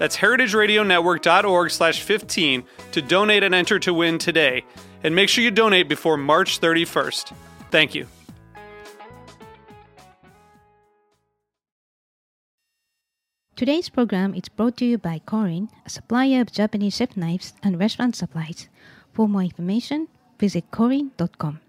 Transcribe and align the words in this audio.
That's 0.00 0.16
heritageradionetwork.org 0.16 1.70
slash 1.70 2.00
15 2.00 2.64
to 2.92 3.02
donate 3.02 3.42
and 3.42 3.54
enter 3.54 3.78
to 3.80 3.92
win 3.92 4.16
today. 4.16 4.64
And 5.04 5.14
make 5.14 5.28
sure 5.28 5.44
you 5.44 5.50
donate 5.50 5.90
before 5.90 6.16
March 6.16 6.58
31st. 6.58 7.34
Thank 7.70 7.94
you. 7.94 8.06
Today's 13.56 13.90
program 13.90 14.32
is 14.32 14.48
brought 14.48 14.78
to 14.78 14.86
you 14.86 14.96
by 14.96 15.20
Korin, 15.26 15.68
a 15.84 15.90
supplier 15.90 16.40
of 16.40 16.50
Japanese 16.50 16.96
chef 16.96 17.14
knives 17.14 17.52
and 17.62 17.78
restaurant 17.78 18.16
supplies. 18.16 18.70
For 19.12 19.28
more 19.28 19.42
information, 19.42 20.08
visit 20.38 20.70
korin.com. 20.70 21.60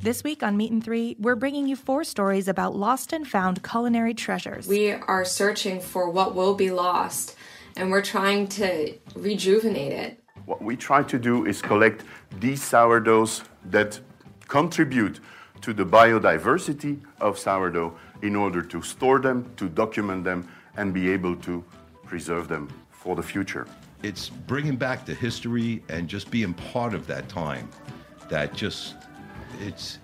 This 0.00 0.22
week 0.22 0.44
on 0.44 0.56
Meat 0.56 0.70
and 0.70 0.82
Three, 0.82 1.16
we're 1.18 1.34
bringing 1.34 1.66
you 1.66 1.74
four 1.74 2.04
stories 2.04 2.46
about 2.46 2.76
lost 2.76 3.12
and 3.12 3.26
found 3.26 3.64
culinary 3.64 4.14
treasures. 4.14 4.68
We 4.68 4.92
are 4.92 5.24
searching 5.24 5.80
for 5.80 6.08
what 6.08 6.36
will 6.36 6.54
be 6.54 6.70
lost, 6.70 7.34
and 7.76 7.90
we're 7.90 8.02
trying 8.02 8.46
to 8.46 8.94
rejuvenate 9.16 9.90
it. 9.90 10.22
What 10.44 10.62
we 10.62 10.76
try 10.76 11.02
to 11.02 11.18
do 11.18 11.46
is 11.46 11.60
collect 11.60 12.04
these 12.38 12.62
sourdoughs 12.62 13.42
that 13.70 13.98
contribute 14.46 15.18
to 15.62 15.72
the 15.72 15.84
biodiversity 15.84 17.00
of 17.20 17.36
sourdough 17.36 17.92
in 18.22 18.36
order 18.36 18.62
to 18.62 18.80
store 18.80 19.18
them, 19.18 19.52
to 19.56 19.68
document 19.68 20.22
them, 20.22 20.48
and 20.76 20.94
be 20.94 21.10
able 21.10 21.34
to 21.34 21.64
preserve 22.06 22.46
them 22.46 22.68
for 22.92 23.16
the 23.16 23.22
future. 23.22 23.66
It's 24.04 24.28
bringing 24.28 24.76
back 24.76 25.06
the 25.06 25.14
history 25.14 25.82
and 25.88 26.06
just 26.06 26.30
being 26.30 26.54
part 26.54 26.94
of 26.94 27.08
that 27.08 27.28
time 27.28 27.68
that 28.28 28.54
just, 28.54 28.94
it's, 29.60 29.98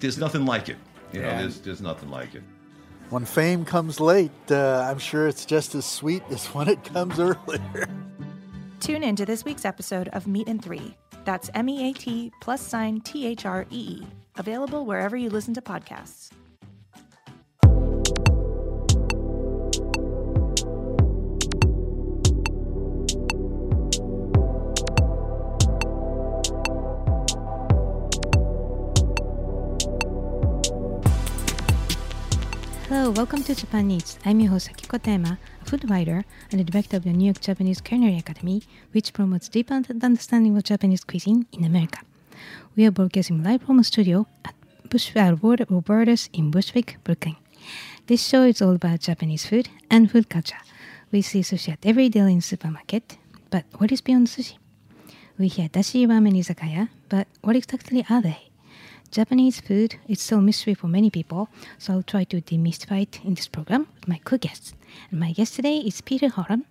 there's 0.00 0.18
nothing 0.18 0.44
like 0.44 0.68
it. 0.68 0.76
You 1.12 1.22
know, 1.22 1.28
there's, 1.38 1.60
there's 1.60 1.80
nothing 1.80 2.10
like 2.10 2.34
it. 2.34 2.42
When 3.10 3.26
fame 3.26 3.64
comes 3.66 4.00
late, 4.00 4.30
uh, 4.50 4.86
I'm 4.88 4.98
sure 4.98 5.28
it's 5.28 5.44
just 5.44 5.74
as 5.74 5.84
sweet 5.84 6.22
as 6.30 6.46
when 6.46 6.68
it 6.68 6.82
comes 6.84 7.20
earlier. 7.20 7.86
Tune 8.80 9.02
in 9.02 9.14
to 9.16 9.26
this 9.26 9.44
week's 9.44 9.64
episode 9.64 10.08
of 10.08 10.26
Meat 10.26 10.48
and 10.48 10.64
Three. 10.64 10.96
That's 11.24 11.50
M 11.54 11.68
E 11.68 11.90
A 11.90 11.92
T 11.92 12.32
plus 12.40 12.60
sign 12.60 13.00
T 13.00 13.26
H 13.26 13.44
R 13.44 13.66
E 13.70 14.00
E. 14.00 14.06
Available 14.36 14.86
wherever 14.86 15.16
you 15.16 15.28
listen 15.28 15.52
to 15.54 15.60
podcasts. 15.60 16.30
Hello, 32.94 33.10
welcome 33.10 33.42
to 33.44 33.54
Japan 33.54 33.90
Eats. 33.90 34.18
I'm 34.22 34.38
your 34.38 34.50
host 34.50 34.68
Akiko 34.68 35.00
a 35.00 35.38
food 35.64 35.88
writer 35.88 36.26
and 36.50 36.60
the 36.60 36.64
director 36.64 36.98
of 36.98 37.04
the 37.04 37.12
New 37.14 37.24
York 37.24 37.40
Japanese 37.40 37.80
Culinary 37.80 38.18
Academy, 38.18 38.64
which 38.92 39.14
promotes 39.14 39.48
deep 39.48 39.70
understanding 39.70 40.54
of 40.58 40.64
Japanese 40.64 41.02
cuisine 41.02 41.46
in 41.52 41.64
America. 41.64 42.00
We 42.76 42.84
are 42.84 42.90
broadcasting 42.90 43.42
live 43.42 43.62
from 43.62 43.78
a 43.78 43.84
studio 43.84 44.26
at 44.44 44.54
Bushwick 44.90 45.70
Roberta's 45.70 46.28
in 46.34 46.50
Bushwick, 46.50 46.98
Brooklyn. 47.02 47.36
This 48.08 48.28
show 48.28 48.42
is 48.42 48.60
all 48.60 48.74
about 48.74 49.00
Japanese 49.00 49.46
food 49.46 49.70
and 49.90 50.10
food 50.10 50.28
culture. 50.28 50.60
We 51.10 51.22
see 51.22 51.40
sushi 51.40 51.72
at 51.72 51.86
every 51.86 52.10
deli 52.10 52.34
and 52.34 52.44
supermarket, 52.44 53.16
but 53.48 53.64
what 53.78 53.90
is 53.90 54.02
beyond 54.02 54.26
sushi? 54.26 54.58
We 55.38 55.48
hear 55.48 55.70
dashi 55.70 56.06
ramen 56.06 56.36
izakaya, 56.36 56.90
but 57.08 57.26
what 57.40 57.56
exactly 57.56 58.04
are 58.10 58.20
they? 58.20 58.51
Japanese 59.12 59.60
food 59.60 59.96
is 60.08 60.32
a 60.32 60.40
mystery 60.40 60.72
for 60.72 60.88
many 60.88 61.10
people, 61.10 61.50
so 61.76 61.92
I'll 61.92 62.02
try 62.02 62.24
to 62.24 62.40
demystify 62.40 63.02
it 63.02 63.20
in 63.22 63.34
this 63.34 63.46
program 63.46 63.86
with 63.94 64.08
my 64.08 64.18
co-guests. 64.24 64.72
And 65.10 65.20
my 65.20 65.32
guest 65.32 65.54
today 65.54 65.76
is 65.76 66.00
Peter 66.00 66.28
Hottum, 66.28 66.64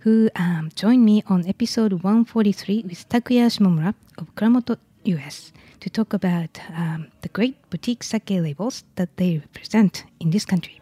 who 0.00 0.28
um, 0.34 0.70
joined 0.74 1.04
me 1.04 1.22
on 1.28 1.46
episode 1.46 1.92
143 1.92 2.86
with 2.88 3.08
Takuya 3.08 3.46
Shimomura 3.46 3.94
of 4.18 4.34
Kuramoto 4.34 4.78
US 5.04 5.52
to 5.78 5.88
talk 5.88 6.12
about 6.12 6.58
um, 6.76 7.06
the 7.22 7.28
great 7.28 7.54
boutique 7.70 8.02
sake 8.02 8.30
labels 8.30 8.82
that 8.96 9.16
they 9.16 9.38
represent 9.38 10.02
in 10.18 10.30
this 10.30 10.44
country. 10.44 10.80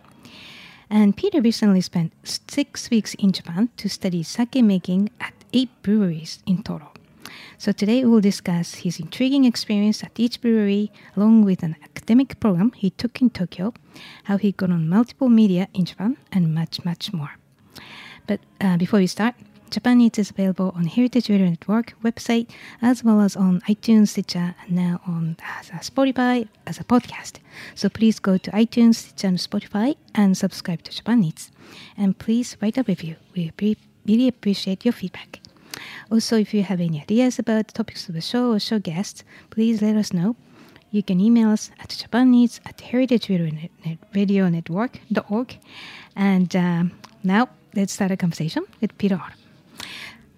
And 0.88 1.15
Peter 1.15 1.42
recently 1.42 1.82
spent 1.82 2.15
six 2.25 2.88
weeks 2.88 3.12
in 3.15 3.32
Japan 3.32 3.69
to 3.76 3.91
study 3.91 4.22
sake 4.22 4.54
making 4.54 5.10
at 5.21 5.34
eight 5.53 5.69
breweries 5.82 6.42
in 6.47 6.62
total. 6.62 6.94
So 7.59 7.72
today 7.72 8.05
we 8.05 8.11
will 8.11 8.21
discuss 8.21 8.75
his 8.75 9.00
intriguing 9.00 9.45
experience 9.45 10.03
at 10.03 10.19
each 10.19 10.41
brewery, 10.41 10.93
along 11.17 11.45
with 11.45 11.62
an 11.62 11.77
academic 11.83 12.41
program 12.41 12.72
he 12.72 12.91
took 12.91 13.21
in 13.21 13.31
Tokyo, 13.31 13.72
how 14.25 14.37
he 14.37 14.53
got 14.53 14.71
on 14.71 14.89
multiple 14.89 15.28
media 15.28 15.69
in 15.75 15.84
Japan, 15.84 16.17
and 16.33 16.55
much, 16.55 16.84
much 16.84 17.12
more. 17.12 17.33
But 18.27 18.41
uh, 18.61 18.77
before 18.77 19.00
we 19.00 19.06
start, 19.06 19.34
Japan 19.71 20.00
Eats 20.00 20.21
is 20.21 20.31
available 20.31 20.72
on 20.77 20.84
Heritage 20.84 21.28
Radio 21.28 21.49
Network 21.49 21.95
website, 22.05 22.49
as 22.81 23.03
well 23.03 23.21
as 23.21 23.34
on 23.34 23.61
iTunes, 23.62 24.09
Stitcher, 24.09 24.55
and 24.62 24.72
now 24.77 25.01
on 25.05 25.37
Spotify 25.81 26.47
as 26.66 26.78
a 26.78 26.84
podcast. 26.84 27.41
So 27.75 27.89
please 27.89 28.21
go 28.21 28.39
to 28.39 28.51
iTunes, 28.53 28.95
Stitcher, 28.97 29.27
and 29.27 29.39
Spotify 29.39 29.97
and 30.15 30.37
subscribe 30.37 30.84
to 30.84 30.93
Japan 30.93 31.25
Eats. 31.25 31.51
And 31.97 32.16
please 32.16 32.56
write 32.62 32.78
a 32.78 32.84
review. 32.84 33.16
We 33.34 33.53
really 34.06 34.28
appreciate 34.28 34.84
your 34.84 34.93
feedback. 34.93 35.41
Also, 36.10 36.36
if 36.36 36.52
you 36.54 36.62
have 36.62 36.80
any 36.80 37.00
ideas 37.00 37.38
about 37.38 37.68
the 37.68 37.72
topics 37.72 38.08
of 38.08 38.14
the 38.14 38.20
show 38.20 38.52
or 38.52 38.58
show 38.58 38.78
guests, 38.78 39.24
please 39.50 39.80
let 39.82 39.96
us 39.96 40.12
know. 40.12 40.36
You 40.90 41.02
can 41.02 41.20
email 41.20 41.50
us 41.50 41.70
at 41.80 41.90
japanese 41.90 42.60
at 42.64 42.78
heritageradionetwork.org. 42.78 45.58
And 46.14 46.56
um, 46.56 46.92
now, 47.24 47.48
let's 47.74 47.92
start 47.92 48.12
a 48.12 48.16
conversation 48.16 48.64
with 48.80 48.96
Peter. 48.98 49.20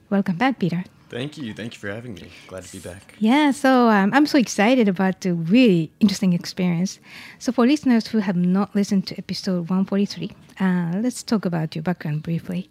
Welcome 0.09 0.37
back, 0.37 0.59
Peter. 0.59 0.85
Thank 1.09 1.39
you. 1.39 1.55
Thank 1.55 1.75
you 1.75 1.79
for 1.79 1.89
having 1.89 2.15
me. 2.15 2.31
Glad 2.49 2.65
to 2.65 2.73
be 2.73 2.79
back. 2.79 3.15
Yeah, 3.19 3.53
so 3.53 3.89
um, 3.89 4.13
I'm 4.13 4.27
so 4.27 4.39
excited 4.39 4.89
about 4.89 5.21
the 5.21 5.35
really 5.35 5.93
interesting 6.01 6.33
experience. 6.33 6.99
So, 7.39 7.53
for 7.53 7.67
listeners 7.67 8.09
who 8.09 8.19
have 8.19 8.37
not 8.37 8.75
listened 8.75 9.07
to 9.09 9.19
episode 9.19 9.69
143, 9.69 10.33
uh, 10.59 10.99
let's 11.01 11.23
talk 11.23 11.45
about 11.45 11.77
your 11.77 11.83
background 11.83 12.23
briefly. 12.23 12.69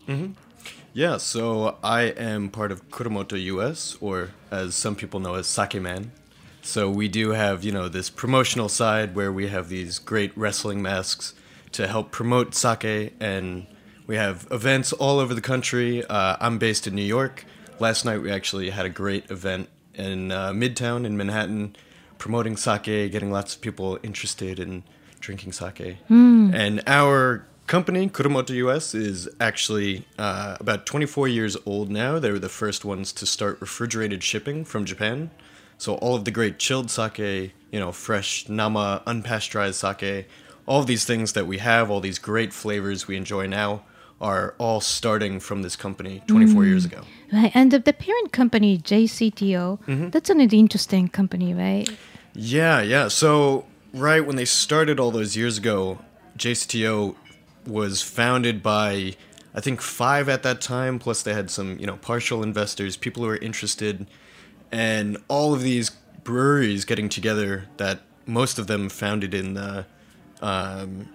Yeah, 0.98 1.18
so 1.18 1.76
I 1.84 2.04
am 2.04 2.48
part 2.48 2.72
of 2.72 2.90
Kuramoto 2.90 3.38
US, 3.58 3.98
or 4.00 4.30
as 4.50 4.76
some 4.76 4.96
people 4.96 5.20
know 5.20 5.34
as 5.34 5.46
Sake 5.46 5.82
Man. 5.82 6.14
So 6.62 6.90
we 6.90 7.10
do 7.10 7.32
have, 7.32 7.66
you 7.66 7.74
know, 7.74 7.90
this 7.90 8.10
promotional 8.10 8.70
side 8.70 9.14
where 9.14 9.30
we 9.30 9.48
have 9.48 9.68
these 9.68 10.00
great 10.00 10.32
wrestling 10.38 10.82
masks 10.82 11.34
to 11.74 11.88
help 11.88 12.12
promote 12.12 12.56
sake, 12.56 13.14
and 13.20 13.68
we 14.08 14.16
have 14.16 14.48
events 14.50 14.94
all 14.94 15.20
over 15.20 15.34
the 15.34 15.42
country. 15.42 16.06
Uh, 16.06 16.38
I'm 16.40 16.60
based 16.60 16.88
in 16.88 16.96
New 16.96 17.02
York. 17.02 17.44
Last 17.78 18.06
night 18.06 18.22
we 18.22 18.32
actually 18.32 18.70
had 18.70 18.86
a 18.86 18.90
great 18.90 19.30
event 19.30 19.68
in 19.96 20.32
uh, 20.32 20.52
Midtown 20.52 21.06
in 21.06 21.18
Manhattan, 21.18 21.76
promoting 22.20 22.56
sake, 22.56 23.12
getting 23.12 23.34
lots 23.34 23.54
of 23.54 23.60
people 23.60 24.00
interested 24.02 24.62
in 24.62 24.86
drinking 25.20 25.52
sake. 25.52 25.98
And 26.54 26.82
our 26.88 27.46
company, 27.68 28.10
Kuramoto 28.10 28.52
US, 28.68 28.94
is 28.94 29.28
actually 29.40 30.06
uh, 30.18 30.58
about 30.60 30.86
24 30.86 31.28
years 31.28 31.58
old 31.66 31.90
now. 31.90 32.20
They 32.20 32.32
were 32.32 32.40
the 32.40 32.50
first 32.50 32.86
ones 32.86 33.12
to 33.14 33.26
start 33.26 33.60
refrigerated 33.62 34.24
shipping 34.24 34.66
from 34.66 34.86
Japan. 34.86 35.32
So 35.78 35.96
all 35.96 36.16
of 36.16 36.26
the 36.26 36.32
great 36.32 36.58
chilled 36.60 36.90
sake, 36.90 37.18
you 37.20 37.80
know, 37.80 37.92
fresh 37.92 38.48
nama, 38.48 39.02
unpasteurized 39.06 39.74
sake, 39.76 40.28
all 40.66 40.80
of 40.80 40.88
these 40.88 41.06
things 41.06 41.34
that 41.34 41.48
we 41.48 41.58
have, 41.58 41.92
all 41.92 42.00
these 42.00 42.20
great 42.20 42.54
flavors 42.54 43.08
we 43.08 43.18
enjoy 43.18 43.48
now, 43.48 43.84
are 44.22 44.56
all 44.58 44.80
starting 44.80 45.40
from 45.42 45.62
this 45.62 45.76
company 45.76 46.24
24 46.28 46.66
years 46.66 46.86
ago. 46.86 47.02
Right, 47.34 47.52
and 47.54 47.70
the, 47.72 47.80
the 47.80 47.92
parent 47.92 48.32
company 48.32 48.78
JCTO, 48.78 49.80
Mm-hmm. 49.82 50.10
that's 50.12 50.30
an 50.30 50.40
interesting 50.40 51.10
company, 51.10 51.54
right? 51.54 51.90
Yeah, 52.34 52.82
yeah. 52.82 53.10
So, 53.10 53.66
right 53.94 54.26
when 54.26 54.38
they 54.38 54.46
started 54.46 55.00
all 55.00 55.12
those 55.12 55.36
years 55.36 55.58
ago, 55.58 56.00
JCTO 56.38 57.16
was 57.68 58.02
founded 58.02 58.62
by 58.62 59.16
I 59.56 59.62
think 59.62 59.82
five 59.82 60.28
at 60.28 60.44
that 60.44 60.60
time. 60.60 61.00
Plus, 61.00 61.24
they 61.24 61.34
had 61.34 61.50
some 61.50 61.80
you 61.80 61.88
know 61.88 61.98
partial 61.98 62.44
investors, 62.44 62.98
people 62.98 63.24
who 63.24 63.30
were 63.30 63.38
interested, 63.38 64.06
and 64.72 65.18
all 65.28 65.54
of 65.54 65.62
these 65.62 65.92
breweries 66.24 66.84
getting 66.84 67.08
together. 67.10 67.66
That 67.78 68.02
most 68.26 68.60
of 68.60 68.68
them 68.68 68.90
founded 68.90 69.34
in 69.34 69.54
the 69.54 69.86
um, 70.42 71.10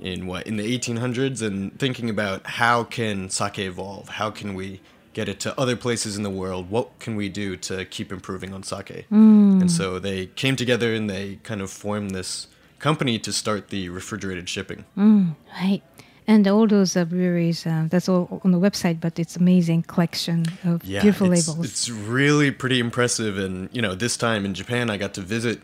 in 0.00 0.26
what 0.26 0.46
in 0.46 0.56
the 0.56 0.78
1800s 0.78 1.42
and 1.42 1.78
thinking 1.78 2.08
about 2.10 2.46
how 2.46 2.84
can 2.84 3.30
sake 3.30 3.58
evolve 3.60 4.08
how 4.08 4.30
can 4.30 4.54
we 4.54 4.80
get 5.12 5.28
it 5.28 5.38
to 5.38 5.58
other 5.58 5.76
places 5.76 6.16
in 6.16 6.24
the 6.24 6.30
world 6.30 6.68
what 6.68 6.98
can 6.98 7.14
we 7.14 7.28
do 7.28 7.56
to 7.56 7.84
keep 7.84 8.10
improving 8.10 8.52
on 8.52 8.62
sake 8.62 9.06
and 9.60 9.70
so 9.70 9.98
they 10.00 10.26
came 10.26 10.56
together 10.56 10.92
and 10.94 11.08
they 11.08 11.36
kind 11.44 11.60
of 11.60 11.70
formed 11.70 12.10
this 12.10 12.48
company 12.88 13.18
to 13.26 13.32
start 13.32 13.62
the 13.74 13.82
refrigerated 13.88 14.46
shipping 14.54 14.80
Right. 15.62 15.82
And 16.26 16.48
all 16.48 16.66
those 16.66 16.96
uh, 16.96 17.04
breweries, 17.04 17.66
uh, 17.66 17.84
that's 17.92 18.08
all 18.08 18.40
on 18.44 18.50
the 18.56 18.58
website, 18.58 18.98
but 18.98 19.18
it's 19.18 19.36
amazing 19.36 19.80
collection 19.94 20.38
of 20.70 20.76
yeah 20.84 21.02
beautiful 21.02 21.32
it's, 21.32 21.48
labels. 21.48 21.66
it's 21.68 21.88
really 22.16 22.50
pretty 22.50 22.78
impressive 22.80 23.34
and 23.44 23.56
you 23.76 23.82
know 23.86 23.94
this 24.04 24.16
time 24.16 24.44
in 24.48 24.52
japan 24.60 24.84
i 24.94 24.96
got 25.04 25.12
to 25.18 25.22
visit 25.36 25.58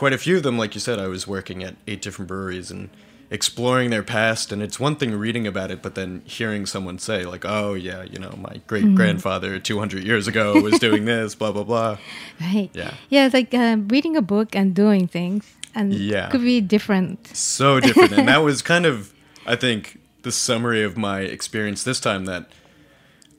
quite 0.00 0.14
a 0.18 0.18
few 0.24 0.34
of 0.38 0.42
them 0.46 0.56
like 0.62 0.72
you 0.76 0.80
said 0.86 0.96
i 1.06 1.08
was 1.16 1.22
working 1.36 1.58
at 1.62 1.74
eight 1.90 2.02
different 2.04 2.28
breweries 2.32 2.70
and 2.74 2.82
exploring 3.32 3.88
their 3.88 4.02
past 4.02 4.52
and 4.52 4.62
it's 4.62 4.78
one 4.78 4.94
thing 4.94 5.14
reading 5.14 5.46
about 5.46 5.70
it 5.70 5.80
but 5.82 5.94
then 5.94 6.20
hearing 6.26 6.66
someone 6.66 6.98
say 6.98 7.24
like 7.24 7.44
oh 7.46 7.72
yeah 7.72 8.02
you 8.02 8.18
know 8.18 8.34
my 8.36 8.60
great 8.66 8.94
grandfather 8.94 9.58
200 9.58 10.04
years 10.04 10.28
ago 10.28 10.60
was 10.60 10.78
doing 10.78 11.04
this 11.12 11.34
blah 11.34 11.50
blah 11.50 11.64
blah 11.64 11.96
right. 12.40 12.68
Yeah. 12.74 12.92
Yeah, 13.08 13.24
it's 13.24 13.32
like 13.34 13.54
uh, 13.54 13.78
reading 13.88 14.16
a 14.18 14.22
book 14.22 14.54
and 14.54 14.74
doing 14.74 15.08
things, 15.08 15.50
and 15.74 15.94
Yeah. 15.94 16.28
could 16.28 16.42
be 16.42 16.60
different. 16.60 17.26
so 17.34 17.80
different 17.80 18.12
and 18.12 18.28
that 18.28 18.42
was 18.48 18.60
kind 18.60 18.84
of 18.84 19.14
i 19.46 19.56
think 19.56 19.98
the 20.22 20.30
summary 20.32 20.82
of 20.84 20.98
my 20.98 21.20
experience 21.20 21.82
this 21.84 22.00
time 22.00 22.26
that 22.26 22.50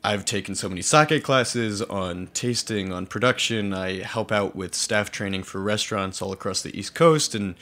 i've 0.03 0.25
taken 0.25 0.55
so 0.55 0.67
many 0.67 0.81
sake 0.81 1.23
classes 1.23 1.81
on 1.83 2.27
tasting 2.33 2.91
on 2.91 3.05
production 3.05 3.73
i 3.73 4.01
help 4.01 4.31
out 4.31 4.55
with 4.55 4.73
staff 4.73 5.11
training 5.11 5.43
for 5.43 5.61
restaurants 5.61 6.19
all 6.21 6.31
across 6.33 6.61
the 6.63 6.77
east 6.77 6.95
coast 6.95 7.35
and 7.35 7.53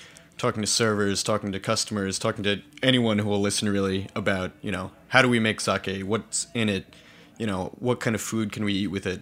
talking 0.41 0.61
to 0.61 0.67
servers 0.67 1.21
talking 1.21 1.51
to 1.51 1.59
customers 1.59 2.17
talking 2.17 2.43
to 2.43 2.59
anyone 2.81 3.19
who 3.19 3.29
will 3.29 3.39
listen 3.39 3.69
really 3.69 4.07
about 4.15 4.51
you 4.63 4.71
know 4.71 4.89
how 5.09 5.21
do 5.21 5.29
we 5.29 5.39
make 5.39 5.61
sake? 5.61 6.01
What's 6.01 6.47
in 6.55 6.67
it? 6.67 6.85
You 7.37 7.45
know 7.45 7.71
what 7.79 7.99
kind 7.99 8.15
of 8.15 8.21
food 8.21 8.51
can 8.51 8.65
we 8.65 8.73
eat 8.73 8.87
with 8.87 9.05
it? 9.05 9.21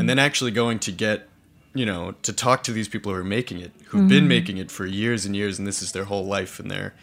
And 0.00 0.08
then 0.08 0.18
actually 0.18 0.52
going 0.52 0.78
to 0.80 0.92
get 0.92 1.28
you 1.74 1.84
know 1.84 2.14
to 2.22 2.32
talk 2.32 2.62
to 2.64 2.72
these 2.72 2.88
people 2.88 3.12
who 3.12 3.18
are 3.18 3.24
making 3.24 3.60
it 3.60 3.72
who've 3.88 4.08
been 4.08 4.28
making 4.28 4.56
it 4.56 4.70
for 4.70 4.86
years 4.86 5.26
and 5.26 5.36
years 5.36 5.58
and 5.58 5.66
this 5.68 5.82
is 5.82 5.92
their 5.92 6.04
whole 6.04 6.24
life 6.24 6.58
and 6.58 6.70
they're 6.70 6.94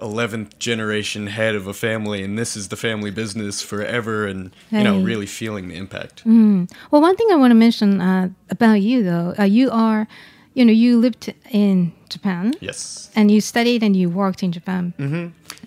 11th 0.00 0.58
generation 0.58 1.26
head 1.28 1.54
of 1.54 1.66
a 1.68 1.74
family 1.74 2.22
and 2.22 2.36
this 2.38 2.56
is 2.56 2.68
the 2.68 2.76
family 2.76 3.10
business 3.12 3.62
forever 3.62 4.26
and 4.26 4.50
you 4.70 4.82
know 4.82 5.00
really 5.00 5.26
feeling 5.26 5.68
the 5.68 5.76
impact. 5.76 6.24
Well, 6.90 7.00
one 7.02 7.16
thing 7.16 7.28
I 7.30 7.36
want 7.36 7.52
to 7.52 7.54
mention 7.56 8.00
uh, 8.00 8.30
about 8.50 8.80
you, 8.80 9.02
though, 9.04 9.34
uh, 9.38 9.42
you 9.44 9.70
are, 9.70 10.06
you 10.58 10.64
know, 10.64 10.72
you 10.72 10.98
lived 10.98 11.32
in 11.50 11.92
Japan, 12.08 12.52
yes. 12.60 13.10
And 13.14 13.30
you 13.30 13.40
studied 13.40 13.82
and 13.82 13.94
you 13.96 14.10
worked 14.10 14.42
in 14.42 14.50
Japan. 14.52 14.92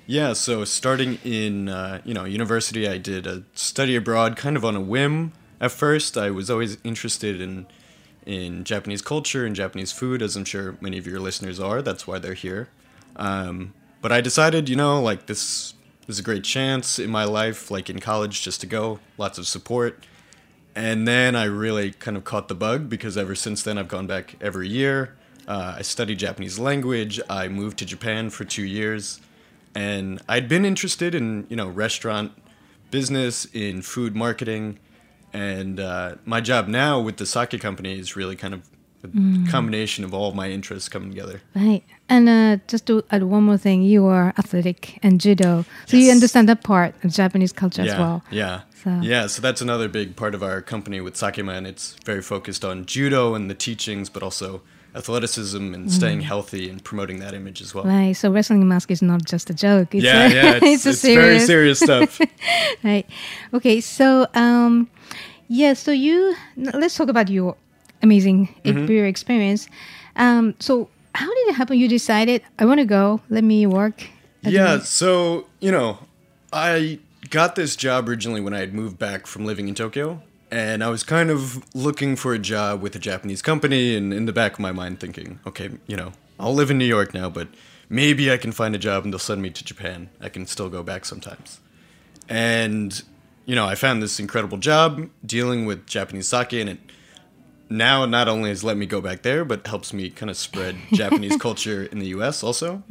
yeah 0.07 0.33
so 0.33 0.65
starting 0.65 1.17
in 1.23 1.69
uh, 1.69 2.01
you 2.03 2.13
know 2.13 2.25
university 2.25 2.83
i 2.95 2.97
did 2.97 3.25
a 3.27 3.43
study 3.53 3.95
abroad 3.95 4.35
kind 4.43 4.57
of 4.57 4.63
on 4.65 4.75
a 4.75 4.81
whim. 4.93 5.31
At 5.61 5.71
first 5.71 6.17
i 6.17 6.29
was 6.39 6.49
always 6.49 6.77
interested 6.83 7.39
in 7.45 7.53
in 8.25 8.63
japanese 8.71 9.01
culture 9.01 9.43
and 9.47 9.55
japanese 9.55 9.91
food 9.99 10.21
as 10.21 10.35
i'm 10.38 10.45
sure 10.53 10.75
many 10.81 10.97
of 11.01 11.05
your 11.11 11.19
listeners 11.27 11.57
are. 11.59 11.81
That's 11.81 12.03
why 12.07 12.17
they're 12.19 12.41
here. 12.47 12.63
Um, 13.15 13.73
but 14.01 14.11
i 14.11 14.19
decided 14.29 14.67
you 14.71 14.75
know 14.83 14.93
like 15.09 15.21
this 15.31 15.73
is 16.07 16.19
a 16.19 16.23
great 16.29 16.43
chance 16.43 16.88
in 17.05 17.09
my 17.19 17.25
life 17.39 17.71
like 17.75 17.88
in 17.93 17.99
college 17.99 18.35
just 18.47 18.59
to 18.61 18.67
go. 18.67 18.99
Lots 19.17 19.38
of 19.39 19.45
support 19.55 19.91
And 20.75 21.07
then 21.07 21.35
I 21.35 21.45
really 21.45 21.91
kind 21.91 22.15
of 22.15 22.23
caught 22.23 22.47
the 22.47 22.56
bug 22.56 22.89
because 22.89 23.18
ever 23.18 23.35
since 23.35 23.63
then 23.63 23.77
I've 23.77 23.88
gone 23.88 24.07
back 24.07 24.35
every 24.39 24.69
year. 24.69 25.15
Uh, 25.47 25.75
I 25.77 25.81
studied 25.81 26.19
Japanese 26.19 26.59
language. 26.59 27.19
I 27.29 27.47
moved 27.47 27.77
to 27.79 27.85
Japan 27.85 28.29
for 28.29 28.45
two 28.45 28.63
years, 28.63 29.19
and 29.75 30.21
I'd 30.29 30.47
been 30.47 30.65
interested 30.65 31.13
in 31.13 31.45
you 31.50 31.56
know 31.56 31.68
restaurant 31.68 32.31
business, 32.89 33.45
in 33.53 33.81
food 33.81 34.15
marketing, 34.15 34.79
and 35.33 35.79
uh, 35.79 36.15
my 36.25 36.41
job 36.41 36.68
now 36.68 37.00
with 37.00 37.17
the 37.17 37.25
sake 37.25 37.59
company 37.59 37.97
is 37.97 38.15
really 38.15 38.35
kind 38.35 38.53
of 38.53 38.62
a 39.03 39.51
combination 39.51 40.03
of 40.03 40.13
all 40.13 40.30
of 40.30 40.36
my 40.36 40.50
interests 40.50 40.89
coming 40.89 41.09
together. 41.09 41.42
Right. 41.56 41.83
And 42.09 42.27
uh, 42.30 42.57
just 42.68 42.86
to 42.88 43.03
add 43.12 43.24
one 43.24 43.44
more 43.44 43.57
thing, 43.57 43.81
you 43.83 44.06
are 44.06 44.33
athletic 44.38 45.00
and 45.03 45.19
judo, 45.21 45.65
so 45.86 45.98
you 45.98 46.12
understand 46.12 46.48
that 46.50 46.63
part 46.63 46.94
of 47.03 47.12
Japanese 47.12 47.53
culture 47.53 47.83
yeah, 47.83 47.92
as 47.94 48.00
well. 48.00 48.24
Yeah. 48.31 48.62
So- 48.83 49.00
Yeah, 49.01 49.27
so 49.27 49.42
that's 49.42 49.62
another 49.62 49.88
big 49.88 50.15
part 50.15 50.33
of 50.36 50.42
our 50.44 50.62
company 50.62 51.00
with 51.01 51.13
Sakeman, 51.15 51.57
and 51.57 51.68
It's 51.68 51.95
very 52.06 52.21
focused 52.21 52.65
on 52.65 52.86
judo 52.86 53.33
and 53.36 53.50
the 53.50 53.56
teachings, 53.56 54.09
but 54.09 54.24
also 54.24 54.62
athleticism 54.94 55.74
and 55.74 55.89
staying 55.92 56.21
healthy 56.21 56.69
and 56.69 56.83
promoting 56.83 57.19
that 57.19 57.33
image 57.33 57.62
as 57.62 57.74
well. 57.74 57.86
Right. 57.86 58.13
So 58.13 58.30
wrestling 58.31 58.68
mask 58.68 58.92
is 58.92 59.01
not 59.01 59.24
just 59.25 59.50
a 59.50 59.53
joke. 59.53 59.95
It's 59.95 60.03
Yeah, 60.03 60.27
a, 60.27 60.33
yeah, 60.33 60.59
it's, 60.62 60.86
a 60.86 60.89
it's 60.89 61.01
very 61.01 61.39
serious 61.39 61.80
stuff. 61.80 62.19
right. 62.83 63.06
Okay. 63.53 63.80
So 63.81 64.27
um, 64.36 64.89
yeah. 65.48 65.74
So 65.74 65.92
you 65.92 66.36
let's 66.57 66.95
talk 66.98 67.07
about 67.09 67.30
your 67.30 67.56
amazing 68.01 68.50
Mm-hmm. 68.63 68.86
beer 68.86 69.06
experience. 69.06 69.68
Um, 70.15 70.56
so 70.59 70.89
how 71.15 71.27
did 71.27 71.48
it 71.50 71.56
happen? 71.56 71.77
You 71.77 71.88
decided 71.88 72.42
I 72.59 72.65
want 72.65 72.80
to 72.80 72.86
go. 72.86 73.21
Let 73.30 73.44
me 73.44 73.65
work. 73.65 74.07
yeah, 74.44 74.80
so, 74.80 75.45
you 75.59 75.71
know, 75.71 76.00
I 76.53 77.00
got 77.30 77.56
this 77.56 77.75
job 77.75 78.09
originally 78.09 78.42
when 78.42 78.53
I 78.53 78.59
had 78.59 78.74
moved 78.74 78.98
back 78.98 79.27
from 79.27 79.45
living 79.45 79.68
in 79.69 79.75
Tokyo. 79.75 80.21
And 80.50 80.83
I 80.83 80.89
was 80.89 81.03
kind 81.03 81.30
of 81.30 81.63
looking 81.74 82.18
for 82.18 82.33
a 82.33 82.39
job 82.39 82.81
with 82.81 82.94
a 82.95 83.00
Japanese 83.00 83.42
company, 83.42 83.95
and 83.95 84.13
in 84.13 84.25
the 84.25 84.33
back 84.33 84.53
of 84.53 84.59
my 84.59 84.74
mind, 84.74 85.00
thinking, 85.00 85.39
okay, 85.48 85.69
you 85.88 85.95
know, 85.95 86.12
I'll 86.39 86.53
live 86.53 86.69
in 86.69 86.77
New 86.77 86.83
York 86.86 87.13
now, 87.13 87.30
but 87.30 87.48
maybe 87.89 88.30
I 88.30 88.36
can 88.36 88.51
find 88.51 88.75
a 88.75 88.77
job 88.77 89.06
and 89.06 89.13
they'll 89.13 89.19
send 89.19 89.42
me 89.42 89.50
to 89.50 89.63
Japan. 89.63 90.09
I 90.19 90.27
can 90.27 90.45
still 90.45 90.68
go 90.69 90.83
back 90.83 91.06
sometimes. 91.06 91.62
And, 92.27 93.01
you 93.45 93.56
know, 93.56 93.65
I 93.65 93.75
found 93.75 94.03
this 94.03 94.19
incredible 94.19 94.57
job 94.57 95.09
dealing 95.25 95.65
with 95.65 95.86
Japanese 95.88 96.27
sake, 96.27 96.53
and 96.53 96.69
it 96.69 96.80
now 97.72 98.06
not 98.06 98.28
only 98.28 98.50
has 98.50 98.63
let 98.63 98.78
me 98.78 98.86
go 98.86 99.01
back 99.01 99.22
there, 99.22 99.46
but 99.46 99.66
helps 99.66 99.94
me 99.94 100.10
kind 100.10 100.30
of 100.30 100.38
spread 100.38 100.75
Japanese 100.94 101.38
culture 101.38 101.84
in 101.84 102.00
the 102.00 102.08
US 102.08 102.44
also. 102.44 102.84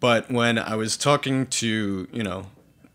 But 0.00 0.30
when 0.30 0.58
I 0.58 0.76
was 0.76 0.96
talking 0.96 1.46
to, 1.46 2.08
you 2.12 2.22
know, 2.22 2.46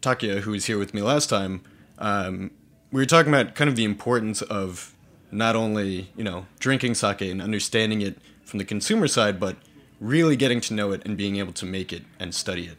Takuya, 0.02 0.42
who 0.42 0.52
was 0.52 0.66
here 0.66 0.78
with 0.78 0.94
me 0.94 1.02
last 1.02 1.30
time, 1.30 1.62
um, 2.00 2.52
we 2.92 3.02
were 3.02 3.06
talking 3.06 3.34
about 3.34 3.56
kind 3.56 3.70
of 3.70 3.76
the 3.76 3.84
importance 3.84 4.42
of 4.42 4.94
not 5.32 5.56
only, 5.56 6.12
you 6.16 6.24
know, 6.24 6.46
drinking 6.60 6.96
sake 6.96 7.22
and 7.22 7.42
understanding 7.42 8.02
it 8.02 8.18
from 8.44 8.60
the 8.60 8.66
consumer 8.66 9.08
side, 9.08 9.40
but 9.40 9.58
really 10.00 10.36
getting 10.36 10.62
to 10.62 10.74
know 10.74 10.92
it 10.92 11.02
and 11.06 11.18
being 11.18 11.38
able 11.38 11.54
to 11.54 11.66
make 11.66 11.92
it 11.94 12.04
and 12.20 12.34
study 12.34 12.66
it. 12.68 12.78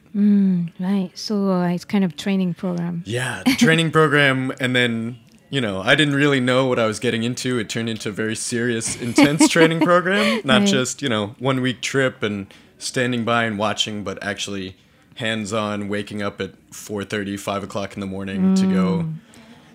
right. 0.78 1.10
So 1.14 1.50
uh, 1.50 1.68
it's 1.68 1.84
kind 1.84 2.04
of 2.04 2.16
training 2.16 2.54
program. 2.54 3.02
Yeah, 3.06 3.42
training 3.58 3.90
program, 3.98 4.52
and 4.60 4.76
then 4.76 5.18
you 5.50 5.60
know, 5.60 5.80
I 5.80 5.94
didn't 5.94 6.14
really 6.14 6.40
know 6.40 6.66
what 6.66 6.78
I 6.78 6.86
was 6.86 6.98
getting 6.98 7.22
into. 7.22 7.58
It 7.58 7.68
turned 7.68 7.88
into 7.88 8.08
a 8.08 8.12
very 8.12 8.34
serious, 8.36 9.00
intense 9.00 9.48
training 9.48 9.80
program, 9.80 10.40
not 10.44 10.60
Right. 10.60 10.68
just 10.68 11.02
you 11.02 11.08
know 11.08 11.34
one 11.38 11.60
week 11.60 11.80
trip 11.82 12.22
and 12.22 12.52
standing 12.78 13.24
by 13.24 13.44
and 13.44 13.58
watching, 13.58 14.04
but 14.04 14.22
actually 14.22 14.76
hands-on, 15.16 15.88
waking 15.88 16.22
up 16.22 16.40
at 16.40 16.52
4:30, 16.70 17.38
5 17.38 17.62
o'clock 17.64 17.94
in 17.94 18.00
the 18.00 18.06
morning 18.06 18.54
to 18.54 18.66
go. 18.66 19.06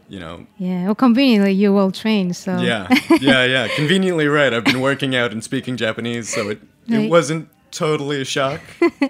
You 0.07 0.19
know, 0.19 0.45
Yeah. 0.57 0.85
Well, 0.85 0.95
conveniently 0.95 1.53
you're 1.53 1.71
well 1.71 1.89
trained. 1.91 2.35
So 2.35 2.59
yeah, 2.59 2.87
yeah, 3.21 3.45
yeah. 3.45 3.67
Conveniently 3.75 4.27
right. 4.27 4.53
I've 4.53 4.65
been 4.65 4.81
working 4.81 5.15
out 5.15 5.31
and 5.31 5.41
speaking 5.43 5.77
Japanese, 5.77 6.27
so 6.29 6.49
it 6.49 6.59
Right. 6.89 7.05
it 7.05 7.09
wasn't 7.09 7.47
totally 7.71 8.19
a 8.21 8.25
shock. 8.25 8.59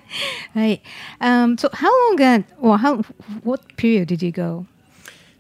right. 0.56 0.80
Um, 1.20 1.58
so 1.58 1.70
how 1.74 1.89
long? 2.10 2.22
Uh, 2.22 2.44
or 2.60 2.77
how? 2.77 2.98
What 3.44 3.75
period 3.77 4.08
did 4.10 4.22
you 4.22 4.32
go? 4.32 4.68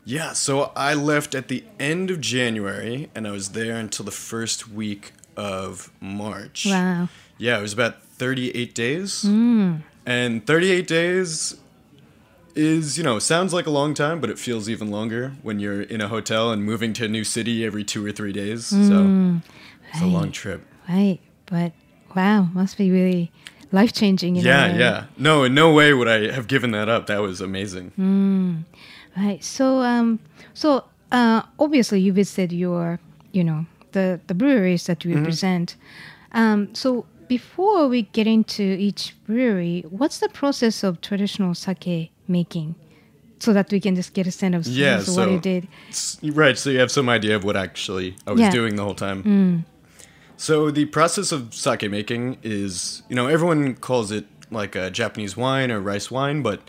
Yeah, 0.03 0.33
so 0.33 0.71
I 0.75 0.93
left 0.93 1.35
at 1.35 1.47
the 1.47 1.63
end 1.79 2.09
of 2.09 2.19
January 2.21 3.09
and 3.13 3.27
I 3.27 3.31
was 3.31 3.49
there 3.49 3.75
until 3.75 4.03
the 4.05 4.11
first 4.11 4.67
week 4.67 5.13
of 5.37 5.91
March. 5.99 6.65
Wow. 6.65 7.09
Yeah, 7.37 7.59
it 7.59 7.61
was 7.61 7.73
about 7.73 8.01
38 8.03 8.73
days. 8.73 9.23
Mm. 9.23 9.81
And 10.05 10.45
38 10.45 10.87
days 10.87 11.57
is, 12.55 12.97
you 12.97 13.03
know, 13.03 13.19
sounds 13.19 13.53
like 13.53 13.67
a 13.67 13.71
long 13.71 13.93
time, 13.93 14.19
but 14.19 14.29
it 14.29 14.39
feels 14.39 14.69
even 14.69 14.89
longer 14.89 15.33
when 15.41 15.59
you're 15.59 15.81
in 15.81 16.01
a 16.01 16.07
hotel 16.07 16.51
and 16.51 16.63
moving 16.63 16.93
to 16.93 17.05
a 17.05 17.07
new 17.07 17.23
city 17.23 17.65
every 17.65 17.83
two 17.83 18.05
or 18.05 18.11
three 18.11 18.33
days. 18.33 18.67
So 18.67 18.75
mm. 18.75 19.41
it's 19.91 20.01
a 20.01 20.05
long 20.05 20.31
trip. 20.31 20.65
Right. 20.89 21.19
But 21.45 21.73
wow, 22.15 22.49
must 22.53 22.77
be 22.77 22.91
really 22.91 23.31
life 23.71 23.93
changing. 23.93 24.35
Yeah, 24.35 24.75
yeah. 24.75 25.05
No, 25.17 25.43
in 25.43 25.53
no 25.53 25.73
way 25.73 25.93
would 25.93 26.07
I 26.07 26.31
have 26.31 26.47
given 26.47 26.71
that 26.71 26.89
up. 26.89 27.07
That 27.07 27.21
was 27.21 27.41
amazing. 27.41 27.91
Mm. 27.97 28.63
Right. 29.17 29.43
So, 29.43 29.79
um, 29.79 30.19
so 30.53 30.85
uh, 31.11 31.41
obviously 31.59 31.99
you 31.99 32.13
visited 32.13 32.51
your, 32.51 32.99
you 33.33 33.43
know, 33.43 33.65
the 33.91 34.19
the 34.27 34.33
breweries 34.33 34.85
that 34.85 35.03
you 35.03 35.15
represent. 35.15 35.75
Um, 36.31 36.73
so 36.73 37.05
before 37.27 37.87
we 37.89 38.03
get 38.13 38.27
into 38.27 38.63
each 38.63 39.15
brewery, 39.25 39.83
what's 39.89 40.19
the 40.19 40.29
process 40.29 40.83
of 40.83 41.01
traditional 41.01 41.53
sake 41.53 42.11
making, 42.27 42.75
so 43.39 43.51
that 43.53 43.69
we 43.71 43.79
can 43.81 43.95
just 43.95 44.13
get 44.13 44.27
a 44.27 44.31
sense 44.31 44.55
of 44.55 44.73
Yeah, 44.73 44.99
so 44.99 45.21
what 45.21 45.31
you 45.31 45.39
did. 45.39 45.67
right. 46.35 46.57
So 46.57 46.69
you 46.69 46.79
have 46.79 46.91
some 46.91 47.09
idea 47.09 47.35
of 47.35 47.43
what 47.43 47.57
actually 47.57 48.15
I 48.25 48.31
was 48.31 48.41
Yeah. 48.41 48.51
doing 48.51 48.75
the 48.77 48.83
whole 48.83 48.95
time. 48.95 49.65
So 50.37 50.71
the 50.71 50.85
process 50.85 51.31
of 51.31 51.53
sake 51.53 51.89
making 51.91 52.37
is, 52.43 53.03
you 53.09 53.15
know, 53.15 53.27
everyone 53.27 53.75
calls 53.75 54.11
it 54.11 54.25
like 54.49 54.75
a 54.75 54.89
Japanese 54.89 55.37
wine 55.37 55.69
or 55.69 55.79
rice 55.79 56.09
wine, 56.09 56.41
but 56.41 56.61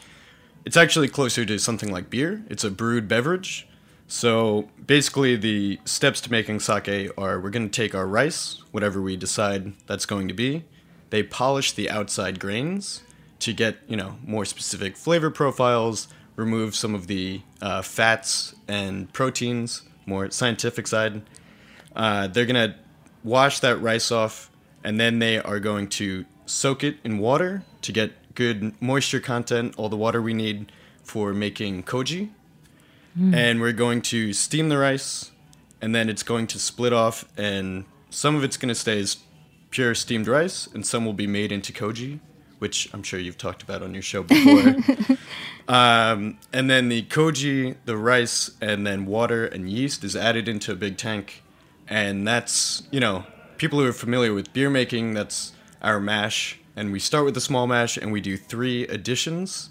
it's 0.65 0.77
actually 0.77 1.09
closer 1.09 1.45
to 1.45 1.59
something 1.59 1.91
like 1.91 2.11
beer. 2.11 2.45
It's 2.49 2.65
a 2.65 2.71
brewed 2.71 3.09
beverage. 3.09 3.67
So 4.07 4.69
basically, 4.85 5.37
the 5.37 5.81
steps 5.85 6.21
to 6.23 6.31
making 6.31 6.61
sake 6.61 7.11
are 7.17 7.41
we're 7.41 7.51
going 7.51 7.69
to 7.69 7.83
take 7.83 7.95
our 7.95 8.07
rice, 8.07 8.63
whatever 8.71 9.01
we 9.01 9.17
decide 9.17 9.73
that's 9.87 10.07
going 10.07 10.29
to 10.29 10.35
be. 10.35 10.65
They 11.11 11.23
polish 11.23 11.73
the 11.73 11.91
outside 11.91 12.39
grains 12.39 13.03
to 13.41 13.53
get, 13.53 13.79
you 13.89 13.97
know, 13.97 14.17
more 14.25 14.45
specific 14.45 14.97
flavor 14.97 15.31
profiles, 15.31 16.09
remove 16.37 16.75
some 16.75 16.95
of 16.95 17.07
the 17.07 17.43
uh, 17.61 17.83
fats 17.83 18.55
and 18.69 19.13
proteins, 19.13 19.83
more 20.07 20.31
scientific 20.31 20.87
side. 20.87 21.23
Uh, 21.97 22.27
they're 22.29 22.47
going 22.47 22.71
to 22.71 22.77
wash 23.25 23.61
that 23.61 23.81
rice 23.81 24.11
off, 24.11 24.51
and 24.85 25.01
then 25.01 25.19
they 25.19 25.39
are 25.39 25.61
going 25.61 25.89
to 25.89 26.25
soak 26.47 26.85
it 26.85 26.97
in 27.05 27.19
water 27.19 27.63
to 27.83 27.93
get 27.93 28.13
good 28.35 28.81
moisture 28.81 29.21
content, 29.21 29.75
all 29.77 29.89
the 29.89 29.97
water 29.97 30.21
we 30.21 30.35
need 30.35 30.73
for 31.03 31.33
making 31.33 31.83
koji. 31.85 32.31
And 33.35 33.61
we're 33.61 33.73
going 33.73 34.01
to 34.03 34.33
steam 34.33 34.71
the 34.71 34.79
rice, 34.79 35.33
and 35.83 35.95
then 35.95 36.09
it's 36.09 36.23
going 36.23 36.47
to 36.47 36.59
split 36.59 36.95
off, 36.95 37.27
and 37.37 37.85
some 38.09 38.35
of 38.35 38.43
it's 38.43 38.57
going 38.57 38.71
to 38.71 38.75
stay 38.75 38.99
as 39.01 39.19
pure 39.71 39.95
steamed 39.95 40.29
rice, 40.29 40.67
and 40.73 40.87
some 40.87 41.05
will 41.05 41.13
be 41.13 41.27
made 41.27 41.53
into 41.53 41.75
koji, 41.75 42.21
which 42.59 42.89
I'm 42.95 43.03
sure 43.03 43.21
you've 43.21 43.37
talked 43.37 43.63
about 43.63 43.83
on 43.83 43.93
your 43.93 44.03
show 44.03 44.23
before. 44.23 44.77
Um, 45.69 46.39
and 46.53 46.69
then 46.69 46.89
the 46.89 47.03
koji, 47.03 47.77
the 47.85 47.97
rice, 47.97 48.51
and 48.61 48.87
then 48.87 49.07
water 49.07 49.47
and 49.47 49.71
yeast 49.71 50.05
is 50.05 50.17
added 50.17 50.49
into 50.49 50.73
a 50.73 50.75
big 50.75 50.97
tank. 50.97 51.43
And 51.89 52.27
that's, 52.27 52.83
you 52.91 53.01
know, 53.01 53.25
people 53.59 53.79
who 53.79 53.87
are 53.87 53.93
familiar 53.93 54.35
with 54.35 54.53
beer 54.53 54.71
making, 54.71 55.15
that's 55.15 55.53
our 55.81 56.01
mash. 56.01 56.59
And 56.77 56.93
we 56.93 56.99
start 56.99 57.25
with 57.25 57.35
the 57.35 57.41
small 57.41 57.67
mash 57.67 57.97
and 57.97 58.13
we 58.13 58.21
do 58.21 58.37
three 58.37 58.87
additions. 58.87 59.71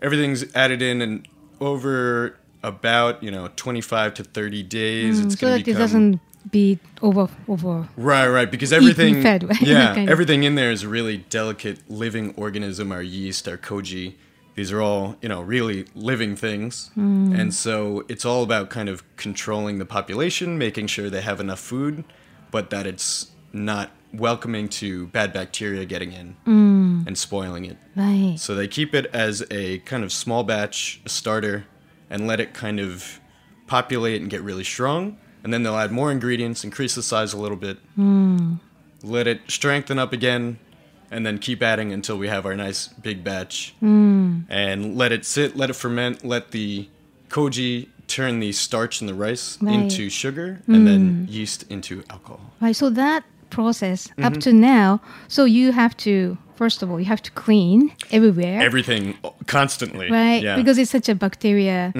Everything's 0.00 0.44
added 0.54 0.82
in 0.82 1.00
and 1.02 1.26
over 1.60 2.36
about, 2.62 3.22
you 3.22 3.30
know, 3.30 3.48
25 3.56 4.14
to 4.14 4.24
30 4.24 4.62
days. 4.62 5.20
it's 5.20 5.36
Mm, 5.36 5.38
so 5.38 5.48
that 5.50 5.64
to 5.64 5.70
it 5.70 5.74
doesn't 5.74 6.20
be 6.50 6.78
over 7.02 7.28
over. 7.48 7.88
Right, 7.96 8.28
right. 8.28 8.50
Because 8.50 8.72
everything, 8.72 9.22
fed, 9.22 9.44
right? 9.48 9.60
yeah, 9.62 9.94
everything 10.08 10.42
in 10.44 10.54
there 10.54 10.70
is 10.70 10.82
a 10.82 10.88
really 10.88 11.18
delicate 11.30 11.78
living 11.90 12.34
organism. 12.36 12.92
Our 12.92 13.02
yeast, 13.02 13.48
our 13.48 13.56
koji, 13.56 14.14
these 14.54 14.70
are 14.72 14.80
all 14.82 15.16
you 15.22 15.28
know 15.28 15.40
really 15.42 15.86
living 15.94 16.36
things, 16.36 16.90
Hmm. 16.94 17.34
and 17.34 17.54
so 17.54 18.04
it's 18.08 18.24
all 18.26 18.42
about 18.42 18.68
kind 18.70 18.88
of 18.90 19.02
controlling 19.16 19.78
the 19.78 19.86
population, 19.86 20.58
making 20.58 20.88
sure 20.88 21.08
they 21.08 21.22
have 21.22 21.40
enough 21.40 21.60
food, 21.60 22.04
but 22.50 22.68
that 22.70 22.86
it's 22.86 23.30
not 23.52 23.90
welcoming 24.18 24.68
to 24.68 25.06
bad 25.08 25.32
bacteria 25.32 25.84
getting 25.84 26.12
in 26.12 26.36
Hmm. 26.44 27.02
and 27.06 27.16
spoiling 27.18 27.64
it. 27.64 27.76
Right. 27.96 28.36
So 28.38 28.54
they 28.54 28.68
keep 28.68 28.94
it 28.94 29.06
as 29.12 29.44
a 29.50 29.78
kind 29.80 30.04
of 30.04 30.12
small 30.12 30.44
batch, 30.44 31.00
starter, 31.06 31.66
and 32.10 32.26
let 32.26 32.40
it 32.40 32.54
kind 32.54 32.80
of 32.80 33.20
populate 33.66 34.20
and 34.20 34.30
get 34.30 34.42
really 34.42 34.64
strong. 34.64 35.16
And 35.42 35.52
then 35.52 35.62
they'll 35.62 35.76
add 35.76 35.92
more 35.92 36.10
ingredients, 36.10 36.64
increase 36.64 36.94
the 36.94 37.02
size 37.02 37.32
a 37.34 37.38
little 37.38 37.56
bit, 37.56 37.78
mm. 37.98 38.58
let 39.02 39.26
it 39.26 39.40
strengthen 39.48 39.98
up 39.98 40.12
again, 40.12 40.58
and 41.10 41.24
then 41.26 41.38
keep 41.38 41.62
adding 41.62 41.92
until 41.92 42.16
we 42.16 42.28
have 42.28 42.46
our 42.46 42.54
nice 42.56 42.88
big 42.88 43.22
batch. 43.22 43.74
Mm. 43.82 44.44
And 44.48 44.96
let 44.96 45.12
it 45.12 45.24
sit, 45.26 45.56
let 45.56 45.70
it 45.70 45.74
ferment, 45.74 46.24
let 46.24 46.50
the 46.52 46.88
koji 47.28 47.88
turn 48.06 48.40
the 48.40 48.52
starch 48.52 49.00
in 49.00 49.06
the 49.06 49.14
rice 49.14 49.58
Right. 49.60 49.74
into 49.74 50.08
sugar, 50.10 50.60
and 50.66 50.86
then 50.86 51.26
mm. 51.26 51.32
yeast 51.32 51.64
into 51.70 52.02
alcohol. 52.10 52.52
Right. 52.60 52.76
So 52.76 52.90
that 52.90 53.24
process 53.54 54.08
Mm-hmm. 54.08 54.24
up 54.26 54.34
to 54.44 54.50
now, 54.52 55.00
so 55.28 55.44
you 55.44 55.72
have 55.72 55.94
to 56.06 56.36
first 56.56 56.82
of 56.82 56.90
all 56.90 56.98
you 57.00 57.06
have 57.14 57.22
to 57.28 57.32
clean 57.44 57.80
everywhere. 58.12 58.60
Everything 58.70 59.04
constantly. 59.46 60.06
right 60.10 60.42
Yeah. 60.42 60.56
because 60.60 60.76
it's 60.80 60.90
such 60.98 61.08
a 61.08 61.14
bacteria 61.26 61.92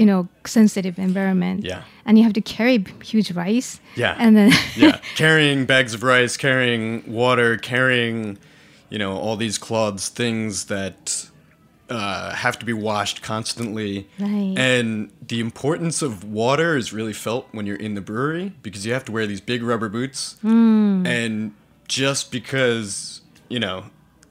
you 0.00 0.06
know 0.10 0.28
sensitive 0.44 0.98
environment 0.98 1.64
Yeah. 1.64 1.80
and 2.06 2.12
you 2.18 2.24
have 2.24 2.34
to 2.40 2.42
carry 2.56 2.76
huge 3.12 3.30
rice 3.32 3.80
Yeah. 3.96 4.14
and 4.24 4.36
then 4.36 4.50
yeah, 4.76 4.98
carrying 5.16 5.66
bags 5.66 5.94
of 5.94 6.02
rice, 6.02 6.36
carrying 6.36 7.02
water, 7.20 7.56
carrying, 7.72 8.38
you 8.90 8.98
know, 9.02 9.12
all 9.22 9.36
these 9.36 9.58
cloths, 9.66 10.08
things 10.10 10.64
that 10.66 11.30
uh, 11.88 12.34
have 12.34 12.58
to 12.58 12.64
be 12.64 12.72
washed 12.72 13.22
constantly. 13.22 14.08
Right. 14.18 14.54
And 14.56 15.10
the 15.26 15.40
importance 15.40 16.02
of 16.02 16.24
water 16.24 16.76
is 16.76 16.92
really 16.92 17.12
felt 17.12 17.48
when 17.52 17.66
you're 17.66 17.76
in 17.76 17.94
the 17.94 18.00
brewery 18.00 18.52
because 18.62 18.86
you 18.86 18.92
have 18.92 19.04
to 19.06 19.12
wear 19.12 19.26
these 19.26 19.40
big 19.40 19.62
rubber 19.62 19.88
boots. 19.88 20.36
And 20.42 21.54
just 21.88 22.32
because, 22.32 23.20
you 23.48 23.58
know, 23.58 23.84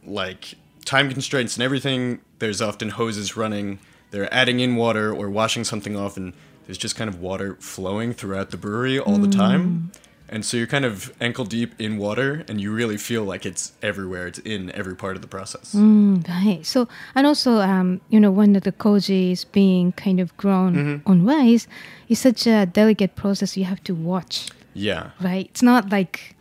like 0.05 0.55
time 0.85 1.09
constraints 1.11 1.55
and 1.55 1.63
everything, 1.63 2.21
there's 2.39 2.61
often 2.61 2.89
hoses 2.89 3.37
running. 3.37 3.79
They're 4.09 4.33
adding 4.33 4.59
in 4.59 4.75
water 4.75 5.13
or 5.13 5.29
washing 5.29 5.63
something 5.63 5.95
off, 5.95 6.17
and 6.17 6.33
there's 6.65 6.77
just 6.77 6.95
kind 6.95 7.07
of 7.09 7.21
water 7.21 7.55
flowing 7.59 8.13
throughout 8.13 8.49
the 8.49 8.57
brewery 8.57 8.99
all 8.99 9.17
the 9.17 9.29
time. 9.29 9.91
And 10.33 10.45
so 10.45 10.55
you're 10.57 10.65
kind 10.67 10.85
of 10.85 11.11
ankle 11.19 11.43
deep 11.43 11.71
in 11.77 11.97
water, 11.97 12.45
and 12.47 12.61
you 12.61 12.71
really 12.71 12.95
feel 12.97 13.23
like 13.25 13.45
it's 13.45 13.73
everywhere. 13.81 14.27
It's 14.27 14.39
in 14.39 14.71
every 14.71 14.95
part 14.95 15.15
of 15.17 15.21
the 15.21 15.27
process. 15.27 15.75
right 15.75 16.61
so 16.63 16.87
and 17.15 17.27
also 17.27 17.51
um, 17.59 17.99
you 18.09 18.19
know 18.19 18.31
when 18.31 18.53
the 18.53 18.61
koji 18.83 19.31
is 19.33 19.43
being 19.45 19.91
kind 19.93 20.19
of 20.19 20.35
grown 20.37 20.71
Mm-hmm. 20.75 21.11
on 21.11 21.25
rice 21.25 21.67
it's 22.09 22.21
such 22.21 22.47
a 22.47 22.65
delicate 22.65 23.15
process 23.15 23.57
you 23.57 23.65
have 23.65 23.83
to 23.83 23.93
watch 23.93 24.49
Yeah. 24.73 25.11
right 25.19 25.47
it's 25.51 25.61
not 25.63 25.89
like 25.91 26.35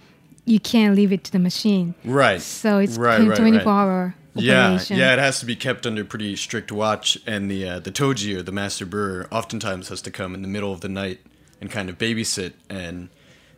you 0.45 0.61
can't 0.61 0.95
leave 0.95 1.13
it 1.13 1.23
to 1.25 1.33
the 1.33 1.39
machine 1.39 1.95
Right. 2.05 2.41
so 2.41 2.79
it's 2.79 2.97
right, 2.97 3.19
kind 3.19 3.33
of 3.33 3.39
right, 3.39 3.39
24 3.39 3.65
right. 3.73 3.81
hour 3.81 4.15
Yeah, 4.35 4.79
yeah, 4.89 5.13
it 5.13 5.19
has 5.19 5.41
to 5.41 5.47
be 5.47 5.57
kept 5.57 5.87
under 5.87 6.05
pretty 6.05 6.37
strict 6.37 6.71
watch, 6.73 7.19
and 7.27 7.51
the 7.51 7.61
uh, 7.69 7.79
the 7.87 7.91
toji 7.91 8.37
or 8.39 8.43
the 8.43 8.53
master 8.53 8.87
brewer 8.87 9.27
oftentimes 9.33 9.89
has 9.89 10.01
to 10.03 10.11
come 10.11 10.31
in 10.37 10.43
the 10.43 10.49
middle 10.57 10.73
of 10.73 10.81
the 10.81 10.89
night 11.03 11.19
and 11.61 11.69
kind 11.71 11.91
of 11.91 11.99
babysit. 11.99 12.53
And 12.71 13.09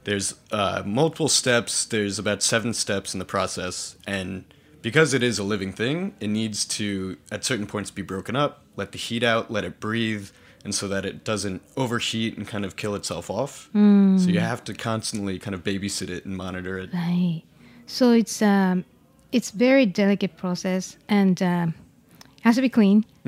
there's 0.05 0.35
uh, 0.51 0.83
multiple 0.85 1.29
steps. 1.29 1.85
There's 1.85 2.19
about 2.19 2.43
seven 2.43 2.75
steps 2.75 3.15
in 3.15 3.19
the 3.19 3.25
process, 3.25 3.97
and 4.07 4.45
because 4.83 5.15
it 5.15 5.23
is 5.23 5.39
a 5.39 5.45
living 5.45 5.73
thing, 5.73 6.15
it 6.21 6.29
needs 6.29 6.65
to 6.65 7.17
at 7.31 7.45
certain 7.45 7.67
points 7.67 7.91
be 7.91 8.03
broken 8.03 8.35
up, 8.35 8.63
let 8.77 8.93
the 8.93 8.99
heat 8.99 9.23
out, 9.23 9.51
let 9.51 9.65
it 9.65 9.79
breathe, 9.81 10.31
and 10.65 10.75
so 10.75 10.89
that 10.89 11.05
it 11.05 11.25
doesn't 11.25 11.63
overheat 11.77 12.37
and 12.37 12.47
kind 12.47 12.65
of 12.65 12.77
kill 12.77 12.95
itself 12.95 13.31
off. 13.31 13.69
So 13.73 14.29
you 14.29 14.41
have 14.41 14.65
to 14.65 14.75
constantly 14.75 15.39
kind 15.39 15.55
of 15.55 15.65
babysit 15.65 16.09
it 16.09 16.25
and 16.25 16.37
monitor 16.37 16.79
it. 16.79 16.93
Right. 16.93 17.43
So 17.87 18.13
it's 18.13 18.43
um, 18.43 18.85
it's 19.33 19.51
very 19.51 19.87
delicate 19.87 20.37
process 20.37 20.97
and 21.09 21.41
um, 21.43 21.75
has 22.43 22.57
to 22.57 22.61
be 22.61 22.69
clean 22.69 23.05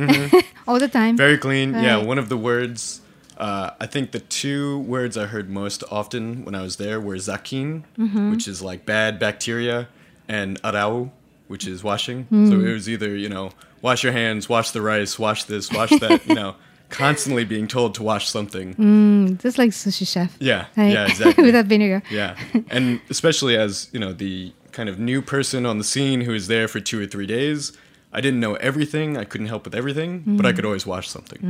all 0.69 0.79
the 0.79 0.89
time. 0.89 1.15
Mm-hmm. 1.15 1.17
Very 1.17 1.39
clean. 1.39 1.73
Yeah, 1.75 1.97
one 1.97 2.19
of 2.19 2.29
the 2.29 2.37
words. 2.37 3.01
Uh, 3.39 3.71
I 3.81 3.87
think 3.87 4.13
the 4.13 4.21
two 4.21 4.79
words 4.81 5.17
I 5.17 5.27
heard 5.27 5.51
most 5.51 5.83
often 5.91 6.45
when 6.45 6.55
I 6.55 6.63
was 6.63 6.77
there 6.77 7.01
were 7.01 7.17
zakkin, 7.17 7.83
Mm-hmm. 7.99 8.31
which 8.31 8.47
is 8.49 8.63
like 8.63 8.87
bad 8.87 9.19
bacteria, 9.19 9.89
and 10.29 10.61
arau, 10.63 11.11
which 11.49 11.67
is 11.67 11.83
washing. 11.85 12.27
Mm. 12.33 12.49
So 12.49 12.61
it 12.61 12.73
was 12.73 12.89
either 12.89 13.17
you 13.17 13.29
know 13.29 13.51
wash 13.83 14.03
your 14.05 14.13
hands, 14.13 14.49
wash 14.49 14.71
the 14.71 14.81
rice, 14.83 15.19
wash 15.19 15.45
this, 15.45 15.71
wash 15.73 15.91
that. 15.91 16.27
you 16.27 16.35
know, 16.35 16.55
constantly 16.91 17.45
being 17.45 17.67
told 17.67 17.95
to 17.97 18.03
wash 18.03 18.29
something. 18.29 19.37
Just 19.43 19.59
like 19.59 19.71
sushi 19.71 20.07
chef. 20.07 20.37
Yeah, 20.39 20.67
Right? 20.77 20.93
yeah, 20.93 21.07
exactly. 21.09 21.45
Without 21.45 21.67
vinegar. 21.67 22.03
Yeah, 22.11 22.37
and 22.71 23.01
especially 23.11 23.57
as 23.57 23.89
you 23.93 23.99
know 24.01 24.13
the 24.13 24.53
kind 24.73 24.89
of 24.89 24.99
new 24.99 25.21
person 25.23 25.67
on 25.67 25.79
the 25.79 25.85
scene 25.85 26.21
who 26.23 26.35
is 26.35 26.47
there 26.49 26.67
for 26.69 26.81
two 26.81 27.01
or 27.03 27.07
three 27.07 27.27
days. 27.27 27.73
I 28.17 28.21
didn't 28.21 28.41
know 28.41 28.55
everything. 28.55 29.17
I 29.17 29.25
couldn't 29.25 29.49
help 29.49 29.65
with 29.65 29.75
everything, 29.75 30.23
but 30.39 30.47
I 30.47 30.53
Mm. 30.53 30.57
could 30.57 30.65
always 30.65 30.87
wash 30.87 31.09
something. 31.09 31.41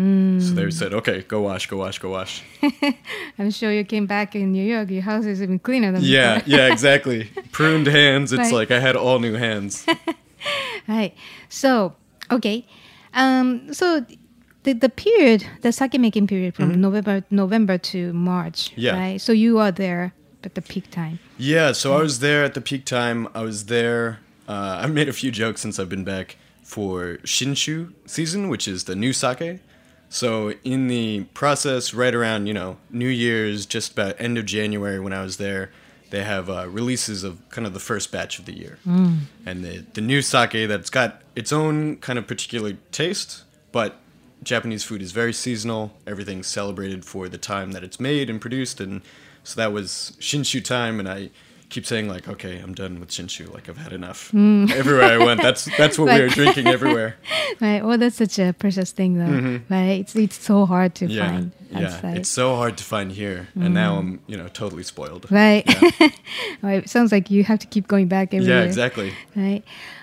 So 0.40 0.54
they 0.54 0.70
said, 0.70 0.92
"Okay, 1.00 1.18
go 1.28 1.38
wash, 1.42 1.66
go 1.66 1.76
wash, 1.76 1.98
go 1.98 2.08
wash." 2.10 2.42
I'm 3.38 3.50
sure 3.50 3.70
you 3.78 3.84
came 3.84 4.06
back 4.06 4.34
in 4.34 4.52
New 4.52 4.64
York. 4.74 4.90
Your 4.90 5.02
house 5.02 5.26
is 5.32 5.40
even 5.42 5.58
cleaner 5.58 5.92
than 5.92 6.02
Yeah, 6.02 6.38
before. 6.38 6.54
yeah, 6.56 6.72
exactly. 6.72 7.20
Pruned 7.52 7.86
hands. 7.86 8.32
It's 8.32 8.38
Right. 8.50 8.52
like 8.60 8.70
I 8.70 8.80
had 8.80 8.96
all 8.96 9.18
new 9.20 9.34
hands. 9.34 9.84
Right. 10.88 11.14
So 11.48 11.94
okay. 12.30 12.66
Um. 13.14 13.72
So 13.72 14.04
the 14.64 14.72
the 14.74 14.88
period, 14.88 15.40
the 15.62 15.72
sake 15.72 15.98
making 15.98 16.26
period 16.26 16.54
from 16.54 16.80
November 16.80 17.22
November 17.30 17.78
to 17.92 18.12
March. 18.12 18.70
Mm-hmm. 18.70 18.80
Yeah. 18.80 18.96
Right. 18.98 19.20
So 19.20 19.32
you 19.32 19.58
are 19.58 19.72
there 19.72 20.12
at 20.44 20.54
the 20.54 20.60
peak 20.62 20.90
time. 20.90 21.18
Yeah, 21.38 21.72
so 21.72 21.96
I 21.98 22.02
was 22.02 22.18
there 22.20 22.44
at 22.44 22.52
the 22.54 22.60
peak 22.60 22.84
time. 22.84 23.28
I 23.34 23.42
was 23.42 23.66
there 23.66 24.18
Uh, 24.46 24.82
I've 24.84 24.92
made 24.92 25.08
a 25.08 25.12
few 25.22 25.30
jokes 25.32 25.62
since 25.62 25.78
I've 25.80 25.88
been 25.88 26.04
back 26.04 26.36
for 26.64 27.18
Shinshu 27.22 27.92
season, 28.06 28.48
which 28.48 28.66
is 28.66 28.84
the 28.84 28.96
new 28.96 29.12
sake. 29.12 29.60
So 30.08 30.54
in 30.64 30.88
the 30.88 31.24
process, 31.34 31.94
right 31.94 32.14
around 32.14 32.46
you 32.46 32.54
know 32.54 32.78
New 32.90 33.08
Year's, 33.08 33.66
just 33.66 33.92
about 33.92 34.16
end 34.18 34.38
of 34.38 34.46
January 34.46 34.98
when 34.98 35.12
I 35.12 35.22
was 35.22 35.36
there, 35.36 35.70
they 36.10 36.22
have 36.24 36.48
uh, 36.48 36.68
releases 36.68 37.24
of 37.24 37.48
kind 37.50 37.66
of 37.66 37.74
the 37.74 37.80
first 37.80 38.10
batch 38.12 38.38
of 38.38 38.44
the 38.44 38.56
year, 38.56 38.78
and 38.84 39.64
the 39.64 39.84
the 39.92 40.00
new 40.00 40.22
sake 40.22 40.68
that's 40.68 40.90
got 40.90 41.22
its 41.36 41.52
own 41.52 41.96
kind 41.96 42.18
of 42.18 42.26
particular 42.26 42.74
taste, 42.92 43.44
but 43.72 44.00
Japanese 44.42 44.84
food 44.84 45.02
is 45.02 45.12
very 45.12 45.32
seasonal. 45.32 45.92
Everything's 46.06 46.46
celebrated 46.46 47.04
for 47.04 47.28
the 47.28 47.38
time 47.38 47.72
that 47.72 47.82
it's 47.82 47.98
made 47.98 48.30
and 48.30 48.40
produced, 48.40 48.80
and 48.80 49.02
so 49.42 49.56
that 49.60 49.72
was 49.72 50.12
Shinshu 50.20 50.64
time, 50.64 51.00
and 51.00 51.08
I 51.08 51.30
keep 51.74 51.84
saying 51.92 52.06
like, 52.14 52.28
okay, 52.34 52.54
I'm 52.62 52.74
done 52.74 53.00
with 53.00 53.10
Shinshu. 53.16 53.44
Like 53.52 53.68
I've 53.68 53.76
had 53.86 53.92
enough. 53.92 54.20
Everywhere 54.80 55.10
I 55.16 55.18
went, 55.28 55.42
that's 55.42 55.62
that's 55.76 55.96
what 55.98 56.06
we 56.14 56.20
were 56.22 56.28
drinking 56.40 56.66
everywhere. 56.76 57.10
Right. 57.60 57.82
Well, 57.86 57.98
that's 57.98 58.16
such 58.24 58.38
a 58.46 58.52
precious 58.52 58.90
thing, 58.98 59.12
though. 59.20 59.60
Right. 59.74 60.00
It's 60.02 60.14
it's 60.16 60.38
so 60.50 60.66
hard 60.66 60.90
to 60.98 61.04
Mm-hmm. 61.06 61.14
Yeah, 61.18 61.30
find 61.30 61.52
yeah. 61.70 61.78
outside. 61.86 62.16
It's 62.18 62.28
so 62.42 62.46
hard 62.60 62.74
to 62.80 62.84
find 62.94 63.08
here, 63.12 63.40
and 63.64 63.72
now 63.74 63.90
I'm 64.00 64.10
you 64.30 64.36
know 64.40 64.48
totally 64.62 64.82
spoiled. 64.82 65.24
Right. 65.30 65.64
right. 66.62 66.82
Sounds 66.94 67.10
like 67.12 67.30
you 67.30 67.44
have 67.44 67.58
to 67.64 67.68
keep 67.74 67.86
going 67.86 68.08
back 68.08 68.34
every 68.34 68.48
Yeah, 68.48 68.58
year. 68.60 68.66
exactly. 68.66 69.12
Right. 69.36 69.62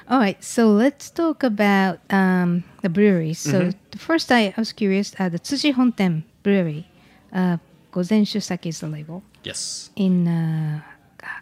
All 0.10 0.20
right. 0.20 0.40
So 0.44 0.62
let's 0.84 1.10
talk 1.12 1.44
about 1.44 2.00
um, 2.10 2.64
the 2.84 2.90
breweries. 2.90 3.40
So 3.40 3.58
Mm-hmm. 3.60 3.92
the 3.92 3.98
first, 4.00 4.32
I, 4.32 4.54
I 4.56 4.60
was 4.66 4.72
curious. 4.74 5.08
Uh, 5.20 5.30
the 5.30 5.40
Tsuji 5.40 5.74
Honten 5.74 6.24
Brewery, 6.44 6.88
uh, 7.34 7.58
Gozenshu 7.92 8.40
Sake 8.42 8.66
is 8.68 8.80
the 8.80 8.88
label 8.88 9.24
Yes. 9.44 9.90
in 9.96 10.28
uh, 10.28 10.80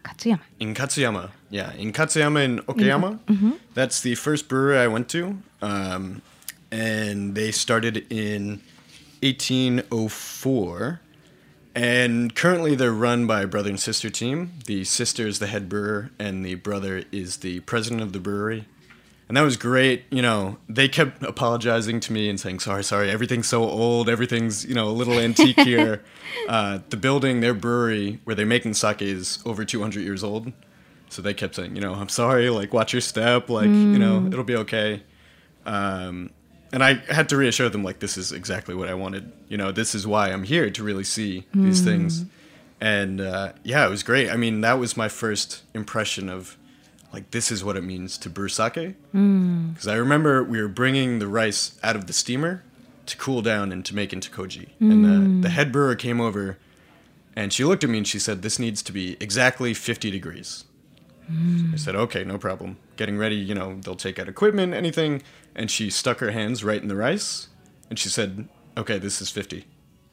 Katsuyama. 0.03 0.41
In 0.59 0.73
Katsuyama, 0.73 1.29
yeah, 1.49 1.73
in 1.73 1.91
Katsuyama 1.93 2.43
in 2.43 2.59
Okayama. 2.59 3.19
That's 3.73 4.01
the 4.01 4.15
first 4.15 4.47
brewery 4.47 4.77
I 4.79 4.87
went 4.87 5.09
to, 5.09 5.41
um, 5.61 6.21
and 6.71 7.35
they 7.35 7.51
started 7.51 8.05
in 8.11 8.61
1804. 9.21 11.01
And 11.75 12.35
currently, 12.35 12.75
they're 12.75 12.91
run 12.91 13.27
by 13.27 13.43
a 13.43 13.47
brother 13.47 13.69
and 13.69 13.79
sister 13.79 14.09
team. 14.09 14.53
The 14.65 14.83
sister 14.83 15.27
is 15.27 15.39
the 15.39 15.47
head 15.47 15.69
brewer, 15.69 16.09
and 16.17 16.43
the 16.43 16.55
brother 16.55 17.03
is 17.11 17.37
the 17.37 17.59
president 17.61 18.01
of 18.01 18.11
the 18.11 18.19
brewery. 18.19 18.65
And 19.29 19.37
that 19.37 19.43
was 19.43 19.57
great. 19.57 20.05
You 20.09 20.23
know, 20.23 20.57
they 20.67 20.89
kept 20.89 21.23
apologizing 21.23 21.99
to 22.01 22.11
me 22.11 22.29
and 22.29 22.39
saying, 22.39 22.59
"Sorry, 22.59 22.83
sorry, 22.83 23.11
everything's 23.11 23.47
so 23.47 23.63
old. 23.63 24.09
Everything's 24.09 24.65
you 24.65 24.73
know 24.73 24.89
a 24.89 24.91
little 24.91 25.19
antique 25.19 25.59
here." 25.59 26.03
uh, 26.49 26.79
the 26.89 26.97
building, 26.97 27.39
their 27.39 27.53
brewery, 27.53 28.19
where 28.23 28.35
they're 28.35 28.47
making 28.47 28.73
sake, 28.73 29.03
is 29.03 29.37
over 29.45 29.63
200 29.63 30.01
years 30.01 30.23
old. 30.23 30.51
So 31.09 31.21
they 31.21 31.35
kept 31.35 31.55
saying, 31.55 31.75
"You 31.75 31.81
know, 31.81 31.93
I'm 31.93 32.09
sorry. 32.09 32.49
Like, 32.49 32.73
watch 32.73 32.91
your 32.91 33.01
step. 33.01 33.49
Like, 33.49 33.67
you 33.67 33.99
know, 33.99 34.25
it'll 34.25 34.43
be 34.43 34.55
okay." 34.57 35.03
Um, 35.65 36.31
and 36.73 36.83
I 36.83 36.95
had 37.13 37.29
to 37.29 37.37
reassure 37.37 37.69
them, 37.69 37.83
like, 37.83 37.99
this 37.99 38.17
is 38.17 38.31
exactly 38.31 38.75
what 38.75 38.89
I 38.89 38.93
wanted. 38.93 39.31
You 39.47 39.57
know, 39.57 39.71
this 39.71 39.95
is 39.95 40.05
why 40.05 40.31
I'm 40.31 40.43
here 40.43 40.69
to 40.69 40.83
really 40.83 41.03
see 41.03 41.45
these 41.53 41.81
things. 41.81 42.25
And 42.81 43.21
uh, 43.21 43.53
yeah, 43.63 43.85
it 43.85 43.89
was 43.89 44.03
great. 44.03 44.29
I 44.29 44.37
mean, 44.37 44.61
that 44.61 44.79
was 44.79 44.95
my 44.95 45.09
first 45.09 45.63
impression 45.73 46.29
of 46.29 46.57
like 47.11 47.31
this 47.31 47.51
is 47.51 47.63
what 47.63 47.75
it 47.75 47.83
means 47.83 48.17
to 48.19 48.29
brew 48.29 48.49
sake. 48.49 48.95
Hmm. 49.11 49.69
Because 49.69 49.87
I 49.87 49.95
remember 49.95 50.43
we 50.43 50.61
were 50.61 50.67
bringing 50.67 51.19
the 51.19 51.27
rice 51.27 51.79
out 51.83 51.95
of 51.95 52.07
the 52.07 52.13
steamer 52.13 52.63
to 53.05 53.17
cool 53.17 53.41
down 53.41 53.71
and 53.71 53.83
to 53.85 53.95
make 53.95 54.13
into 54.13 54.29
koji. 54.29 54.69
And 54.79 55.03
the, 55.03 55.09
hmm. 55.09 55.41
the 55.41 55.49
head 55.49 55.71
brewer 55.71 55.95
came 55.95 56.21
over 56.21 56.57
and 57.35 57.51
she 57.51 57.63
looked 57.63 57.83
at 57.83 57.89
me 57.89 57.99
and 57.99 58.07
she 58.07 58.19
said, 58.19 58.41
This 58.41 58.59
needs 58.59 58.81
to 58.83 58.91
be 58.91 59.17
exactly 59.19 59.73
50 59.73 60.11
degrees. 60.11 60.65
Hmm. 61.27 61.71
I 61.73 61.77
said, 61.77 61.95
Okay, 61.95 62.23
no 62.23 62.37
problem. 62.37 62.77
Getting 62.97 63.17
ready, 63.17 63.35
you 63.35 63.55
know, 63.55 63.79
they'll 63.81 63.95
take 63.95 64.19
out 64.19 64.27
equipment, 64.27 64.73
anything. 64.73 65.23
And 65.55 65.71
she 65.71 65.89
stuck 65.89 66.19
her 66.19 66.31
hands 66.31 66.63
right 66.63 66.81
in 66.81 66.87
the 66.87 66.95
rice 66.95 67.47
and 67.89 67.97
she 67.97 68.09
said, 68.09 68.47
Okay, 68.77 68.99
this 68.99 69.21
is 69.21 69.29
50. 69.29 69.65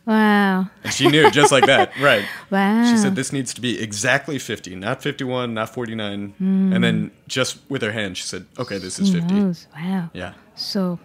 Wow. 0.07 0.71
And 0.85 0.93
she 0.93 1.09
knew 1.09 1.31
just 1.33 1.51
like 1.51 1.67
that, 1.67 1.91
right? 2.01 2.25
Wow. 2.51 2.91
She 2.91 2.97
said 2.97 3.17
this 3.17 3.33
needs 3.33 3.53
to 3.55 3.61
be 3.61 3.81
exactly 3.83 4.39
50, 4.39 4.77
not 4.77 5.03
51, 5.03 5.53
not 5.53 5.75
49. 5.75 6.35
And 6.39 6.85
then 6.85 7.11
just 7.27 7.59
with 7.69 7.83
her 7.83 7.93
hand, 7.93 8.17
she 8.17 8.23
said, 8.25 8.47
okay, 8.59 8.79
this 8.79 8.99
is 9.01 9.13
50. 9.13 9.35
Knows. 9.35 9.67
Wow. 9.75 10.11
Yeah. 10.15 10.35
So, 10.55 10.99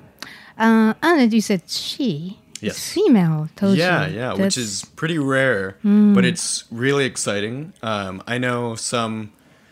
uh, 0.57 0.93
and 1.01 1.33
you 1.33 1.41
said 1.41 1.63
she. 1.67 2.37
Yes. 2.61 2.75
It's 2.77 2.93
female. 2.93 3.49
Told 3.55 3.75
Yeah, 3.75 4.05
you. 4.05 4.15
yeah, 4.17 4.33
which 4.35 4.55
is 4.55 4.85
pretty 4.95 5.17
rare, 5.17 5.77
but 5.83 6.23
it's 6.23 6.65
really 6.69 7.05
exciting. 7.05 7.73
Um, 7.81 8.21
I 8.27 8.37
know 8.37 8.75
some 8.75 9.31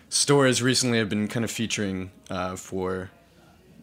stores 0.09 0.63
recently 0.63 0.97
have 0.97 1.07
been 1.07 1.27
kind 1.27 1.43
of 1.45 1.51
featuring 1.51 2.09
uh, 2.31 2.55
for 2.55 3.11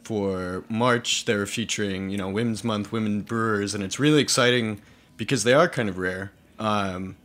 for 0.02 0.64
March. 0.68 1.24
They're 1.24 1.46
featuring, 1.46 2.10
you 2.10 2.18
know, 2.18 2.28
Women's 2.28 2.64
Month, 2.64 2.90
women 2.90 3.20
brewers, 3.22 3.74
and 3.76 3.84
it's 3.84 4.00
really 4.00 4.20
exciting 4.20 4.80
because 5.16 5.44
they 5.44 5.52
are 5.54 5.68
kind 5.68 5.88
of 5.88 5.98
rare. 5.98 6.32
Um, 6.58 7.16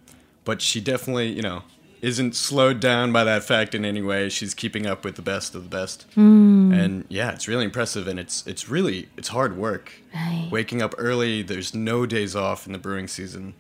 but 0.44 0.62
she 0.62 0.82
definitely, 0.82 1.30
you 1.30 1.42
know, 1.42 1.64
isn't 2.02 2.36
slowed 2.36 2.80
down 2.80 3.12
by 3.12 3.24
that 3.24 3.44
fact 3.44 3.76
in 3.76 3.86
any 3.86 4.02
way. 4.02 4.28
She's 4.28 4.54
keeping 4.54 4.88
up 4.88 5.06
with 5.06 5.16
the 5.16 5.22
best 5.22 5.54
of 5.54 5.64
the 5.64 5.70
best, 5.70 6.06
and 6.16 7.06
yeah, 7.10 7.32
it's 7.32 7.48
really 7.48 7.64
impressive. 7.64 8.08
And 8.08 8.20
it's 8.20 8.46
it's 8.48 8.68
really 8.70 9.08
it's 9.18 9.30
hard 9.30 9.56
work. 9.56 9.92
Right. 10.14 10.48
Waking 10.52 10.82
up 10.82 10.96
early, 10.98 11.44
there's 11.44 11.74
no 11.76 12.06
days 12.06 12.36
off 12.36 12.66
in 12.66 12.74
the 12.74 12.80
brewing 12.80 13.08
season. 13.08 13.54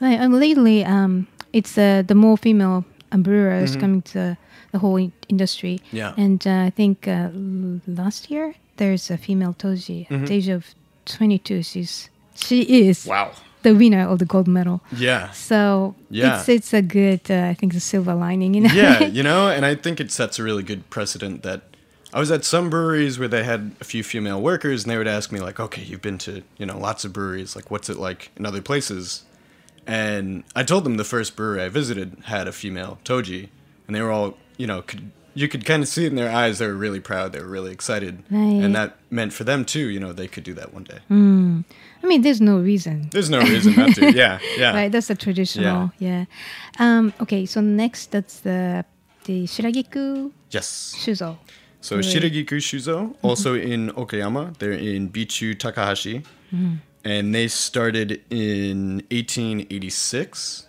Right, 0.00 0.20
and 0.20 0.34
lately, 0.38 0.84
um, 0.84 1.26
it's 1.52 1.76
uh, 1.78 2.02
the 2.06 2.14
more 2.14 2.36
female 2.36 2.84
um, 3.12 3.22
brewers 3.22 3.76
coming 3.76 4.02
to 4.02 4.36
the 4.72 4.78
whole 4.78 4.96
in- 4.96 5.12
industry. 5.28 5.80
Mm-hmm. 5.86 5.96
Yeah. 5.96 6.14
And 6.16 6.46
uh, 6.46 6.64
I 6.66 6.70
think 6.70 7.08
uh, 7.08 7.28
last 7.86 8.30
year 8.30 8.54
there's 8.76 9.10
a 9.10 9.16
female 9.16 9.54
Toji 9.54 10.10
at 10.10 10.26
the 10.26 10.34
age 10.34 10.48
of 10.48 10.74
22. 11.06 11.62
She's 11.62 12.10
she 12.34 12.86
is. 12.88 13.06
Wow. 13.06 13.32
the 13.62 13.74
winner 13.74 14.08
of 14.08 14.18
the 14.18 14.24
gold 14.24 14.48
medal. 14.48 14.80
Yeah. 14.96 15.30
So 15.32 15.94
Yeah. 16.10 16.38
it's 16.40 16.48
it's 16.48 16.72
a 16.74 16.82
good 16.82 17.20
uh, 17.30 17.46
I 17.50 17.54
think 17.54 17.72
the 17.74 17.80
silver 17.80 18.14
lining. 18.14 18.54
You 18.54 18.62
know. 18.62 18.74
yeah, 18.74 19.04
you 19.16 19.22
know, 19.22 19.48
and 19.48 19.64
I 19.64 19.74
think 19.76 20.00
it 20.00 20.10
sets 20.10 20.38
a 20.38 20.42
really 20.42 20.62
good 20.64 20.82
precedent 20.90 21.42
that 21.44 21.60
I 22.14 22.18
was 22.18 22.30
at 22.30 22.44
some 22.44 22.68
breweries 22.70 23.18
where 23.18 23.28
they 23.28 23.44
had 23.44 23.70
a 23.80 23.84
few 23.84 24.02
female 24.04 24.40
workers 24.42 24.82
and 24.84 24.90
they 24.90 24.98
would 24.98 25.08
ask 25.08 25.30
me 25.32 25.40
like, 25.40 25.58
"Okay, 25.60 25.82
you've 25.82 26.02
been 26.02 26.18
to, 26.18 26.42
you 26.58 26.66
know, 26.66 26.76
lots 26.78 27.04
of 27.04 27.12
breweries. 27.12 27.54
Like 27.56 27.70
what's 27.70 27.88
it 27.88 27.96
like 27.98 28.30
in 28.36 28.44
other 28.44 28.60
places?" 28.60 29.24
And 29.86 30.44
I 30.54 30.62
told 30.62 30.84
them 30.84 30.96
the 30.96 31.04
first 31.04 31.34
brewery 31.36 31.62
I 31.62 31.68
visited 31.68 32.16
had 32.24 32.46
a 32.48 32.52
female 32.52 32.98
toji, 33.04 33.48
and 33.86 33.96
they 33.96 34.02
were 34.02 34.10
all, 34.12 34.36
you 34.56 34.66
know, 34.66 34.82
could 34.82 35.10
you 35.34 35.48
could 35.48 35.64
kind 35.64 35.82
of 35.82 35.88
see 35.88 36.04
it 36.04 36.08
in 36.08 36.16
their 36.16 36.30
eyes 36.30 36.58
they 36.58 36.66
were 36.66 36.74
really 36.74 37.00
proud, 37.00 37.32
they 37.32 37.40
were 37.40 37.48
really 37.48 37.72
excited. 37.72 38.22
Right. 38.30 38.62
And 38.62 38.74
that 38.76 38.96
meant 39.10 39.32
for 39.32 39.44
them 39.44 39.64
too, 39.64 39.86
you 39.88 39.98
know, 39.98 40.12
they 40.12 40.28
could 40.28 40.44
do 40.44 40.52
that 40.54 40.74
one 40.74 40.84
day. 40.84 40.98
I 42.02 42.06
mean, 42.06 42.22
there's 42.22 42.40
no 42.40 42.58
reason. 42.58 43.08
There's 43.12 43.30
no 43.30 43.40
reason 43.40 43.74
not 43.76 43.94
to. 43.94 44.12
Yeah. 44.22 44.38
Yeah. 44.58 44.72
Right, 44.74 44.90
that's 44.90 45.10
a 45.10 45.14
traditional. 45.14 45.92
Yeah. 45.98 46.24
Um, 46.78 47.12
okay, 47.20 47.46
so 47.46 47.60
next 47.60 48.10
that's 48.10 48.40
the 48.40 48.84
the 49.24 49.44
Shiragiku 49.44 50.32
Yes. 50.50 50.94
Shuzo. 50.98 51.36
So 51.80 51.96
Right. 51.96 52.04
Shiragiku 52.04 52.58
Shuzo, 52.58 53.14
also 53.22 53.54
in 53.54 53.90
Okayama, 53.90 54.56
they're 54.58 54.72
in 54.72 55.10
Bichu 55.10 55.58
Takahashi, 55.58 56.22
and 57.04 57.34
they 57.34 57.48
started 57.48 58.20
in 58.30 59.02
1886. 59.10 60.66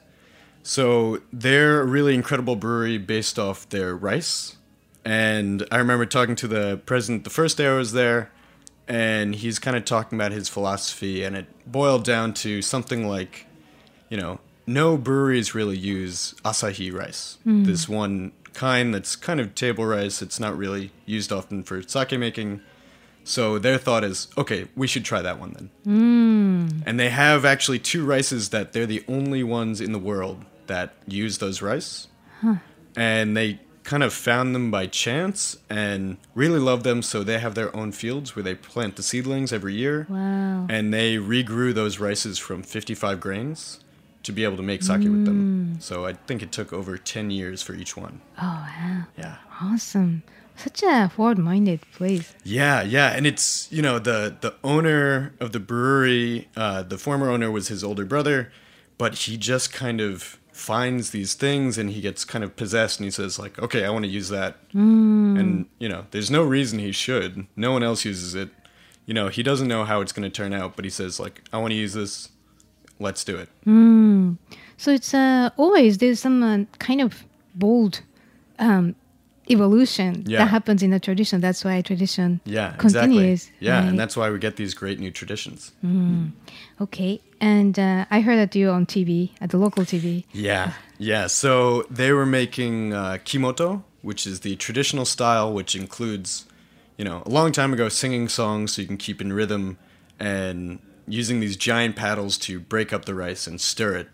So 0.63 1.19
they're 1.31 1.81
a 1.81 1.85
really 1.85 2.13
incredible 2.15 2.55
brewery 2.55 2.97
based 2.97 3.37
off 3.37 3.67
their 3.69 3.95
rice. 3.95 4.55
And 5.05 5.67
I 5.71 5.77
remember 5.77 6.05
talking 6.05 6.35
to 6.37 6.47
the 6.47 6.79
president 6.85 7.25
the 7.25 7.29
first 7.29 7.57
day 7.57 7.67
I 7.67 7.73
was 7.75 7.91
there, 7.91 8.31
and 8.87 9.35
he's 9.35 9.59
kind 9.59 9.77
of 9.77 9.85
talking 9.85 10.17
about 10.17 10.31
his 10.31 10.49
philosophy, 10.49 11.23
and 11.23 11.35
it 11.35 11.45
boiled 11.65 12.03
down 12.03 12.33
to 12.35 12.61
something 12.61 13.07
like, 13.07 13.45
you 14.09 14.17
know, 14.17 14.39
no 14.65 14.97
breweries 14.97 15.53
really 15.53 15.77
use 15.77 16.33
Asahi 16.45 16.93
rice. 16.93 17.37
Hmm. 17.43 17.63
This 17.63 17.89
one 17.89 18.31
kind 18.53 18.93
that's 18.93 19.15
kind 19.15 19.39
of 19.39 19.55
table 19.55 19.85
rice. 19.85 20.21
It's 20.21 20.39
not 20.39 20.57
really 20.57 20.91
used 21.05 21.31
often 21.31 21.63
for 21.63 21.81
sake 21.81 22.17
making. 22.17 22.61
So 23.25 23.57
their 23.57 23.77
thought 23.77 24.03
is, 24.03 24.27
okay, 24.37 24.67
we 24.75 24.85
should 24.85 25.05
try 25.05 25.21
that 25.21 25.39
one 25.39 25.53
then. 25.53 25.69
Hmm. 25.83 26.81
And 26.85 26.99
they 26.99 27.09
have 27.09 27.45
actually 27.45 27.79
two 27.79 28.05
rices 28.05 28.49
that 28.49 28.73
they're 28.73 28.85
the 28.85 29.03
only 29.07 29.43
ones 29.43 29.79
in 29.81 29.91
the 29.91 29.99
world 29.99 30.45
that 30.67 30.93
use 31.07 31.37
those 31.37 31.61
rice. 31.61 32.07
And 32.95 33.35
they 33.35 33.59
kind 33.83 34.03
of 34.03 34.13
found 34.13 34.55
them 34.55 34.71
by 34.71 34.87
chance 34.87 35.57
and 35.69 36.17
really 36.35 36.59
love 36.59 36.83
them. 36.83 37.01
So 37.01 37.23
they 37.23 37.39
have 37.39 37.55
their 37.55 37.75
own 37.75 37.91
fields 37.91 38.35
where 38.35 38.43
they 38.43 38.55
plant 38.55 38.95
the 38.95 39.03
seedlings 39.03 39.51
every 39.51 39.73
year. 39.73 40.07
Wow. 40.09 40.67
And 40.69 40.93
they 40.93 41.17
regrew 41.17 41.73
those 41.73 41.99
rices 41.99 42.37
from 42.37 42.63
55 42.63 43.19
grains 43.19 43.79
to 44.23 44.31
be 44.31 44.43
able 44.45 44.57
to 44.57 44.63
make 44.63 44.83
sake 44.83 45.01
with 45.01 45.25
them. 45.25 45.77
So 45.79 46.05
I 46.05 46.13
think 46.13 46.41
it 46.41 46.51
took 46.51 46.71
over 46.71 46.97
10 46.97 47.29
years 47.29 47.61
for 47.61 47.73
each 47.73 47.97
one. 47.97 48.21
Oh 48.37 48.41
wow. 48.41 49.03
Yeah. 49.17 49.37
Awesome. 49.61 50.23
Such 50.55 50.83
a 50.83 51.09
forward-minded 51.09 51.81
place. 51.93 52.33
Yeah, 52.43 52.83
yeah, 52.83 53.13
and 53.13 53.25
it's 53.25 53.67
you 53.71 53.81
know 53.81 53.97
the 53.97 54.35
the 54.39 54.53
owner 54.63 55.33
of 55.39 55.51
the 55.51 55.59
brewery, 55.59 56.47
uh, 56.55 56.83
the 56.83 56.99
former 56.99 57.29
owner 57.29 57.49
was 57.49 57.69
his 57.69 57.83
older 57.83 58.05
brother, 58.05 58.51
but 58.99 59.15
he 59.15 59.35
just 59.35 59.73
kind 59.73 59.99
of 59.99 60.37
finds 60.53 61.09
these 61.09 61.33
things 61.33 61.77
and 61.77 61.89
he 61.89 61.99
gets 61.99 62.23
kind 62.23 62.43
of 62.43 62.55
possessed 62.55 62.99
and 62.99 63.05
he 63.05 63.11
says 63.11 63.37
like, 63.39 63.59
okay, 63.59 63.83
I 63.85 63.89
want 63.89 64.05
to 64.05 64.11
use 64.11 64.29
that. 64.29 64.57
And 65.37 65.65
you 65.79 65.89
know, 65.89 66.05
there's 66.11 66.29
no 66.31 66.43
reason 66.43 66.79
he 66.79 66.91
should. 66.91 67.47
No 67.55 67.71
one 67.71 67.83
else 67.83 68.05
uses 68.05 68.35
it. 68.35 68.49
You 69.05 69.13
know, 69.13 69.27
he 69.27 69.43
doesn't 69.43 69.67
know 69.67 69.83
how 69.83 69.99
it's 70.01 70.13
going 70.13 70.23
to 70.23 70.29
turn 70.29 70.53
out, 70.53 70.75
but 70.75 70.85
he 70.85 70.91
says 70.91 71.19
like, 71.19 71.41
I 71.51 71.57
want 71.57 71.71
to 71.71 71.75
use 71.77 71.93
this. 71.93 72.29
Let's 72.99 73.23
do 73.23 73.35
it. 73.35 73.49
So 74.77 74.91
it's 74.91 75.13
uh, 75.13 75.49
always 75.57 75.97
there's 75.97 76.19
some 76.19 76.43
uh, 76.43 76.59
kind 76.79 77.01
of 77.01 77.23
bold 77.55 78.01
um, 78.59 78.95
evolution 79.49 80.23
Yeah. 80.25 80.39
that 80.39 80.47
happens 80.49 80.81
in 80.83 80.93
a 80.93 80.99
tradition. 80.99 81.41
That's 81.41 81.63
why 81.65 81.81
tradition 81.81 82.39
Yeah, 82.45 82.71
continues. 82.77 83.43
exactly. 83.47 83.67
Yeah, 83.67 83.79
right? 83.79 83.89
and 83.89 83.99
that's 83.99 84.15
why 84.15 84.29
we 84.29 84.39
get 84.39 84.55
these 84.55 84.73
great 84.73 84.99
new 84.99 85.11
traditions. 85.11 85.71
okay. 86.81 87.21
And 87.39 87.77
uh, 87.77 88.05
I 88.09 88.21
heard 88.21 88.37
that 88.37 88.55
you 88.55 88.69
on 88.69 88.85
TV 88.85 89.31
at 89.41 89.49
the 89.49 89.57
local 89.57 89.83
TV. 89.83 90.23
Yeah, 90.31 90.73
yeah. 90.97 91.27
So 91.27 91.83
they 91.89 92.11
were 92.13 92.25
making 92.25 92.93
uh, 92.93 93.17
kimoto, 93.25 93.83
which 94.01 94.25
is 94.25 94.39
the 94.41 94.55
traditional 94.55 95.05
style, 95.05 95.51
which 95.53 95.75
includes, 95.75 96.45
you 96.97 97.03
know, 97.03 97.21
a 97.25 97.29
long 97.29 97.51
time 97.51 97.73
ago 97.73 97.89
singing 97.89 98.29
songs 98.29 98.73
so 98.73 98.81
you 98.81 98.87
can 98.87 98.97
keep 98.97 99.19
in 99.21 99.33
rhythm 99.33 99.77
and 100.19 100.79
using 101.07 101.41
these 101.41 101.57
giant 101.57 101.95
paddles 101.97 102.37
to 102.37 102.59
break 102.61 102.93
up 102.93 103.03
the 103.05 103.13
rice 103.13 103.45
and 103.45 103.59
stir 103.59 103.95
it 103.97 104.07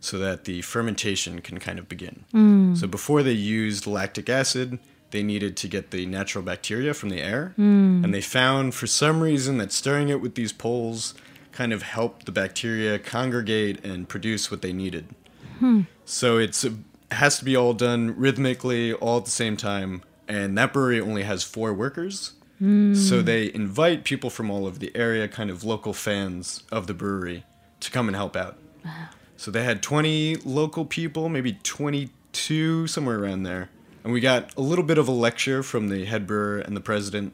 so 0.00 0.18
that 0.18 0.44
the 0.44 0.62
fermentation 0.62 1.40
can 1.40 1.58
kind 1.58 1.78
of 1.78 1.88
begin. 1.88 2.24
Mm. 2.32 2.76
So 2.76 2.86
before 2.86 3.22
they 3.22 3.32
used 3.32 3.86
lactic 3.86 4.28
acid, 4.28 4.78
they 5.10 5.22
needed 5.22 5.56
to 5.58 5.68
get 5.68 5.90
the 5.90 6.06
natural 6.06 6.44
bacteria 6.44 6.94
from 6.94 7.08
the 7.08 7.20
air. 7.20 7.54
Mm. 7.58 8.04
And 8.04 8.14
they 8.14 8.20
found 8.20 8.74
for 8.74 8.86
some 8.86 9.20
reason 9.20 9.58
that 9.58 9.72
stirring 9.72 10.08
it 10.08 10.20
with 10.20 10.34
these 10.34 10.52
poles 10.52 11.14
kind 11.52 11.72
of 11.72 11.82
helped 11.82 12.26
the 12.26 12.32
bacteria 12.32 12.98
congregate 12.98 13.82
and 13.84 14.08
produce 14.08 14.50
what 14.50 14.60
they 14.62 14.72
needed. 14.72 15.06
Hmm. 15.58 15.82
So 16.04 16.36
it's 16.36 16.64
it 16.64 16.74
has 17.10 17.38
to 17.38 17.44
be 17.46 17.56
all 17.56 17.72
done 17.72 18.14
rhythmically, 18.18 18.92
all 18.92 19.18
at 19.18 19.24
the 19.24 19.30
same 19.30 19.56
time. 19.56 20.02
And 20.28 20.58
that 20.58 20.72
brewery 20.72 21.00
only 21.00 21.22
has 21.22 21.44
four 21.44 21.72
workers. 21.72 22.32
Mm. 22.60 22.96
So 22.96 23.22
they 23.22 23.52
invite 23.54 24.04
people 24.04 24.28
from 24.28 24.50
all 24.50 24.66
over 24.66 24.78
the 24.78 24.94
area, 24.94 25.28
kind 25.28 25.50
of 25.50 25.64
local 25.64 25.92
fans 25.92 26.62
of 26.72 26.86
the 26.86 26.94
brewery, 26.94 27.44
to 27.80 27.90
come 27.90 28.08
and 28.08 28.16
help 28.16 28.36
out. 28.36 28.58
So 29.36 29.50
they 29.50 29.64
had 29.64 29.82
20 29.82 30.36
local 30.44 30.84
people, 30.84 31.28
maybe 31.28 31.58
22, 31.62 32.86
somewhere 32.86 33.18
around 33.18 33.42
there. 33.42 33.70
And 34.04 34.12
we 34.12 34.20
got 34.20 34.56
a 34.56 34.60
little 34.60 34.84
bit 34.84 34.98
of 34.98 35.08
a 35.08 35.12
lecture 35.12 35.62
from 35.62 35.88
the 35.88 36.04
head 36.04 36.26
brewer 36.26 36.58
and 36.58 36.76
the 36.76 36.80
president. 36.80 37.32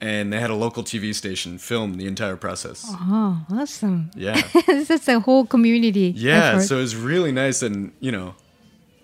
And 0.00 0.32
they 0.32 0.40
had 0.40 0.50
a 0.50 0.54
local 0.54 0.82
TV 0.82 1.14
station 1.14 1.58
film 1.58 1.94
the 1.94 2.06
entire 2.06 2.36
process. 2.36 2.84
Oh, 2.86 3.46
awesome! 3.50 4.10
Yeah. 4.14 4.42
this 4.66 4.90
is 4.90 5.08
a 5.08 5.20
whole 5.20 5.46
community. 5.46 6.12
Yeah, 6.14 6.52
effort. 6.56 6.64
so 6.64 6.76
it 6.76 6.80
was 6.80 6.96
really 6.96 7.32
nice, 7.32 7.62
and 7.62 7.92
you 8.00 8.12
know, 8.12 8.34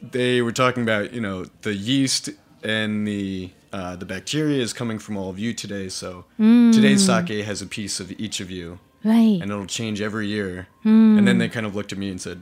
they 0.03 0.43
were 0.43 0.53
talking 0.53 0.83
about 0.83 1.15
you 1.15 1.21
know 1.23 1.47
the 1.63 1.73
yeast 1.73 2.29
and 2.63 3.07
the 3.09 3.51
uh, 3.73 3.97
the 3.97 4.05
bacteria 4.05 4.61
is 4.61 4.73
coming 4.73 4.99
from 4.99 5.17
all 5.17 5.31
of 5.31 5.39
you 5.39 5.55
today. 5.55 5.89
So 5.89 6.27
today's 6.37 7.07
sake 7.07 7.45
has 7.45 7.63
a 7.63 7.67
piece 7.67 8.01
of 8.01 8.13
each 8.21 8.41
of 8.41 8.51
you, 8.51 8.79
right. 9.05 9.39
and 9.43 9.51
it'll 9.51 9.67
change 9.67 10.01
every 10.01 10.27
year. 10.29 10.67
And 10.85 11.27
then 11.29 11.39
they 11.39 11.49
kind 11.49 11.67
of 11.67 11.75
looked 11.77 11.93
at 11.93 11.99
me 11.99 12.09
and 12.11 12.21
said, 12.21 12.39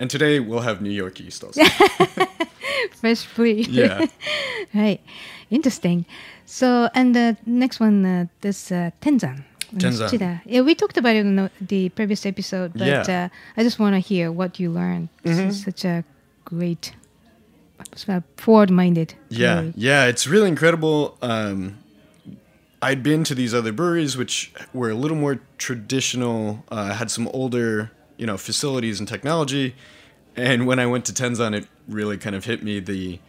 "And 0.00 0.10
today 0.10 0.40
we'll 0.40 0.60
have 0.60 0.80
New 0.82 0.90
York 0.90 1.18
yeast 1.20 1.42
also." 1.44 1.62
Fresh 3.00 3.24
fruit. 3.24 3.68
yeah, 3.68 4.06
right. 4.74 5.00
Interesting. 5.50 6.04
So, 6.46 6.88
and 6.94 7.14
the 7.14 7.36
next 7.46 7.80
one, 7.80 8.04
uh, 8.04 8.26
this 8.40 8.70
uh, 8.72 8.90
Tenzan. 9.00 9.44
Tenzan. 9.76 10.40
Yeah, 10.44 10.60
we 10.60 10.74
talked 10.74 10.96
about 10.98 11.16
it 11.16 11.20
in 11.20 11.36
the, 11.36 11.50
the 11.60 11.88
previous 11.90 12.26
episode, 12.26 12.72
but 12.74 12.86
Yeah. 12.86 13.02
Mm-hmm. 13.02 13.24
uh, 13.24 13.28
I 13.56 13.62
just 13.62 13.78
want 13.78 13.94
to 13.94 14.00
hear 14.00 14.30
what 14.30 14.60
you 14.60 14.70
learned. 14.70 15.08
This 15.22 15.38
is 15.38 15.62
such 15.64 15.84
a 15.84 16.04
great, 16.44 16.92
uh, 18.08 18.20
forward-minded. 18.36 19.14
yeah, 19.30 19.54
brewery. 19.54 19.72
yeah. 19.76 20.06
It's 20.06 20.26
really 20.26 20.48
incredible. 20.48 21.16
Um, 21.22 21.78
I'd 22.84 23.04
been 23.04 23.22
to 23.24 23.34
these 23.36 23.54
other 23.54 23.72
breweries, 23.72 24.16
which 24.16 24.52
were 24.74 24.90
a 24.90 24.94
little 24.96 25.16
more 25.16 25.40
traditional, 25.56 26.64
uh, 26.68 26.92
had 26.94 27.12
some 27.12 27.28
older, 27.28 27.92
you 28.16 28.26
know, 28.26 28.36
facilities 28.36 28.98
and 28.98 29.08
technology. 29.08 29.76
And 30.34 30.66
when 30.66 30.80
I 30.80 30.86
went 30.86 31.04
to 31.04 31.12
Tenzan, 31.12 31.54
it 31.54 31.68
really 31.86 32.18
kind 32.18 32.34
of 32.34 32.44
hit 32.44 32.64
me 32.64 32.80
the, 32.80 33.20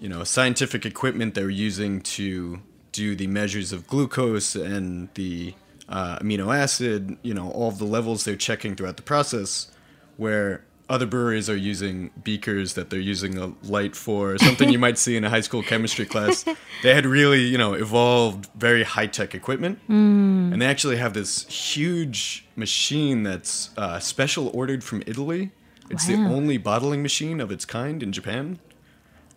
you 0.00 0.08
know, 0.08 0.24
scientific 0.24 0.84
equipment 0.84 1.36
they 1.36 1.44
were 1.44 1.50
using 1.50 2.00
to 2.00 2.60
do 2.90 3.14
the 3.14 3.28
measures 3.28 3.72
of 3.72 3.86
glucose 3.86 4.56
and 4.56 5.10
the 5.14 5.54
uh, 5.88 6.18
amino 6.18 6.52
acid, 6.54 7.16
you 7.22 7.34
know, 7.34 7.52
all 7.52 7.70
the 7.70 7.84
levels 7.84 8.24
they're 8.24 8.34
checking 8.34 8.74
throughout 8.74 8.96
the 8.96 9.02
process, 9.02 9.70
where 10.16 10.64
other 10.88 11.06
breweries 11.06 11.50
are 11.50 11.56
using 11.56 12.10
beakers 12.22 12.74
that 12.74 12.90
they're 12.90 12.98
using 12.98 13.36
a 13.38 13.52
light 13.62 13.94
for, 13.94 14.38
something 14.38 14.70
you 14.70 14.78
might 14.86 14.96
see 14.98 15.16
in 15.16 15.24
a 15.24 15.30
high 15.30 15.40
school 15.40 15.62
chemistry 15.62 16.06
class. 16.06 16.44
They 16.82 16.94
had 16.94 17.04
really, 17.04 17.42
you 17.42 17.58
know, 17.58 17.74
evolved 17.74 18.48
very 18.56 18.84
high 18.84 19.06
tech 19.06 19.34
equipment. 19.34 19.80
And 19.88 20.60
they 20.60 20.66
actually 20.66 20.96
have 20.96 21.12
this 21.14 21.46
huge 21.46 22.46
machine 22.56 23.22
that's 23.22 23.70
uh, 23.76 23.98
special 24.00 24.48
ordered 24.54 24.82
from 24.82 25.02
Italy. 25.06 25.50
It's 25.90 26.06
the 26.06 26.14
only 26.16 26.58
bottling 26.58 27.02
machine 27.02 27.40
of 27.40 27.50
its 27.50 27.64
kind 27.64 28.02
in 28.02 28.12
Japan, 28.12 28.58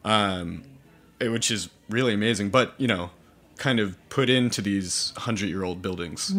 um, 0.04 0.64
eh, 1.20 1.28
which 1.30 1.50
is 1.50 1.70
really 1.90 2.14
amazing. 2.14 2.50
But, 2.50 2.74
you 2.78 2.88
know, 2.88 3.12
kind 3.58 3.80
of 3.80 3.96
put 4.10 4.30
into 4.30 4.62
these 4.62 5.14
100 5.16 5.48
year 5.48 5.64
old 5.64 5.82
buildings, 5.82 6.32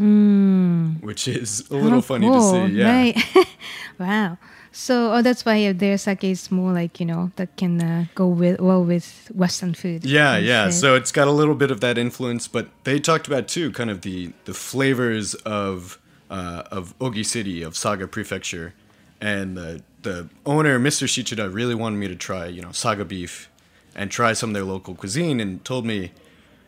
which 1.03 1.29
is 1.29 1.68
a 1.70 1.77
little 1.77 2.03
funny 2.03 2.27
cool, 2.27 2.53
to 2.53 2.68
see. 2.68 2.75
Yeah. 2.75 2.92
Right. 2.92 3.48
wow. 3.98 4.38
So 4.72 5.12
oh, 5.12 5.22
that's 5.22 5.44
why 5.44 5.72
their 5.72 5.98
sake 5.98 6.24
is 6.24 6.50
more 6.50 6.72
like 6.72 6.98
you 6.98 7.06
know 7.06 7.30
that 7.37 7.56
can 7.56 7.80
uh, 7.80 8.06
go 8.14 8.26
with 8.26 8.58
well 8.61 8.82
with 8.82 9.30
Western 9.35 9.74
food. 9.74 10.04
Yeah, 10.04 10.38
yeah. 10.38 10.70
So 10.70 10.94
it's 10.96 11.12
got 11.12 11.28
a 11.28 11.30
little 11.30 11.54
bit 11.54 11.70
of 11.70 11.80
that 11.80 11.98
influence, 11.98 12.48
but 12.48 12.68
they 12.85 12.98
talked 12.98 13.26
about 13.26 13.48
too, 13.48 13.70
kind 13.70 13.90
of 13.90 14.00
the 14.00 14.32
the 14.46 14.54
flavors 14.54 15.35
of 15.35 15.98
uh, 16.30 16.64
of 16.70 16.98
Ogi 16.98 17.24
City, 17.24 17.62
of 17.62 17.76
Saga 17.76 18.08
Prefecture, 18.08 18.72
and 19.20 19.56
the 19.56 19.82
the 20.00 20.28
owner, 20.46 20.80
Mr. 20.80 21.06
Shichida, 21.06 21.52
really 21.52 21.74
wanted 21.74 21.98
me 21.98 22.08
to 22.08 22.16
try, 22.16 22.46
you 22.46 22.62
know, 22.62 22.72
Saga 22.72 23.04
beef, 23.04 23.50
and 23.94 24.11
try 24.11 24.32
some 24.32 24.50
of 24.50 24.54
their 24.54 24.64
local 24.64 24.94
cuisine, 24.94 25.38
and 25.38 25.62
told 25.64 25.85
me, 25.85 26.12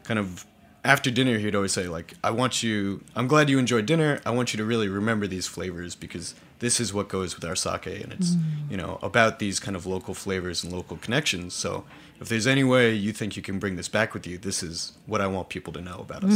kind 0.04 0.20
of 0.20 0.44
after 0.84 1.10
dinner, 1.10 1.38
he'd 1.38 1.54
always 1.54 1.72
say 1.72 1.88
like, 1.88 2.12
"I 2.22 2.30
want 2.30 2.62
you. 2.62 3.02
I'm 3.16 3.28
glad 3.28 3.48
you 3.48 3.58
enjoyed 3.58 3.86
dinner. 3.86 4.20
I 4.26 4.30
want 4.30 4.52
you 4.52 4.58
to 4.58 4.64
really 4.64 4.88
remember 4.88 5.26
these 5.26 5.46
flavors 5.46 5.94
because." 5.94 6.34
This 6.64 6.80
is 6.80 6.94
what 6.94 7.08
goes 7.08 7.34
with 7.36 7.44
our 7.44 7.56
sake, 7.56 8.02
and 8.04 8.10
it's 8.14 8.30
you 8.70 8.78
know 8.80 8.98
about 9.02 9.38
these 9.38 9.60
kind 9.60 9.76
of 9.76 9.84
local 9.84 10.14
flavors 10.14 10.64
and 10.64 10.72
local 10.72 10.96
connections. 10.96 11.52
So 11.52 11.84
if 12.22 12.30
there's 12.30 12.46
any 12.46 12.64
way 12.64 12.94
you 12.94 13.12
think 13.12 13.36
you 13.36 13.42
can 13.42 13.58
bring 13.58 13.76
this 13.76 13.88
back 13.88 14.14
with 14.14 14.26
you, 14.26 14.38
this 14.38 14.62
is 14.62 14.92
what 15.04 15.20
I 15.20 15.26
want 15.26 15.50
people 15.50 15.72
to 15.74 15.82
know 15.82 15.98
about 16.06 16.24
us. 16.24 16.32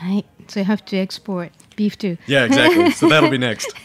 Right. 0.00 0.24
So 0.46 0.60
you 0.60 0.66
have 0.66 0.84
to 0.84 0.96
export 0.96 1.50
beef 1.74 1.98
too. 1.98 2.16
Yeah, 2.28 2.44
exactly. 2.44 2.92
so 2.92 3.08
that'll 3.08 3.30
be 3.30 3.38
next. 3.50 3.74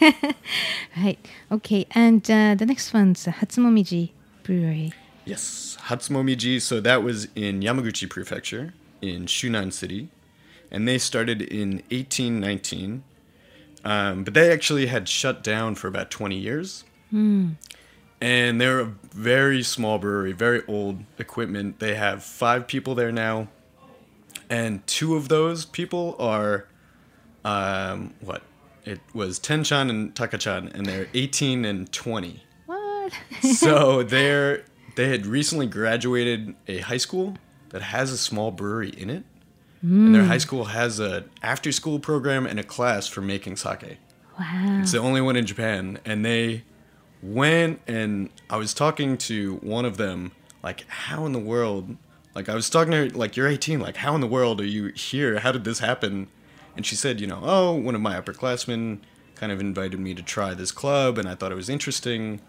Right. 0.96 1.18
Okay. 1.50 1.86
And 1.92 2.22
uh, 2.30 2.54
the 2.54 2.66
next 2.66 2.92
one's 2.92 3.24
Hatsumomiji 3.26 4.10
Brewery. 4.44 4.92
Yes, 5.24 5.76
Hatsumomiji. 5.88 6.60
So 6.60 6.80
that 6.80 7.02
was 7.02 7.28
in 7.34 7.60
Yamaguchi 7.60 8.08
Prefecture 8.08 8.74
in 9.02 9.26
Shunan 9.26 9.72
City, 9.72 10.08
and 10.70 10.86
they 10.88 10.98
started 10.98 11.42
in 11.42 11.82
1819. 11.90 13.02
Um, 13.84 14.24
but 14.24 14.34
they 14.34 14.52
actually 14.52 14.86
had 14.86 15.08
shut 15.08 15.42
down 15.42 15.74
for 15.74 15.88
about 15.88 16.10
20 16.10 16.36
years. 16.36 16.84
And 18.20 18.60
they're 18.60 18.80
a 18.80 18.92
very 19.12 19.62
small 19.62 19.98
brewery, 19.98 20.32
very 20.32 20.62
old 20.66 21.04
equipment. 21.18 21.78
They 21.78 21.94
have 21.94 22.24
five 22.24 22.66
people 22.66 22.96
there 22.96 23.12
now, 23.12 23.46
and 24.50 24.84
two 24.86 25.14
of 25.14 25.28
those 25.28 25.64
people 25.64 26.16
are, 26.18 26.66
um, 27.44 28.14
what? 28.20 28.42
It 28.84 29.00
was 29.14 29.38
Tenchan 29.38 29.90
and 29.90 30.14
Takachan, 30.14 30.74
and 30.74 30.86
they're 30.86 31.08
18 31.14 31.64
and 31.64 31.92
20 31.92 32.42
What? 32.66 33.12
so 33.42 34.02
they're 34.02 34.64
they 34.96 35.08
had 35.10 35.26
recently 35.26 35.66
graduated 35.66 36.56
a 36.66 36.78
high 36.78 36.96
school 36.96 37.36
that 37.68 37.82
has 37.82 38.10
a 38.10 38.18
small 38.18 38.50
brewery 38.50 38.90
in 38.90 39.10
it. 39.10 39.22
And 39.80 40.14
their 40.14 40.22
hmm. 40.22 40.28
high 40.28 40.38
school 40.38 40.64
has 40.64 40.98
a 40.98 41.24
after 41.42 41.70
school 41.70 41.98
program 42.00 42.46
and 42.46 42.58
a 42.58 42.64
class 42.64 43.06
for 43.06 43.20
making 43.20 43.56
sake. 43.56 43.98
wow. 44.38 44.78
It's 44.80 44.92
the 44.92 44.98
only 44.98 45.20
one 45.20 45.36
in 45.36 45.46
Japan. 45.46 46.00
And 46.04 46.24
they 46.24 46.64
went 47.22 47.80
and 47.86 48.30
I 48.50 48.56
was 48.56 48.74
talking 48.74 49.16
to 49.18 49.56
one 49.56 49.84
of 49.84 49.96
them, 49.96 50.32
like, 50.62 50.84
how 50.88 51.26
in 51.26 51.32
the 51.32 51.38
world 51.38 51.96
like 52.38 52.48
I 52.48 52.54
was 52.54 52.70
talking 52.70 52.92
to 52.92 52.96
her 52.98 53.10
like 53.10 53.36
you're 53.36 53.48
18, 53.48 53.80
like 53.80 53.96
how 53.96 54.14
in 54.14 54.20
the 54.20 54.28
world 54.28 54.60
are 54.60 54.66
you 54.66 54.92
here? 54.92 55.40
How 55.40 55.50
did 55.50 55.64
this 55.64 55.80
happen? 55.80 56.28
And 56.76 56.86
she 56.86 56.94
said, 56.94 57.20
you 57.20 57.26
know, 57.26 57.40
oh, 57.42 57.72
one 57.72 57.96
of 57.96 58.00
my 58.00 58.20
upperclassmen 58.20 59.00
kind 59.34 59.50
of 59.50 59.60
invited 59.60 59.98
me 59.98 60.14
to 60.14 60.22
try 60.22 60.54
this 60.54 60.70
club 60.70 61.18
and 61.18 61.28
I 61.28 61.34
thought 61.34 61.50
it 61.50 61.56
was 61.56 61.68
interesting 61.68 62.40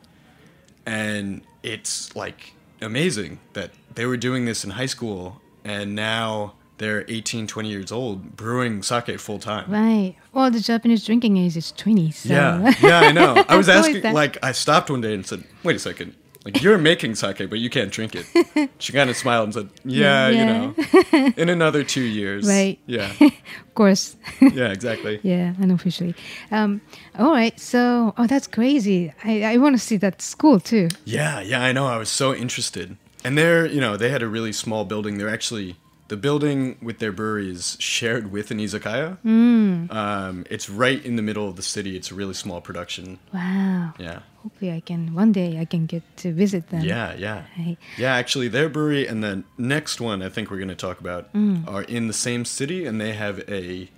and 0.86 1.42
it's 1.63 2.15
like 2.15 2.54
amazing 2.82 3.39
that 3.54 3.72
they 3.96 4.06
were 4.06 4.15
doing 4.15 4.46
this 4.46 4.63
in 4.63 4.72
high 4.72 4.86
school 4.86 5.42
and 5.63 5.96
now 5.96 6.54
they're 6.80 7.06
18, 7.08 7.46
20 7.48 7.70
years 7.70 7.92
old 7.92 8.36
brewing 8.36 8.82
sake 8.82 9.20
full 9.20 9.38
time. 9.39 9.70
Right. 9.72 10.15
Well, 10.34 10.50
the 10.50 10.60
Japanese 10.60 11.06
drinking 11.06 11.38
age 11.38 11.56
is 11.56 11.72
20. 11.74 12.12
So. 12.12 12.30
Yeah, 12.30 12.74
yeah, 12.82 13.00
I 13.02 13.12
know. 13.12 13.44
I 13.48 13.56
was 13.62 13.70
asking, 13.70 14.02
like, 14.13 14.38
I 14.44 14.52
stopped 14.54 14.89
one 14.89 15.02
day 15.02 15.13
and 15.13 15.26
said, 15.26 15.44
"Wait 15.63 15.76
a 15.76 15.80
second, 15.80 16.15
like 16.46 16.62
you're 16.63 16.78
making 16.78 17.15
sake, 17.15 17.38
but 17.50 17.60
you 17.60 17.70
can't 17.70 17.92
drink 17.92 18.15
it." 18.15 18.26
She 18.80 18.94
kind 18.94 19.10
of 19.10 19.18
smiled 19.18 19.44
and 19.46 19.54
said, 19.54 19.70
"Yeah, 19.84 20.30
Yeah. 20.30 20.39
you 20.39 20.46
know, 20.46 21.34
in 21.38 21.50
another 21.50 21.84
two 21.84 22.02
years." 22.02 22.48
Right. 22.48 22.80
Yeah. 22.88 23.12
of 23.22 23.74
course. 23.76 24.15
Yeah. 24.42 24.72
Exactly. 24.72 25.20
yeah, 25.22 25.54
unofficially. 25.60 26.15
Um, 26.52 26.82
all 27.18 27.32
right. 27.32 27.60
So, 27.60 28.13
oh, 28.18 28.26
that's 28.26 28.48
crazy. 28.48 29.13
I, 29.24 29.44
I 29.54 29.58
want 29.58 29.76
to 29.76 29.80
see 29.80 29.98
that 29.98 30.22
school 30.22 30.60
too. 30.60 30.88
Yeah, 31.06 31.42
yeah, 31.42 31.62
I 31.62 31.72
know. 31.74 31.88
I 31.88 31.98
was 31.98 32.10
so 32.10 32.34
interested. 32.34 32.96
And 33.26 33.38
they're, 33.38 33.65
you 33.65 33.82
know, 33.82 33.98
they 33.98 34.10
had 34.10 34.24
a 34.24 34.28
really 34.30 34.54
small 34.54 34.86
building. 34.86 35.18
They're 35.18 35.34
actually 35.34 35.76
the 36.10 36.17
building 36.17 36.78
with 36.82 37.00
their 37.00 37.12
brewery 37.12 37.50
is 37.50 37.78
shared 37.80 38.32
with 38.32 38.52
an 38.52 38.58
izakaya. 38.60 39.17
Mm. 39.24 39.91
Um, 39.91 40.45
it's 40.50 40.69
right 40.69 41.04
in 41.04 41.15
the 41.15 41.22
middle 41.22 41.48
of 41.48 41.56
the 41.56 41.62
city. 41.62 41.95
It's 41.95 42.12
a 42.12 42.15
really 42.15 42.34
small 42.34 42.60
production. 42.62 43.19
Wow. 43.34 43.93
Yeah. 43.98 44.19
Hopefully, 44.43 44.72
I 44.72 44.80
can 44.82 45.13
one 45.13 45.32
day 45.32 45.60
I 45.60 45.65
can 45.65 45.86
get 45.86 46.04
to 46.17 46.34
visit 46.34 46.69
them. 46.69 46.82
Yeah, 46.84 47.13
yeah. 47.15 47.43
Right. 47.58 47.78
Yeah, 47.98 48.13
actually, 48.15 48.48
their 48.48 48.69
brewery 48.69 49.06
and 49.08 49.24
the 49.24 49.43
next 49.58 50.00
one 50.02 50.22
I 50.22 50.30
think 50.30 50.50
we're 50.52 50.58
going 50.58 50.69
to 50.69 50.76
talk 50.76 51.00
about 51.00 51.32
Mm. 51.34 51.67
are 51.67 51.84
in 51.84 52.08
the 52.08 52.13
same 52.13 52.43
city, 52.45 52.86
and 52.86 53.00
they 53.02 53.13
have 53.13 53.39
a 53.50 53.89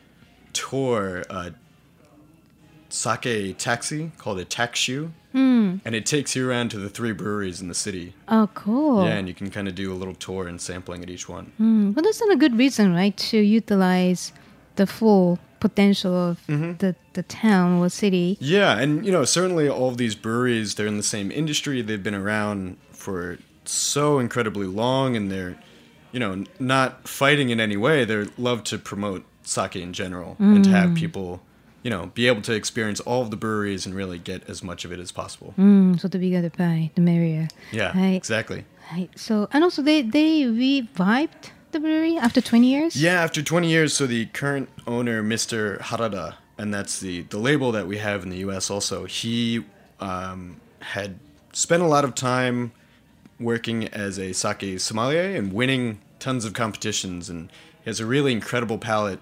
tour, 0.53 1.23
uh, 1.29 1.51
sake 2.93 3.55
taxi 3.57 4.11
called 4.17 4.39
a 4.39 4.45
takshu, 4.45 5.11
Hmm. 5.31 5.77
and 5.85 5.95
it 5.95 6.05
takes 6.05 6.35
you 6.35 6.49
around 6.49 6.69
to 6.71 6.77
the 6.77 6.89
three 6.89 7.13
breweries 7.13 7.61
in 7.61 7.67
the 7.69 7.73
city. 7.73 8.13
Oh, 8.27 8.49
cool. 8.53 9.05
Yeah, 9.05 9.15
and 9.17 9.27
you 9.27 9.33
can 9.33 9.49
kind 9.49 9.67
of 9.67 9.75
do 9.75 9.91
a 9.93 9.95
little 9.95 10.13
tour 10.15 10.47
and 10.47 10.59
sampling 10.59 11.01
at 11.03 11.09
each 11.09 11.29
one. 11.29 11.53
Mm, 11.59 11.95
well, 11.95 12.03
that's 12.03 12.19
not 12.19 12.31
a 12.33 12.35
good 12.35 12.57
reason, 12.57 12.93
right? 12.93 13.15
To 13.31 13.37
utilize 13.37 14.33
the 14.75 14.85
full 14.85 15.39
potential 15.61 16.13
of 16.13 16.39
Mm-hmm. 16.47 16.73
the, 16.79 16.95
the 17.13 17.23
town 17.23 17.79
or 17.79 17.89
city. 17.89 18.37
Yeah, 18.41 18.77
and 18.77 19.05
you 19.05 19.11
know, 19.11 19.23
certainly 19.25 19.69
all 19.69 19.91
these 19.91 20.15
breweries, 20.15 20.75
they're 20.75 20.87
in 20.87 20.97
the 20.97 21.03
same 21.03 21.31
industry. 21.31 21.81
They've 21.81 22.01
been 22.03 22.15
around 22.15 22.77
for 22.91 23.37
so 23.63 24.19
incredibly 24.19 24.65
long 24.67 25.15
and 25.15 25.31
they're, 25.31 25.55
you 26.11 26.19
know, 26.19 26.43
not 26.59 27.07
fighting 27.07 27.49
in 27.51 27.59
any 27.61 27.77
way. 27.77 28.03
They 28.05 28.25
love 28.37 28.63
to 28.65 28.77
promote 28.77 29.23
sake 29.43 29.75
in 29.75 29.93
general 29.93 30.35
and 30.39 30.63
to 30.65 30.71
have 30.71 30.93
people, 30.95 31.41
you 31.83 31.89
know, 31.89 32.07
be 32.13 32.27
able 32.27 32.41
to 32.43 32.53
experience 32.53 32.99
all 33.01 33.21
of 33.21 33.31
the 33.31 33.37
breweries 33.37 33.85
and 33.85 33.95
really 33.95 34.19
get 34.19 34.47
as 34.49 34.61
much 34.63 34.85
of 34.85 34.91
it 34.91 34.99
as 34.99 35.11
possible. 35.11 35.53
Mm, 35.57 35.99
so 35.99 36.07
the 36.07 36.19
bigger 36.19 36.41
the 36.41 36.49
pie, 36.51 36.91
the 36.95 37.01
merrier. 37.01 37.47
Yeah, 37.71 37.97
Right. 37.97 38.15
exactly. 38.15 38.65
Right. 38.91 39.09
So 39.15 39.47
and 39.53 39.63
also 39.63 39.81
they 39.81 40.01
they 40.01 40.45
revived 40.45 41.51
the 41.71 41.79
brewery 41.79 42.17
after 42.17 42.41
20 42.41 42.67
years. 42.67 42.95
Yeah, 43.01 43.23
after 43.23 43.41
20 43.41 43.69
years, 43.69 43.93
so 43.93 44.05
the 44.05 44.25
current 44.27 44.67
owner, 44.85 45.23
Mr. 45.23 45.79
Harada, 45.79 46.35
and 46.57 46.73
that's 46.73 46.99
the, 46.99 47.21
the 47.23 47.37
label 47.37 47.71
that 47.71 47.87
we 47.87 47.97
have 47.97 48.23
in 48.23 48.29
the 48.29 48.37
US 48.39 48.69
also, 48.69 49.05
he 49.05 49.63
um, 50.01 50.59
had 50.81 51.17
spent 51.53 51.81
a 51.81 51.87
lot 51.87 52.03
of 52.03 52.13
time 52.13 52.73
working 53.39 53.87
as 53.87 54.19
a 54.19 54.33
sake 54.33 54.79
sommelier 54.79 55.35
and 55.35 55.53
winning 55.53 55.99
tons 56.19 56.43
of 56.45 56.53
competitions, 56.53 57.29
and 57.29 57.49
he 57.83 57.89
has 57.89 57.99
a 58.01 58.05
really 58.05 58.31
incredible 58.33 58.77
palate. 58.77 59.19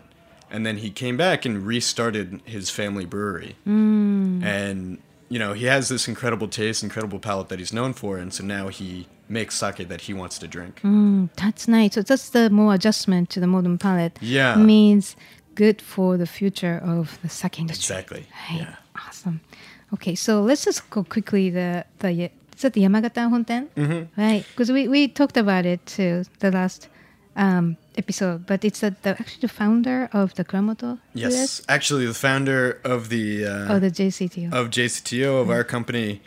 And 0.52 0.66
then 0.66 0.78
he 0.78 0.90
came 0.90 1.18
back 1.18 1.46
and 1.46 1.66
restarted 1.66 2.42
his 2.46 2.70
family 2.70 3.06
brewery. 3.06 3.56
And, 3.66 4.98
you 5.30 5.40
know, 5.40 5.54
he 5.54 5.66
has 5.66 5.90
this 5.90 6.08
incredible 6.08 6.48
taste, 6.48 6.84
incredible 6.84 7.20
palate 7.20 7.50
that 7.50 7.60
he's 7.60 7.74
known 7.74 7.94
for, 7.94 8.18
and 8.18 8.34
so 8.34 8.44
now 8.44 8.70
he 8.70 9.08
makes 9.28 9.56
sake 9.56 9.88
that 9.88 10.02
he 10.02 10.14
wants 10.14 10.40
to 10.40 10.48
drink. 10.48 10.82
Mm, 10.82 11.30
that's 11.36 11.68
nice. 11.68 11.94
So 11.94 12.02
that's 12.02 12.30
the 12.30 12.50
more 12.50 12.74
adjustment 12.74 13.30
to 13.32 13.40
the 13.40 13.48
modern 13.48 13.78
palate. 13.78 14.18
Yeah. 14.22 14.56
Means 14.56 15.16
good 15.56 15.82
for 15.82 16.18
the 16.18 16.26
future 16.26 16.82
of 16.84 17.20
the 17.22 17.30
sake 17.30 17.60
industry. 17.60 17.96
Exactly. 17.96 18.26
Right. 18.50 18.62
Yeah. 18.62 18.76
Awesome. 19.08 19.42
Okay, 19.94 20.16
so 20.16 20.42
let's 20.42 20.66
just 20.66 20.90
go 20.90 21.04
quickly 21.04 21.50
the 21.50 21.86
the 22.00 22.32
is 22.56 22.62
the 22.62 22.82
Yamagata 22.82 23.30
Honten? 23.30 23.68
Mm-hmm. 23.76 24.22
Right, 24.22 24.46
because 24.50 24.72
we, 24.72 24.88
we 24.88 25.08
talked 25.08 25.38
about 25.38 25.66
it 25.66 25.86
too 25.86 26.24
the 26.40 26.52
last 26.52 26.90
um, 27.36 27.78
episode, 28.00 28.46
but 28.48 28.64
it's 28.66 28.80
the, 28.80 28.96
the 29.04 29.12
actually 29.22 29.42
the 29.42 29.54
founder 29.62 30.10
of 30.12 30.34
the 30.38 30.44
Kuramoto. 30.44 30.98
Yes, 31.14 31.34
US? 31.34 31.62
actually, 31.70 32.06
the 32.08 32.14
founder 32.28 32.80
of 32.84 33.10
the 33.10 33.46
uh, 33.46 33.74
Oh, 33.76 33.80
the 33.80 33.92
JCTO. 33.92 34.52
of 34.52 34.70
JCTO 34.70 35.42
of 35.42 35.50
our 35.50 35.64
company, 35.64 36.22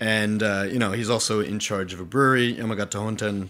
and 0.00 0.42
uh, 0.42 0.64
you 0.72 0.78
know 0.82 0.92
he's 0.92 1.10
also 1.10 1.40
in 1.40 1.58
charge 1.58 1.92
of 1.94 2.00
a 2.00 2.04
brewery, 2.14 2.54
Yamagata 2.54 2.98
Honten. 3.04 3.48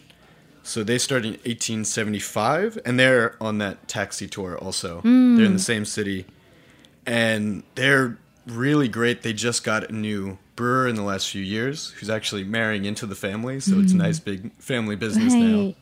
So 0.62 0.84
they 0.84 0.98
started 0.98 1.28
in 1.28 1.40
1875, 1.44 2.78
and 2.84 2.98
they're 3.00 3.36
on 3.40 3.56
that 3.58 3.88
taxi 3.88 4.26
tour 4.28 4.58
also. 4.58 5.00
They're 5.02 5.46
in 5.46 5.54
the 5.54 5.58
same 5.74 5.84
city, 5.86 6.26
and 7.06 7.62
they're 7.74 8.18
really 8.46 8.88
great. 8.88 9.22
They 9.22 9.32
just 9.32 9.64
got 9.64 9.88
a 9.88 9.94
new 9.94 10.36
brewer 10.56 10.86
in 10.88 10.94
the 10.96 11.02
last 11.02 11.30
few 11.30 11.42
years, 11.42 11.90
who's 11.92 12.10
actually 12.10 12.44
marrying 12.44 12.84
into 12.84 13.06
the 13.06 13.14
family. 13.14 13.60
So 13.60 13.78
it's 13.78 13.92
a 13.92 13.96
nice 13.96 14.18
big 14.18 14.52
family 14.60 14.96
business 14.96 15.32
now. 15.32 15.74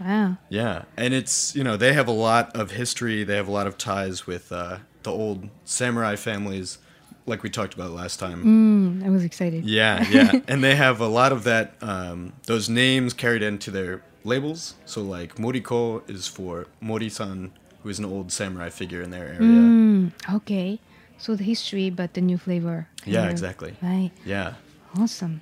Wow. 0.00 0.36
Yeah, 0.48 0.84
and 0.96 1.14
it's 1.14 1.54
you 1.54 1.64
know 1.64 1.76
they 1.76 1.92
have 1.92 2.08
a 2.08 2.12
lot 2.12 2.54
of 2.56 2.72
history. 2.72 3.24
They 3.24 3.36
have 3.36 3.48
a 3.48 3.52
lot 3.52 3.66
of 3.66 3.78
ties 3.78 4.26
with 4.26 4.52
uh, 4.52 4.78
the 5.02 5.10
old 5.10 5.48
samurai 5.64 6.16
families, 6.16 6.78
like 7.26 7.42
we 7.42 7.50
talked 7.50 7.74
about 7.74 7.90
last 7.90 8.18
time. 8.18 8.44
Mm, 8.44 9.06
I 9.06 9.10
was 9.10 9.24
excited. 9.24 9.64
Yeah, 9.64 10.06
yeah, 10.08 10.40
and 10.48 10.62
they 10.62 10.76
have 10.76 11.00
a 11.00 11.08
lot 11.08 11.32
of 11.32 11.44
that. 11.44 11.74
Um, 11.80 12.32
those 12.46 12.68
names 12.68 13.12
carried 13.14 13.42
into 13.42 13.70
their 13.70 14.02
labels. 14.24 14.74
So 14.84 15.02
like 15.02 15.36
Moriko 15.36 16.08
is 16.10 16.26
for 16.26 16.66
Mori-san, 16.80 17.52
who 17.82 17.88
is 17.88 17.98
an 17.98 18.04
old 18.04 18.32
samurai 18.32 18.68
figure 18.70 19.02
in 19.02 19.10
their 19.10 19.26
area. 19.26 19.38
Mm, 19.40 20.12
okay. 20.34 20.80
So 21.18 21.34
the 21.34 21.44
history, 21.44 21.88
but 21.88 22.14
the 22.14 22.20
new 22.20 22.36
flavor. 22.36 22.88
Yeah, 23.06 23.24
of. 23.24 23.30
exactly. 23.30 23.74
Right. 23.80 24.10
Yeah. 24.24 24.54
Awesome. 24.98 25.40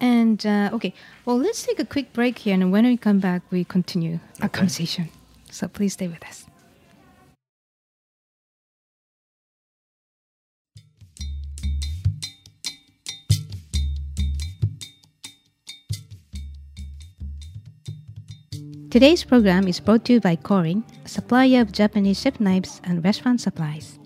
And 0.00 0.44
uh, 0.46 0.70
okay, 0.74 0.94
well, 1.24 1.38
let's 1.38 1.62
take 1.64 1.78
a 1.80 1.84
quick 1.84 2.12
break 2.12 2.38
here, 2.38 2.54
and 2.54 2.70
when 2.70 2.84
we 2.86 2.96
come 2.96 3.18
back, 3.18 3.42
we 3.50 3.64
continue 3.64 4.20
our 4.40 4.46
Okay. 4.46 4.58
conversation. 4.60 5.08
So 5.50 5.66
please 5.68 5.94
stay 5.94 6.08
with 6.08 6.24
us. 6.24 6.46
Today's 18.90 19.22
program 19.22 19.68
is 19.68 19.80
brought 19.80 20.04
to 20.06 20.14
you 20.14 20.20
by 20.20 20.36
Korin, 20.36 20.82
a 21.04 21.08
supplier 21.08 21.60
of 21.60 21.72
Japanese 21.72 22.20
chef 22.20 22.40
knives 22.40 22.80
and 22.84 23.04
restaurant 23.04 23.40
supplies. 23.40 23.97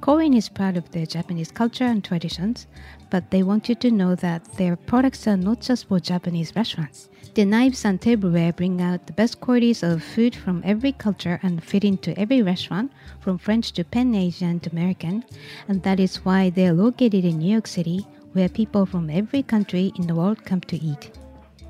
Korin 0.00 0.36
is 0.36 0.48
proud 0.48 0.76
of 0.76 0.90
their 0.92 1.06
Japanese 1.06 1.50
culture 1.50 1.84
and 1.84 2.04
traditions, 2.04 2.66
but 3.10 3.30
they 3.30 3.42
want 3.42 3.68
you 3.68 3.74
to 3.74 3.90
know 3.90 4.14
that 4.14 4.44
their 4.54 4.76
products 4.76 5.26
are 5.26 5.36
not 5.36 5.60
just 5.60 5.88
for 5.88 5.98
Japanese 5.98 6.54
restaurants. 6.54 7.08
Their 7.34 7.46
knives 7.46 7.84
and 7.84 8.00
tableware 8.00 8.52
bring 8.52 8.80
out 8.80 9.06
the 9.06 9.12
best 9.12 9.40
qualities 9.40 9.82
of 9.82 10.02
food 10.02 10.36
from 10.36 10.62
every 10.64 10.92
culture 10.92 11.40
and 11.42 11.62
fit 11.62 11.84
into 11.84 12.18
every 12.18 12.42
restaurant, 12.42 12.92
from 13.20 13.38
French 13.38 13.72
to 13.72 13.84
Pan 13.84 14.14
Asian 14.14 14.60
to 14.60 14.70
American, 14.70 15.24
and 15.66 15.82
that 15.82 15.98
is 15.98 16.24
why 16.24 16.50
they 16.50 16.68
are 16.68 16.72
located 16.72 17.24
in 17.24 17.38
New 17.38 17.50
York 17.50 17.66
City, 17.66 18.06
where 18.32 18.48
people 18.48 18.86
from 18.86 19.10
every 19.10 19.42
country 19.42 19.92
in 19.96 20.06
the 20.06 20.14
world 20.14 20.44
come 20.44 20.60
to 20.62 20.76
eat. 20.82 21.10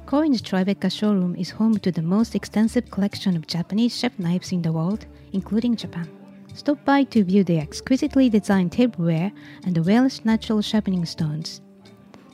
Korin's 0.07 0.43
Tribeca 0.43 0.91
showroom 0.91 1.35
is 1.37 1.51
home 1.51 1.79
to 1.79 1.91
the 1.91 2.03
most 2.03 2.35
extensive 2.35 2.91
collection 2.91 3.37
of 3.37 3.47
Japanese 3.47 3.97
chef 3.97 4.19
knives 4.19 4.53
in 4.53 4.63
the 4.63 4.73
world, 4.73 5.07
including 5.33 5.77
Japan. 5.77 6.18
Stop 6.59 6.85
by 6.85 7.05
to 7.05 7.23
view 7.23 7.45
their 7.45 7.63
exquisitely 7.63 8.29
designed 8.29 8.73
tableware 8.73 9.31
and 9.65 9.77
the 9.77 9.83
Welsh 9.83 10.25
natural 10.25 10.61
sharpening 10.61 11.07
stones. 11.07 11.61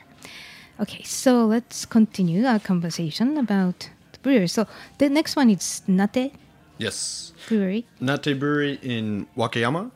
Okay, 0.81 1.05
so 1.05 1.47
let's 1.47 1.87
continue 1.87 2.45
our 2.47 2.59
conversation 2.59 3.39
about 3.39 3.91
the 4.13 4.19
brewery. 4.23 4.49
So 4.49 4.67
the 4.99 5.09
next 5.09 5.37
one 5.37 5.51
is 5.51 5.83
Nate 5.87 6.33
Yes. 6.79 7.33
Brewery. 7.49 7.87
Nate 8.01 8.39
Brewery 8.39 8.79
in 8.83 9.27
Wakayama, 9.37 9.91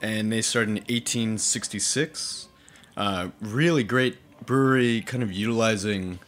and 0.00 0.32
they 0.32 0.42
started 0.42 0.70
in 0.70 0.76
1866. 0.76 2.48
Uh, 2.96 3.28
really 3.40 3.84
great 3.84 4.18
brewery, 4.44 5.02
kind 5.02 5.22
of 5.22 5.32
utilizing 5.32 6.18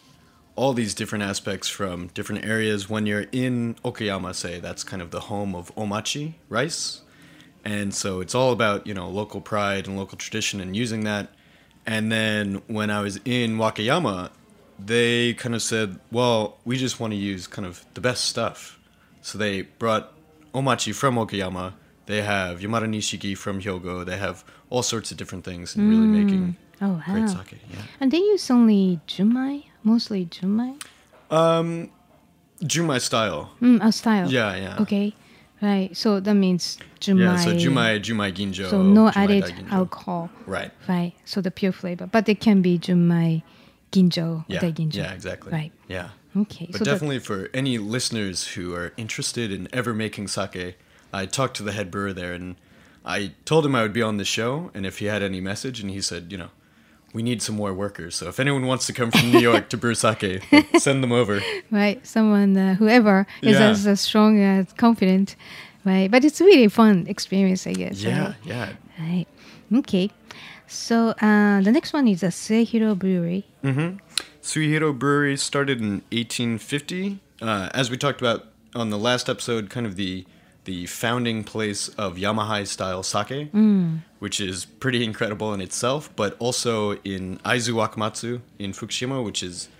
all 0.57 0.73
these 0.73 0.95
different 0.95 1.25
aspects 1.25 1.69
from 1.69 2.09
different 2.09 2.45
areas. 2.45 2.89
When 2.91 3.07
you're 3.07 3.27
in 3.33 3.75
Okayama, 3.85 4.35
say, 4.35 4.61
that's 4.61 4.83
kind 4.85 5.01
of 5.01 5.11
the 5.11 5.21
home 5.21 5.55
of 5.55 5.75
omachi, 5.77 6.35
rice. 6.49 7.03
And 7.65 7.95
so 7.95 8.21
it's 8.21 8.35
all 8.35 8.53
about, 8.53 8.87
you 8.87 8.95
know, 8.95 9.09
local 9.09 9.41
pride 9.41 9.87
and 9.87 9.97
local 9.97 10.19
tradition 10.19 10.61
and 10.61 10.75
using 10.75 11.05
that. 11.05 11.29
And 11.87 12.11
then 12.11 12.63
when 12.67 12.91
I 12.91 13.01
was 13.01 13.19
in 13.25 13.57
Wakayama, 13.57 14.31
they 14.79 15.35
kind 15.35 15.55
of 15.55 15.63
said, 15.63 15.99
well, 16.11 16.59
we 16.65 16.77
just 16.77 17.01
want 17.01 17.13
to 17.13 17.17
use 17.17 17.47
kind 17.47 17.67
of 17.67 17.85
the 17.95 18.01
best 18.01 18.25
stuff. 18.25 18.79
So 19.23 19.39
they 19.39 19.63
brought 19.63 20.13
omachi 20.55 20.95
from 20.95 21.17
Okayama. 21.17 21.75
They 22.09 22.23
have 22.23 22.61
Yamada 22.65 22.89
Nishiki 22.95 23.37
from 23.37 23.61
Hyogo. 23.61 23.95
They 24.11 24.17
have 24.27 24.37
all 24.71 24.83
sorts 24.83 25.11
of 25.13 25.17
different 25.21 25.45
things 25.45 25.77
and 25.77 25.89
really 25.93 26.07
making 26.21 26.57
Oh 26.81 26.93
wow. 27.07 27.13
great 27.15 27.29
sake. 27.29 27.61
Yeah. 27.71 27.83
And 28.01 28.11
they 28.13 28.23
use 28.35 28.51
only 28.51 28.99
junmai, 29.07 29.55
mostly 29.85 30.25
junmai. 30.27 30.73
Um, 31.31 31.91
Junmai 32.63 33.01
style. 33.01 33.51
Mm, 33.61 33.79
a 33.85 33.93
style. 33.93 34.29
Yeah, 34.33 34.57
yeah. 34.57 34.83
Okay, 34.83 35.15
right. 35.63 35.95
So 35.97 36.19
that 36.19 36.35
means 36.35 36.79
junmai. 37.01 37.21
Yeah, 37.21 37.37
so 37.37 37.51
Junmai, 37.63 38.01
Junmai 38.07 38.31
Ginjo. 38.39 38.71
So 38.71 38.83
no 38.83 39.05
Jumai 39.11 39.17
added 39.17 39.45
Daiginjo. 39.45 39.73
alcohol. 39.73 40.31
Right. 40.47 40.73
Right. 40.89 41.13
So 41.25 41.41
the 41.41 41.51
pure 41.53 41.73
flavor, 41.73 42.07
but 42.07 42.29
it 42.29 42.41
can 42.41 42.63
be 42.63 42.79
junmai, 42.79 43.43
ginjo, 43.93 44.45
Yeah. 44.49 44.61
daiginjo. 44.61 44.95
Yeah, 44.97 45.13
exactly. 45.13 45.53
Right. 45.53 45.73
Yeah. 45.89 46.09
Okay. 46.37 46.67
But 46.73 46.79
so 46.79 46.85
the- 46.85 46.91
definitely 46.91 47.21
for 47.21 47.49
any 47.55 47.79
listeners 47.79 48.39
who 48.55 48.75
are 48.75 48.93
interested 48.97 49.53
in 49.53 49.69
ever 49.73 49.93
making 49.95 50.27
sake, 50.29 50.79
I 51.13 51.27
talked 51.27 51.57
to 51.59 51.63
the 51.63 51.73
head 51.73 51.91
brewer 51.91 52.13
there 52.13 52.33
and 52.33 52.57
I 53.05 53.33
told 53.45 53.65
him 53.65 53.75
I 53.75 53.83
would 53.83 53.93
be 53.93 54.03
on 54.03 54.17
the 54.19 54.25
show 54.25 54.71
and 54.75 54.85
if 54.87 54.99
he 54.99 55.07
had 55.07 55.23
any 55.23 55.41
message 55.41 55.81
and 55.81 55.91
he 55.91 56.01
said, 56.01 56.31
you 56.31 56.39
know, 56.39 56.49
we 57.15 57.23
need 57.23 57.41
some 57.41 57.57
more 57.57 57.73
workers. 57.73 58.17
So 58.17 58.29
if 58.29 58.39
anyone 58.39 58.67
wants 58.67 58.87
to 58.87 58.93
come 58.93 59.11
from 59.11 59.31
New 59.33 59.39
York 59.39 59.71
to 59.71 59.77
brew 59.79 59.95
sake, 59.95 60.43
send 60.79 61.03
them 61.03 61.13
over. 61.13 61.41
right. 61.71 62.05
Someone, 62.07 62.57
uh, 62.57 62.75
whoever 62.75 63.27
is 63.41 63.59
Yeah. 63.59 63.71
as 63.71 63.87
uh, 63.87 63.97
strong 63.97 64.39
as 64.43 64.73
confident, 64.75 65.35
right? 65.87 66.11
But 66.11 66.25
it's 66.25 66.41
really 66.41 66.69
fun 66.69 67.07
experience, 67.09 67.67
I 67.67 67.73
guess. 67.73 68.03
Yeah, 68.03 68.27
Right. 68.27 68.35
yeah. 68.45 68.73
Right. 69.01 69.27
Okay. 69.77 70.11
So 70.67 71.15
uh, 71.23 71.63
the 71.63 71.73
next 71.73 71.95
one 71.95 72.07
is 72.09 72.23
a 72.23 72.27
Suehiro 72.29 72.95
Brewery. 72.99 73.47
Suehiro 74.43 74.97
Brewery 74.99 75.37
started 75.39 75.81
in 75.81 76.03
1850. 76.13 77.21
Uh, 77.41 77.69
as 77.73 77.91
we 77.91 77.97
talked 77.97 78.21
about 78.21 78.47
on 78.75 78.91
the 78.91 78.99
last 78.99 79.29
episode, 79.31 79.71
kind 79.71 79.87
of 79.87 79.97
the 79.97 80.27
the 80.69 80.85
founding 80.85 81.45
place 81.45 81.89
of 81.97 82.17
Yamahai 82.17 82.67
style 82.67 83.03
sake, 83.03 83.49
which 84.19 84.39
is 84.39 84.67
pretty 84.67 85.03
incredible 85.03 85.55
in 85.55 85.63
itself, 85.63 86.11
but 86.15 86.37
also 86.39 86.93
in 87.05 87.39
Aizu 87.39 87.73
Wakamatsu 87.73 88.43
in 88.59 88.73
Fukushima, 88.73 89.25
which 89.25 89.43
is, 89.43 89.71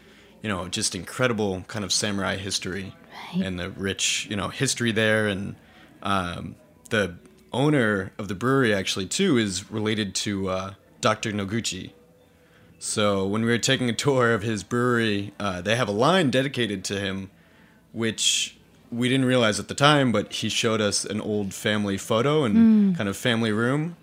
you 0.43 0.49
know, 0.49 0.67
just 0.67 0.95
incredible 0.95 1.63
kind 1.69 1.85
of 1.85 1.93
samurai 1.93 2.37
history 2.37 2.95
and 3.35 3.61
the 3.61 3.69
rich, 3.69 4.27
you 4.31 4.37
know, 4.37 4.49
history 4.49 4.91
there. 4.91 5.29
And 5.29 5.57
um, 6.03 6.55
the 6.89 7.17
owner 7.53 8.13
of 8.17 8.29
the 8.29 8.35
brewery 8.35 8.73
actually 8.73 9.07
too 9.07 9.37
is 9.37 9.71
related 9.71 10.15
to 10.15 10.49
uh, 10.49 10.75
Dr. 11.03 11.33
Noguchi. 11.33 11.91
So 12.79 13.27
when 13.27 13.43
we 13.45 13.51
were 13.51 13.59
taking 13.59 13.91
a 13.91 13.95
tour 13.95 14.33
of 14.33 14.41
his 14.43 14.63
brewery, 14.63 15.35
uh, 15.39 15.61
they 15.61 15.77
have 15.77 15.89
a 15.89 15.93
line 15.93 16.31
dedicated 16.31 16.83
to 16.85 16.99
him, 16.99 17.31
which 17.93 18.58
we 18.91 19.09
didn't 19.09 19.27
realize 19.27 19.59
at 19.61 19.69
the 19.69 19.75
time, 19.75 20.13
but 20.13 20.33
he 20.33 20.49
showed 20.49 20.81
us 20.81 21.05
an 21.05 21.21
old 21.21 21.55
family 21.55 21.97
photo 21.99 22.45
and 22.45 22.97
kind 22.97 23.09
of 23.09 23.17
family 23.17 23.53
room, 23.53 23.97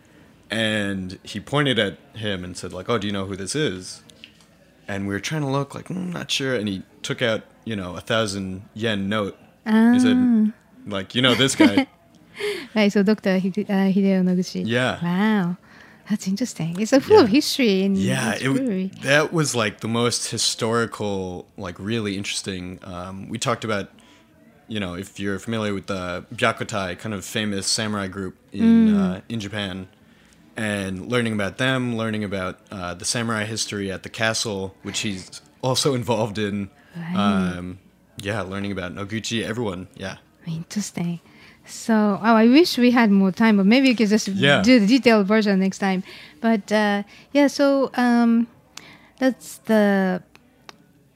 and 0.52 1.20
he 1.24 1.40
pointed 1.40 1.80
at 1.80 1.98
him 2.14 2.44
and 2.44 2.56
said 2.56 2.72
like, 2.74 2.90
"Oh, 2.90 2.98
do 2.98 3.08
you 3.08 3.14
know 3.14 3.26
who 3.26 3.36
this 3.36 3.56
is?" 3.56 4.02
And 4.88 5.08
we 5.08 5.14
were 5.14 5.20
trying 5.20 5.42
to 5.42 5.48
look 5.50 5.74
like, 5.74 5.88
mm, 5.88 6.14
not 6.14 6.30
sure, 6.30 6.56
and 6.56 6.68
he 6.68 6.84
took 7.02 7.22
out 7.22 7.42
you 7.64 7.76
know 7.76 7.96
a 7.96 8.02
thousand 8.02 8.64
yen 8.74 9.10
note. 9.10 9.38
He 9.66 10.00
said, 10.00 10.54
like, 10.86 11.16
you 11.16 11.22
know 11.22 11.34
this 11.36 11.56
guy. 11.56 11.88
Right. 12.76 12.92
So 12.92 13.02
Dr. 13.02 13.40
Hide- 13.40 13.70
uh, 13.70 13.88
Hideo 13.96 14.22
Noguchi. 14.22 14.64
Yeah. 14.66 15.00
Wow. 15.02 15.56
That's 16.10 16.28
interesting. 16.28 16.78
It's 16.82 16.92
a 16.92 17.00
full 17.00 17.20
of 17.22 17.30
history 17.30 17.86
yeah 17.88 18.36
it, 18.38 19.02
that 19.02 19.32
was 19.32 19.56
like 19.56 19.80
the 19.80 19.88
most 19.88 20.30
historical 20.30 21.48
like 21.58 21.80
really 21.80 22.18
interesting 22.18 22.80
um, 22.84 23.30
we 23.30 23.38
talked 23.40 23.64
about 23.64 23.90
you 24.68 24.80
know 24.80 24.94
if 24.96 25.20
you're 25.20 25.40
familiar 25.40 25.74
with 25.74 25.88
the 25.88 26.26
byakkotai 26.34 26.98
kind 26.98 27.14
of 27.14 27.24
famous 27.26 27.68
samurai 27.68 28.08
group 28.08 28.36
in 28.52 28.88
Mm. 28.88 28.96
uh, 28.98 29.22
in 29.30 29.40
japan 29.40 29.88
and 30.58 31.08
learning 31.12 31.34
about 31.34 31.58
them 31.58 31.96
learning 31.98 32.24
about 32.24 32.60
uh, 32.72 32.94
the 32.94 33.06
samurai 33.06 33.44
history 33.46 33.92
at 33.92 34.02
the 34.04 34.10
castle 34.10 34.74
which 34.84 35.00
he's 35.02 35.42
also 35.62 35.94
involved 36.02 36.38
in 36.38 36.70
um, 37.14 37.80
yeah 38.18 38.42
learning 38.42 38.72
about 38.72 38.94
noguchi 38.96 39.44
everyone 39.44 39.88
yeah 39.96 40.18
Interesting. 40.48 41.20
So, 41.66 42.20
oh, 42.22 42.36
I 42.36 42.46
wish 42.46 42.78
we 42.78 42.92
had 42.92 43.10
more 43.10 43.32
time, 43.32 43.58
but 43.58 43.66
maybe 43.66 43.88
you 43.90 43.96
could 43.96 44.10
just 44.10 44.28
Yeah. 44.28 44.62
do 44.62 44.80
the 44.80 44.86
detailed 44.86 45.26
version 45.26 45.58
next 45.60 45.80
time. 45.80 46.04
But 46.40 46.72
uh, 46.72 47.02
yeah, 47.34 47.48
so 47.48 47.90
um, 47.98 48.46
that's 49.18 49.58
the 49.66 50.22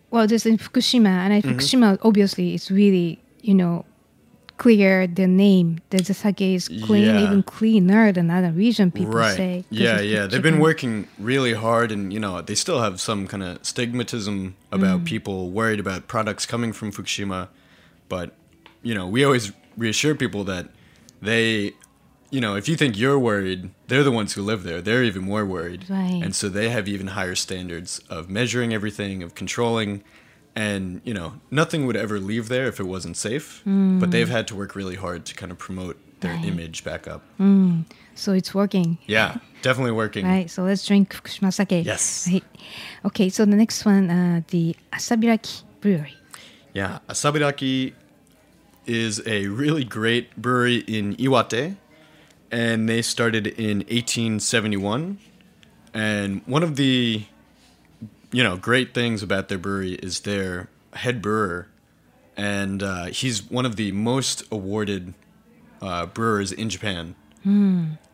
well, 0.10 0.26
just 0.26 0.48
in 0.48 0.58
Fukushima, 0.58 1.06
and 1.30 1.32
Mm-hmm. 1.32 1.50
Fukushima 1.52 2.00
obviously 2.02 2.56
it's 2.56 2.72
really 2.72 3.20
you 3.42 3.54
know 3.54 3.86
clear 4.60 5.08
the 5.08 5.26
name. 5.26 5.80
The 5.90 6.04
sake 6.04 6.42
is 6.42 6.68
clean, 6.84 7.06
Yeah. 7.06 7.24
even 7.24 7.42
cleaner 7.44 8.12
than 8.12 8.30
other 8.30 8.52
region 8.52 8.92
people 8.92 9.14
right. 9.14 9.36
say. 9.36 9.64
Yeah, 9.72 10.02
yeah. 10.02 10.28
They've 10.28 10.44
been 10.44 10.60
working 10.60 11.08
really 11.18 11.54
hard, 11.54 11.92
and 11.92 12.14
you 12.14 12.20
know 12.20 12.42
they 12.42 12.56
still 12.56 12.82
have 12.82 13.02
some 13.02 13.26
kind 13.26 13.42
of 13.42 13.62
stigmatism 13.64 14.54
about 14.72 15.00
mm. 15.02 15.06
people 15.06 15.50
worried 15.50 15.80
about 15.80 16.08
products 16.08 16.46
coming 16.46 16.74
from 16.74 16.92
Fukushima. 16.92 17.48
But 18.10 18.36
you 18.84 18.94
know, 18.94 19.08
we 19.08 19.24
always 19.24 19.52
reassure 19.78 20.14
people 20.14 20.44
that 20.44 20.68
they, 21.22 21.74
you 22.30 22.42
know, 22.42 22.56
if 22.56 22.68
you 22.70 22.76
think 22.76 22.98
you're 22.98 23.20
worried, 23.20 23.72
they're 23.88 24.04
the 24.04 24.12
ones 24.12 24.34
who 24.34 24.42
live 24.42 24.64
there. 24.64 24.82
They're 24.82 25.04
even 25.04 25.24
more 25.24 25.46
worried, 25.46 25.90
Right. 25.90 26.22
and 26.24 26.36
so 26.36 26.50
they 26.50 26.70
have 26.70 26.88
even 26.88 27.08
higher 27.08 27.36
standards 27.36 28.02
of 28.10 28.30
measuring 28.30 28.74
everything, 28.74 29.24
of 29.24 29.36
controlling. 29.36 30.04
And 30.60 31.00
you 31.08 31.14
know, 31.14 31.30
nothing 31.52 31.86
would 31.88 31.96
ever 31.96 32.20
leave 32.20 32.46
there 32.50 32.68
if 32.68 32.78
it 32.84 32.88
wasn't 32.96 33.16
safe. 33.18 33.62
But 33.66 34.12
they've 34.12 34.28
had 34.38 34.46
to 34.50 34.56
work 34.62 34.76
really 34.76 34.96
hard 35.06 35.22
to 35.30 35.34
kind 35.42 35.52
of 35.54 35.58
promote 35.58 35.96
their 36.20 36.34
Right. 36.36 36.46
image 36.52 36.84
back 36.84 37.08
up. 37.08 37.22
So 38.16 38.34
it's 38.34 38.54
working. 38.54 38.98
Yeah, 39.08 39.38
definitely 39.62 39.94
working. 40.04 40.26
Right, 40.26 40.50
so 40.52 40.64
let's 40.64 40.86
drink 40.86 41.06
Fukushima 41.16 41.54
sake. 41.54 41.86
Yes. 41.86 42.28
Right. 42.32 42.44
Okay, 43.06 43.30
so 43.30 43.46
the 43.46 43.56
next 43.56 43.86
one, 43.86 44.10
uh, 44.10 44.42
the 44.50 44.76
Asabiraki 44.92 45.64
Brewery. 45.80 46.16
Yeah, 46.74 47.00
Asabiraki 47.08 47.94
is 48.86 49.22
a 49.26 49.48
really 49.48 49.86
great 49.86 50.36
brewery 50.36 50.80
in 50.88 51.16
Iwate, 51.16 51.78
and 52.52 52.90
they 52.90 53.02
started 53.02 53.48
in 53.48 53.78
1871. 53.88 55.20
And 55.94 56.42
one 56.46 56.64
of 56.64 56.76
the, 56.76 57.24
you 58.32 58.44
know, 58.44 58.58
great 58.58 58.94
things 58.94 59.24
about 59.24 59.48
their 59.50 59.58
brewery 59.58 59.94
is 59.94 60.22
their 60.22 60.70
head 60.94 61.22
brewer, 61.22 61.68
and 62.38 62.82
uh, 62.84 63.06
he's 63.06 63.44
one 63.50 63.66
of 63.66 63.76
the 63.76 63.92
most 63.92 64.44
awarded 64.52 65.14
uh, 65.82 66.06
brewers 66.08 66.52
in 66.52 66.70
Japan. 66.70 67.16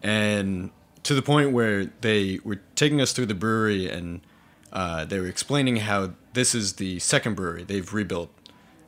And 0.04 0.72
to 1.04 1.14
the 1.14 1.22
point 1.22 1.52
where 1.52 1.86
they 2.02 2.40
were 2.44 2.60
taking 2.76 3.02
us 3.02 3.14
through 3.14 3.28
the 3.28 3.36
brewery 3.36 3.90
and 3.90 4.22
uh, 4.74 5.06
they 5.06 5.20
were 5.20 5.28
explaining 5.28 5.78
how 5.78 6.12
this 6.34 6.54
is 6.56 6.74
the 6.74 7.00
second 7.00 7.36
brewery 7.36 7.64
they've 7.64 7.94
rebuilt. 7.94 8.30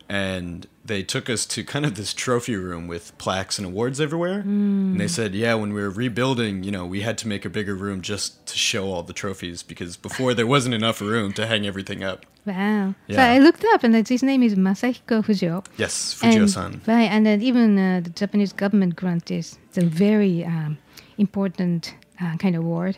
And 0.10 0.68
they 0.86 1.04
took 1.04 1.30
us 1.30 1.46
to 1.48 1.66
kind 1.66 1.86
of 1.86 1.96
this 1.96 2.14
trophy 2.14 2.56
room 2.56 2.88
with 2.88 3.18
plaques 3.18 3.58
and 3.58 3.68
awards 3.68 4.00
everywhere. 4.00 4.40
And 4.40 4.98
they 5.02 5.08
said, 5.10 5.36
yeah, 5.36 5.54
when 5.56 5.74
we 5.74 5.82
were 5.82 5.90
rebuilding, 5.90 6.64
you 6.64 6.72
know, 6.72 6.86
we 6.86 7.02
had 7.02 7.18
to 7.18 7.28
make 7.28 7.44
a 7.44 7.50
bigger 7.50 7.76
room 7.76 8.02
just 8.02 8.46
to 8.48 8.58
show 8.58 8.86
all 8.92 9.04
the 9.04 9.12
trophies 9.12 9.64
because 9.64 9.98
before 9.98 10.34
there 10.34 10.48
wasn't 10.48 10.74
enough 10.76 11.02
room 11.02 11.34
to 11.34 11.46
hang 11.46 11.68
everything 11.68 12.06
up. 12.06 12.26
Wow. 12.46 12.96
So 13.10 13.16
Yeah. 13.16 13.32
I 13.32 13.40
looked 13.40 13.66
up 13.74 13.84
and 13.84 14.08
his 14.08 14.24
name 14.24 14.42
is 14.44 14.56
Masahiko 14.56 15.22
Fujio. 15.26 15.66
Yes, 15.76 16.18
Fujio-san. 16.22 16.80
Right, 16.88 17.12
and 17.12 17.26
then 17.26 17.42
even 17.42 17.78
uh, 17.78 18.00
the 18.02 18.10
Japanese 18.12 18.54
government 18.54 18.96
grant 18.96 19.30
is 19.30 19.58
a 19.76 19.82
very 19.84 20.46
um, 20.46 20.78
important 21.18 21.94
uh, 22.22 22.38
kind 22.38 22.56
of 22.56 22.64
award 22.64 22.98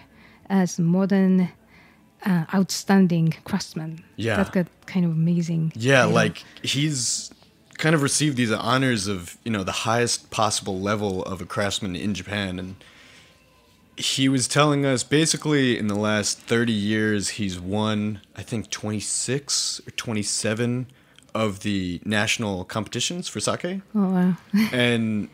as 0.51 0.77
modern 0.77 1.49
uh, 2.25 2.45
outstanding 2.53 3.33
craftsman. 3.43 4.03
Yeah. 4.15 4.37
that's 4.37 4.49
got 4.49 4.67
kind 4.85 5.05
of 5.05 5.11
amazing. 5.11 5.71
Yeah, 5.75 6.05
like 6.05 6.43
he's 6.63 7.31
kind 7.77 7.95
of 7.95 8.01
received 8.01 8.35
these 8.35 8.51
honors 8.51 9.07
of 9.07 9.37
you 9.43 9.51
know 9.51 9.63
the 9.63 9.71
highest 9.71 10.29
possible 10.31 10.79
level 10.79 11.23
of 11.23 11.41
a 11.41 11.45
craftsman 11.45 11.95
in 11.95 12.13
Japan, 12.13 12.59
and 12.59 12.75
he 13.97 14.29
was 14.29 14.47
telling 14.47 14.85
us 14.85 15.03
basically 15.03 15.77
in 15.77 15.87
the 15.87 15.95
last 15.95 16.39
thirty 16.39 16.73
years 16.73 17.29
he's 17.29 17.59
won 17.59 18.21
I 18.35 18.43
think 18.43 18.69
twenty 18.69 18.99
six 18.99 19.81
or 19.87 19.91
twenty 19.91 20.23
seven 20.23 20.87
of 21.35 21.59
the 21.61 22.01
national 22.05 22.65
competitions 22.65 23.27
for 23.27 23.39
sake, 23.39 23.81
Oh 23.95 24.09
wow. 24.09 24.37
and 24.73 25.29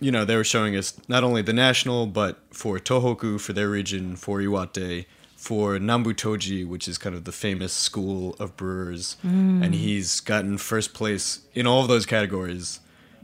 you 0.00 0.12
know 0.12 0.24
they 0.24 0.36
were 0.36 0.44
showing 0.44 0.76
us 0.76 0.94
not 1.08 1.24
only 1.24 1.42
the 1.42 1.52
national 1.52 2.06
but 2.06 2.38
for 2.50 2.78
Tohoku 2.78 3.40
for 3.40 3.52
their 3.52 3.68
region, 3.68 4.14
for 4.16 4.40
Iwate. 4.40 5.06
For 5.38 5.78
Nambu 5.78 6.14
Toji, 6.14 6.66
which 6.66 6.88
is 6.88 6.98
kind 6.98 7.14
of 7.14 7.22
the 7.22 7.30
famous 7.32 7.72
school 7.72 8.34
of 8.40 8.56
brewers, 8.56 9.16
and 9.22 9.72
he's 9.72 10.18
gotten 10.18 10.58
first 10.58 10.92
place 10.94 11.42
in 11.54 11.64
all 11.64 11.82
of 11.82 11.88
those 11.88 12.06
categories, 12.06 12.80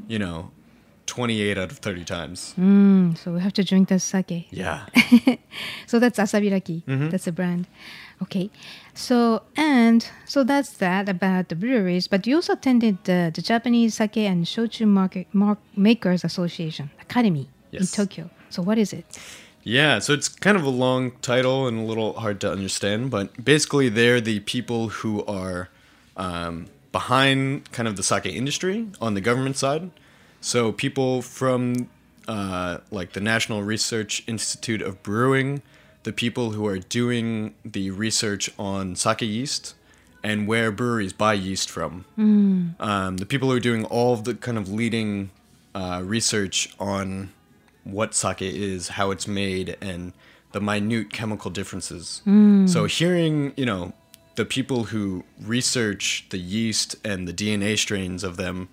you 0.06 0.20
know, 0.20 0.52
28 1.06 1.58
out 1.58 1.72
of 1.72 1.78
30 1.78 2.04
times. 2.04 2.54
Mm, 2.56 3.18
so 3.18 3.32
we 3.32 3.40
have 3.40 3.52
to 3.54 3.64
drink 3.64 3.88
the 3.88 3.98
sake. 3.98 4.46
Yeah. 4.52 4.86
So 5.88 5.98
that's 5.98 6.18
Asabiraki. 6.18 6.84
Mhm. 6.84 7.10
That's 7.10 7.26
a 7.26 7.32
brand. 7.32 7.66
Okay. 8.22 8.48
So 8.94 9.42
and 9.56 10.06
so 10.24 10.44
that's 10.44 10.70
that 10.78 11.08
about 11.08 11.48
the 11.48 11.56
breweries. 11.56 12.06
But 12.08 12.26
you 12.28 12.36
also 12.36 12.52
attended 12.54 12.94
the, 13.04 13.32
the 13.34 13.42
Japanese 13.42 13.94
Sake 13.96 14.16
and 14.18 14.46
Shochu 14.46 14.86
Market 14.86 15.26
Mark 15.32 15.58
Makers 15.76 16.22
Association 16.24 16.90
Academy 17.02 17.48
in 17.72 17.86
Tokyo. 17.86 18.30
So 18.50 18.62
what 18.62 18.78
is 18.78 18.92
it? 18.92 19.04
Yeah, 19.64 19.98
so 19.98 20.12
it's 20.12 20.28
kind 20.28 20.56
of 20.56 20.64
a 20.64 20.70
long 20.70 21.12
title 21.22 21.66
and 21.66 21.78
a 21.78 21.82
little 21.82 22.12
hard 22.12 22.40
to 22.42 22.52
understand, 22.52 23.10
but 23.10 23.42
basically 23.42 23.88
they're 23.88 24.20
the 24.20 24.40
people 24.40 24.88
who 24.88 25.24
are 25.24 25.70
um, 26.18 26.66
behind 26.92 27.72
kind 27.72 27.88
of 27.88 27.96
the 27.96 28.02
sake 28.02 28.26
industry 28.26 28.86
on 29.00 29.14
the 29.14 29.22
government 29.22 29.56
side. 29.56 29.90
So 30.42 30.70
people 30.70 31.22
from 31.22 31.88
uh, 32.28 32.78
like 32.90 33.14
the 33.14 33.20
National 33.20 33.62
Research 33.62 34.22
Institute 34.26 34.82
of 34.82 35.02
Brewing, 35.02 35.62
the 36.02 36.12
people 36.12 36.52
who 36.52 36.66
are 36.66 36.78
doing 36.78 37.54
the 37.64 37.90
research 37.90 38.50
on 38.58 38.94
sake 38.96 39.22
yeast 39.22 39.74
and 40.22 40.46
where 40.46 40.70
breweries 40.70 41.12
buy 41.12 41.34
yeast 41.34 41.70
from. 41.70 42.04
Mm. 42.18 42.80
Um, 42.80 43.16
the 43.16 43.26
people 43.26 43.50
who 43.50 43.56
are 43.56 43.60
doing 43.60 43.84
all 43.86 44.12
of 44.12 44.24
the 44.24 44.34
kind 44.34 44.56
of 44.56 44.68
leading 44.68 45.30
uh, 45.74 46.02
research 46.04 46.74
on 46.78 47.30
what 47.84 48.14
sake 48.14 48.42
is, 48.42 48.88
how 48.88 49.10
it's 49.10 49.28
made, 49.28 49.76
and 49.80 50.12
the 50.52 50.60
minute 50.60 51.12
chemical 51.12 51.50
differences. 51.50 52.22
Mm. 52.26 52.68
So 52.68 52.86
hearing, 52.86 53.52
you 53.56 53.66
know, 53.66 53.92
the 54.36 54.44
people 54.44 54.84
who 54.84 55.24
research 55.40 56.26
the 56.30 56.38
yeast 56.38 56.96
and 57.04 57.28
the 57.28 57.32
DNA 57.32 57.78
strains 57.78 58.24
of 58.24 58.36
them, 58.36 58.68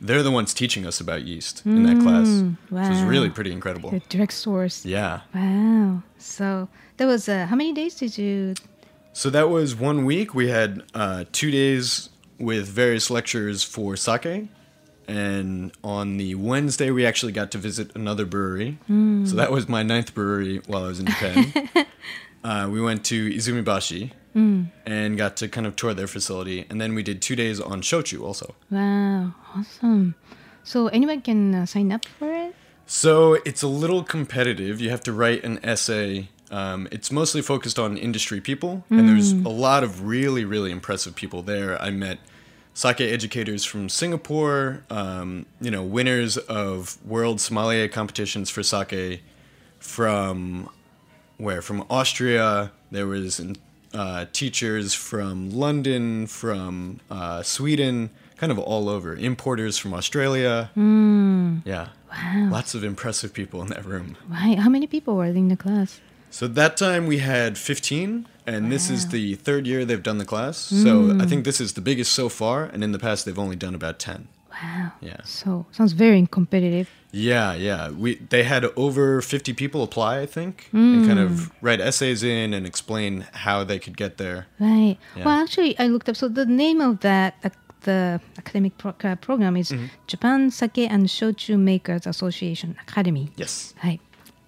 they're 0.00 0.22
the 0.22 0.30
ones 0.30 0.54
teaching 0.54 0.86
us 0.86 1.00
about 1.00 1.22
yeast 1.22 1.64
in 1.66 1.82
that 1.84 2.00
class. 2.00 2.26
Mm, 2.26 2.56
Which 2.70 2.88
was 2.88 3.02
really 3.02 3.28
pretty 3.28 3.52
incredible. 3.52 4.00
Direct 4.08 4.32
source. 4.32 4.84
Yeah. 4.84 5.20
Wow. 5.34 6.02
So 6.18 6.68
that 6.96 7.06
was 7.06 7.28
uh, 7.28 7.46
how 7.46 7.56
many 7.56 7.72
days 7.72 7.96
did 7.96 8.16
you? 8.16 8.54
So 9.12 9.30
that 9.30 9.50
was 9.50 9.74
one 9.74 10.04
week. 10.04 10.34
We 10.34 10.48
had 10.48 10.82
uh, 10.94 11.24
two 11.32 11.50
days 11.50 12.08
with 12.38 12.66
various 12.66 13.10
lectures 13.10 13.62
for 13.62 13.96
sake. 13.96 14.48
And 15.10 15.72
on 15.82 16.18
the 16.18 16.36
Wednesday, 16.36 16.90
we 16.92 17.04
actually 17.04 17.32
got 17.32 17.50
to 17.50 17.58
visit 17.58 17.90
another 17.96 18.24
brewery. 18.24 18.78
Mm. 18.88 19.26
So 19.28 19.34
that 19.36 19.50
was 19.50 19.68
my 19.68 19.82
ninth 19.82 20.14
brewery 20.14 20.60
while 20.68 20.84
I 20.84 20.88
was 20.88 21.00
in 21.00 21.06
Japan. 21.06 21.52
uh, 22.44 22.68
we 22.70 22.80
went 22.80 23.04
to 23.06 23.28
Izumibashi 23.30 24.12
Mm. 24.36 24.70
and 24.86 25.18
got 25.18 25.36
to 25.38 25.48
kind 25.48 25.66
of 25.66 25.74
tour 25.74 25.92
their 25.92 26.06
facility. 26.06 26.64
And 26.70 26.80
then 26.80 26.94
we 26.94 27.02
did 27.02 27.20
two 27.20 27.34
days 27.34 27.58
on 27.60 27.82
shochu 27.82 28.22
also. 28.22 28.54
Wow. 28.70 29.34
Awesome. 29.56 30.14
So 30.62 30.86
anyone 30.86 31.20
can 31.20 31.52
uh, 31.52 31.66
sign 31.66 31.90
up 31.90 32.04
for 32.06 32.32
it. 32.32 32.54
So 32.86 33.34
it's 33.44 33.62
a 33.62 33.66
little 33.66 34.04
competitive. 34.04 34.80
You 34.80 34.90
have 34.90 35.02
to 35.02 35.12
write 35.12 35.42
an 35.42 35.58
essay. 35.64 36.28
Um, 36.52 36.86
it's 36.92 37.10
mostly 37.10 37.42
focused 37.42 37.78
on 37.80 37.96
industry 37.96 38.40
people, 38.40 38.84
and 38.88 39.08
there's 39.08 39.34
Mm. 39.34 39.46
a 39.46 39.48
lot 39.66 39.82
of 39.82 40.06
really, 40.06 40.44
really 40.44 40.70
impressive 40.70 41.16
people 41.16 41.42
there. 41.42 41.80
I 41.82 41.90
met 41.90 42.18
sake 42.80 43.02
educators 43.02 43.62
from 43.62 43.90
Singapore, 43.90 44.82
um, 44.88 45.44
you 45.60 45.70
know, 45.70 45.82
winners 45.82 46.38
of 46.38 46.96
world 47.04 47.38
sommelier 47.38 47.86
competitions 47.88 48.48
for 48.48 48.62
sake 48.62 49.22
from 49.78 50.66
where? 51.36 51.60
From 51.60 51.84
Austria. 51.90 52.72
There 52.90 53.06
was 53.06 53.38
uh, 53.92 54.24
teachers 54.32 54.94
from 54.94 55.50
London, 55.50 56.26
from 56.26 57.00
uh, 57.10 57.42
Sweden, 57.42 58.08
kind 58.38 58.50
of 58.50 58.58
all 58.58 58.88
over. 58.88 59.14
Importers 59.14 59.76
from 59.76 59.92
Australia. 59.92 60.70
Mm. 60.74 61.60
Yeah. 61.66 61.88
Wow. 62.10 62.48
Lots 62.50 62.74
of 62.74 62.82
impressive 62.82 63.34
people 63.34 63.60
in 63.60 63.68
that 63.68 63.84
room. 63.84 64.16
Right. 64.26 64.58
How 64.58 64.70
many 64.70 64.86
people 64.86 65.16
were 65.16 65.26
in 65.26 65.48
the 65.48 65.56
class? 65.56 66.00
So 66.30 66.46
that 66.46 66.78
time 66.78 67.06
we 67.06 67.18
had 67.18 67.58
15, 67.58 68.26
and 68.54 68.70
this 68.74 68.84
is 68.90 69.00
the 69.16 69.24
third 69.46 69.66
year 69.70 69.80
they've 69.84 70.02
done 70.10 70.18
the 70.24 70.30
class. 70.34 70.56
So 70.84 70.90
I 71.20 71.24
Mm. 71.24 71.28
think 71.30 71.40
this 71.44 71.60
is 71.60 71.70
the 71.78 71.80
biggest 71.90 72.10
so 72.20 72.28
far, 72.28 72.56
and 72.72 72.80
in 72.86 72.92
the 72.96 72.98
past 73.06 73.18
they've 73.24 73.38
only 73.46 73.56
done 73.66 73.74
about 73.74 73.96
10. 73.98 74.28
Wow. 74.62 74.92
Yeah. 75.10 75.20
So 75.24 75.66
sounds 75.76 75.92
very 76.06 76.26
competitive. 76.38 76.88
Yeah, 77.12 77.54
yeah. 77.68 77.82
We 78.02 78.10
they 78.34 78.42
had 78.44 78.62
over 78.76 79.20
50 79.22 79.52
people 79.62 79.80
apply, 79.88 80.14
I 80.24 80.26
think, 80.36 80.54
and 80.72 81.06
kind 81.08 81.18
Mm. 81.20 81.26
of 81.26 81.50
write 81.64 81.80
essays 81.90 82.20
in 82.22 82.48
and 82.56 82.66
explain 82.66 83.12
how 83.46 83.58
they 83.70 83.78
could 83.84 83.96
get 83.96 84.12
there. 84.22 84.38
Right. 84.58 84.96
Yeah. 85.16 85.24
Well, 85.24 85.36
actually, 85.44 85.72
I 85.78 85.86
looked 85.92 86.08
up. 86.10 86.16
So 86.16 86.28
the 86.28 86.46
name 86.64 86.80
of 86.88 86.92
that 87.00 87.30
uh, 87.44 87.50
the 87.88 88.20
academic 88.36 88.72
pro- 88.82 88.94
uh, 89.10 89.16
program 89.26 89.56
is 89.56 89.68
Mhm. 89.70 89.88
Japan 90.12 90.50
Sake 90.50 90.84
and 90.94 91.02
Shochu 91.16 91.54
Makers 91.70 92.04
Association 92.06 92.70
Academy. 92.86 93.26
Yes. 93.42 93.72
Right. 93.82 94.00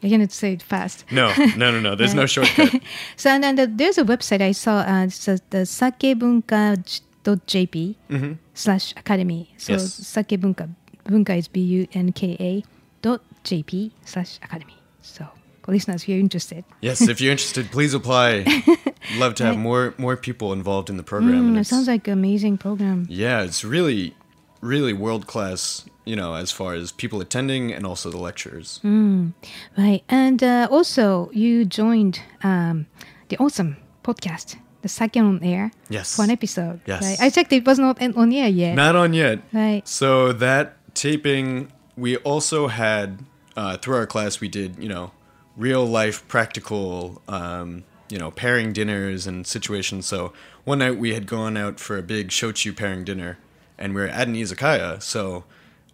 You're 0.02 0.10
gonna 0.10 0.28
say 0.28 0.52
it 0.54 0.62
fast. 0.62 1.04
No, 1.10 1.32
no, 1.56 1.70
no, 1.70 1.80
no. 1.80 1.94
There's 1.94 2.12
no 2.14 2.26
shortcut. 2.26 2.74
so 3.16 3.30
and 3.30 3.42
then 3.44 3.54
the, 3.56 3.66
there's 3.68 3.98
a 3.98 4.04
website 4.04 4.40
I 4.42 4.50
saw. 4.52 4.80
Uh, 4.82 5.04
it 5.06 5.12
says 5.12 5.40
the 5.50 5.58
sakebunka.jp 6.68 7.94
Mhm. 8.10 8.38
slash 8.54 8.92
academy. 8.96 9.54
So 9.58 9.72
Yes. 9.74 10.00
sakebunka 10.00 10.68
bunka 11.06 11.36
is 11.38 11.48
b 11.48 11.60
u 11.60 11.86
n 11.92 12.12
k 12.12 12.36
a 12.40 12.62
dot 13.02 13.20
jp 13.44 13.90
slash 14.04 14.38
academy. 14.42 14.76
So 15.02 15.26
listeners, 15.68 16.02
if 16.02 16.08
you're 16.08 16.18
interested, 16.20 16.64
Yes, 16.80 17.00
if 17.08 17.20
you're 17.20 17.32
interested, 17.32 17.70
please 17.70 17.94
apply. 17.94 18.44
Love 19.18 19.34
to 19.36 19.44
have 19.44 19.56
more 19.58 19.94
more 19.98 20.16
people 20.16 20.52
involved 20.52 20.90
in 20.90 20.96
the 20.96 21.02
program. 21.02 21.54
Mm, 21.54 21.60
it 21.60 21.66
sounds 21.66 21.86
like 21.88 22.06
an 22.08 22.14
amazing 22.14 22.58
program. 22.58 23.06
Yeah, 23.08 23.42
it's 23.42 23.64
really, 23.64 24.14
really 24.62 24.92
world 24.94 25.26
class. 25.26 25.84
You 26.04 26.16
know, 26.16 26.34
as 26.34 26.50
far 26.50 26.74
as 26.74 26.90
people 26.90 27.20
attending 27.20 27.70
and 27.72 27.86
also 27.86 28.10
the 28.10 28.18
lectures. 28.18 28.80
Mm, 28.82 29.34
right. 29.78 30.02
And 30.08 30.42
uh, 30.42 30.66
also, 30.68 31.30
you 31.32 31.64
joined 31.64 32.18
um, 32.42 32.86
the 33.28 33.36
awesome 33.38 33.76
podcast, 34.02 34.56
The 34.82 34.88
Sake 34.88 35.16
On 35.16 35.38
Air, 35.44 35.70
Yes. 35.88 36.16
for 36.16 36.24
an 36.24 36.30
episode. 36.30 36.80
Yes. 36.86 37.02
Right? 37.04 37.20
I 37.20 37.30
checked, 37.30 37.52
it 37.52 37.64
was 37.64 37.78
not 37.78 38.02
on 38.02 38.14
on 38.14 38.32
air 38.32 38.48
yet. 38.48 38.74
Not 38.74 38.96
on 38.96 39.12
yet. 39.14 39.38
Right. 39.52 39.86
So 39.86 40.32
that 40.32 40.74
taping, 40.94 41.70
we 41.96 42.16
also 42.26 42.66
had 42.66 43.20
uh, 43.54 43.76
through 43.76 43.94
our 43.96 44.06
class, 44.06 44.40
we 44.40 44.48
did 44.48 44.82
you 44.82 44.88
know 44.88 45.12
real 45.56 45.86
life 45.86 46.26
practical, 46.26 47.22
um, 47.28 47.84
you 48.10 48.18
know 48.18 48.32
pairing 48.32 48.72
dinners 48.72 49.28
and 49.28 49.46
situations. 49.46 50.06
So 50.06 50.32
one 50.64 50.80
night 50.80 50.98
we 50.98 51.14
had 51.14 51.26
gone 51.28 51.56
out 51.56 51.78
for 51.78 51.96
a 51.96 52.02
big 52.02 52.30
shochu 52.30 52.74
pairing 52.76 53.04
dinner, 53.04 53.38
and 53.82 53.94
we 53.94 54.00
were 54.02 54.08
at 54.20 54.28
an 54.28 54.34
izakaya. 54.34 55.02
So 55.02 55.44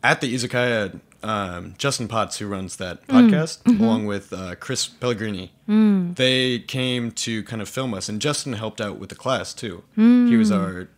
at 0.05 0.21
the 0.21 0.29
izakaya, 0.35 1.01
um, 1.23 1.75
Justin 1.79 2.07
Potts, 2.07 2.39
who 2.39 2.47
runs 2.47 2.77
that 2.77 2.97
Mm, 3.09 3.15
podcast, 3.31 3.63
mhm. 3.65 3.81
along 3.81 4.07
with 4.07 4.33
uh, 4.33 4.55
Chris 4.65 4.87
Pellegrini, 4.87 5.51
Mm. 5.69 6.15
they 6.15 6.61
came 6.61 7.11
to 7.25 7.43
kind 7.51 7.61
of 7.61 7.69
film 7.69 7.93
us, 7.95 8.09
and 8.09 8.21
Justin 8.21 8.53
helped 8.53 8.81
out 8.81 8.99
with 9.01 9.09
the 9.09 9.17
class 9.25 9.53
too. 9.63 9.83
He 9.97 10.37
was 10.37 10.51
Mm. 10.51 10.59
our 10.61 10.89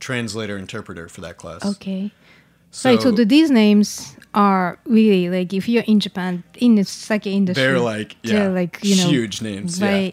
translator 0.00 0.56
interpreter 0.58 1.08
for 1.08 1.20
that 1.20 1.36
class. 1.36 1.64
Okay. 1.64 2.10
So, 2.72 2.90
right. 2.90 3.02
So 3.02 3.10
the, 3.12 3.24
these 3.24 3.50
names 3.50 4.16
are 4.34 4.78
really 4.86 5.28
like 5.28 5.52
if 5.52 5.68
you're 5.68 5.84
in 5.86 6.00
Japan 6.00 6.42
in 6.56 6.74
the 6.76 6.84
sake 6.84 7.26
industry, 7.26 7.62
They're 7.62 7.78
like, 7.94 8.16
yeah, 8.22 8.32
they're 8.32 8.52
like 8.52 8.78
you 8.82 8.96
know 8.96 9.08
huge 9.08 9.42
names, 9.42 9.78
yeah. 9.78 10.10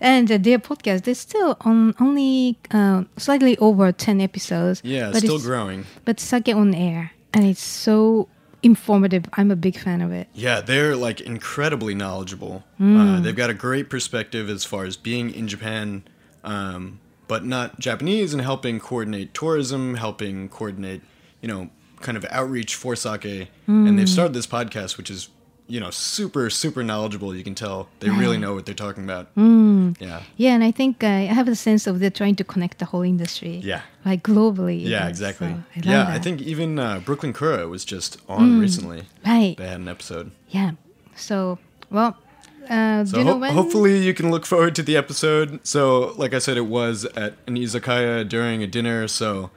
And 0.00 0.30
uh, 0.30 0.38
their 0.38 0.58
podcast, 0.58 1.04
they're 1.04 1.14
still 1.14 1.56
on 1.62 1.94
only 2.00 2.58
uh, 2.70 3.04
slightly 3.16 3.56
over 3.58 3.92
ten 3.92 4.20
episodes. 4.20 4.80
Yeah, 4.84 5.10
but 5.10 5.18
still 5.18 5.36
it's- 5.36 5.46
growing. 5.46 5.86
But 6.04 6.20
sake 6.20 6.48
on 6.48 6.74
air, 6.74 7.12
and 7.32 7.44
it's 7.44 7.62
so 7.62 8.28
informative. 8.62 9.24
I'm 9.34 9.50
a 9.50 9.56
big 9.56 9.78
fan 9.78 10.00
of 10.02 10.12
it. 10.12 10.28
Yeah, 10.34 10.60
they're 10.60 10.96
like 10.96 11.20
incredibly 11.20 11.94
knowledgeable. 11.94 12.64
Uh, 12.80 12.82
Mm. 12.84 13.22
they've 13.22 13.36
got 13.36 13.48
a 13.50 13.54
great 13.54 13.88
perspective 13.90 14.50
as 14.50 14.64
far 14.64 14.84
as 14.84 14.96
being 14.96 15.30
in 15.32 15.46
Japan, 15.48 16.02
um, 16.44 16.98
but 17.28 17.44
not 17.44 17.78
Japanese, 17.78 18.32
and 18.32 18.42
helping 18.42 18.80
coordinate 18.80 19.34
tourism, 19.34 19.94
helping 19.94 20.48
coordinate, 20.48 21.02
you 21.40 21.48
know, 21.48 21.70
kind 22.00 22.16
of 22.16 22.24
outreach 22.30 22.74
for 22.74 22.94
sake. 22.96 23.48
And 23.66 23.98
they've 23.98 24.06
Mm. 24.06 24.08
started 24.08 24.34
this 24.34 24.46
podcast, 24.46 24.96
which 24.98 25.10
is 25.10 25.28
you 25.68 25.80
know, 25.80 25.90
super 25.90 26.48
super 26.50 26.82
knowledgeable. 26.82 27.34
You 27.34 27.42
can 27.44 27.54
tell 27.54 27.88
they 28.00 28.08
really 28.10 28.38
know 28.38 28.54
what 28.54 28.66
they're 28.66 28.74
talking 28.86 29.04
about. 29.04 29.34
Mm. 29.34 30.00
Yeah. 30.00 30.22
Yeah, 30.36 30.54
and 30.54 30.62
I 30.64 30.70
think 30.70 31.02
uh, 31.02 31.06
I 31.08 31.32
have 31.38 31.48
a 31.48 31.56
sense 31.56 31.86
of 31.86 31.98
they're 32.00 32.10
trying 32.22 32.36
to 32.36 32.44
connect 32.44 32.78
the 32.78 32.84
whole 32.84 33.02
industry. 33.02 33.56
Yeah. 33.64 33.82
Like 34.04 34.22
globally. 34.22 34.80
Yeah, 34.84 35.08
exactly. 35.08 35.48
so 35.48 35.54
I 35.76 35.92
yeah, 35.92 36.06
I 36.08 36.18
think 36.18 36.40
even 36.42 36.78
uh, 36.78 37.00
Brooklyn 37.00 37.32
Kura 37.32 37.66
was 37.68 37.84
just 37.84 38.18
on 38.28 38.50
Mm, 38.52 38.60
recently. 38.60 39.02
right. 39.26 39.56
They 39.58 39.66
had 39.66 39.80
an 39.80 39.88
episode. 39.88 40.30
Yeah. 40.50 40.72
So, 41.16 41.58
well, 41.90 42.16
uh, 42.70 43.02
do 43.04 43.10
So 43.10 43.18
you 43.18 43.24
know 43.24 43.38
ho- 43.40 43.52
hopefully 43.52 43.98
you 43.98 44.14
can 44.14 44.30
look 44.30 44.46
forward 44.46 44.74
to 44.76 44.82
the 44.82 44.96
episode. 44.96 45.60
So, 45.66 46.12
like 46.16 46.34
I 46.34 46.38
said, 46.38 46.56
it 46.56 46.66
was 46.66 47.04
at 47.16 47.34
an 47.46 47.56
izakaya 47.56 48.28
during 48.28 48.62
a 48.62 48.66
dinner. 48.66 49.08
So 49.08 49.50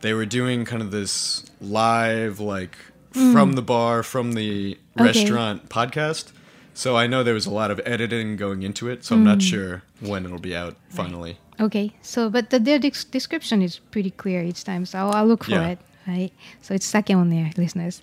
they 0.00 0.14
were 0.14 0.24
doing 0.26 0.64
kind 0.64 0.80
of 0.82 0.90
this 0.90 1.44
live, 1.60 2.40
like 2.40 2.76
Mm. 3.12 3.32
from 3.32 3.52
the 3.54 3.62
bar, 3.62 4.04
from 4.04 4.34
the 4.34 4.78
Okay. 5.00 5.20
restaurant 5.20 5.68
podcast. 5.68 6.32
So 6.74 6.96
I 6.96 7.06
know 7.06 7.22
there 7.22 7.34
was 7.34 7.46
a 7.46 7.50
lot 7.50 7.70
of 7.70 7.80
editing 7.84 8.36
going 8.36 8.62
into 8.62 8.88
it. 8.88 9.04
So 9.04 9.14
I'm 9.16 9.24
not 9.24 9.38
Mm. 9.38 9.50
sure 9.50 9.82
when 10.00 10.24
it'll 10.24 10.38
be 10.38 10.54
out 10.56 10.76
finally. 10.88 11.36
Okay, 11.58 11.92
so 12.00 12.30
but 12.30 12.48
the, 12.50 12.58
their 12.58 12.78
description 12.78 13.60
is 13.60 13.80
pretty 13.90 14.10
clear 14.12 14.42
each 14.42 14.64
time, 14.64 14.86
so 14.86 14.98
I'll, 14.98 15.12
I'll 15.12 15.26
look 15.26 15.44
for 15.44 15.50
Yeah. 15.52 15.68
it. 15.72 15.78
Right, 16.08 16.32
so 16.62 16.72
it's 16.74 16.86
sake 16.86 17.10
on 17.10 17.30
air, 17.30 17.50
listeners. 17.58 18.00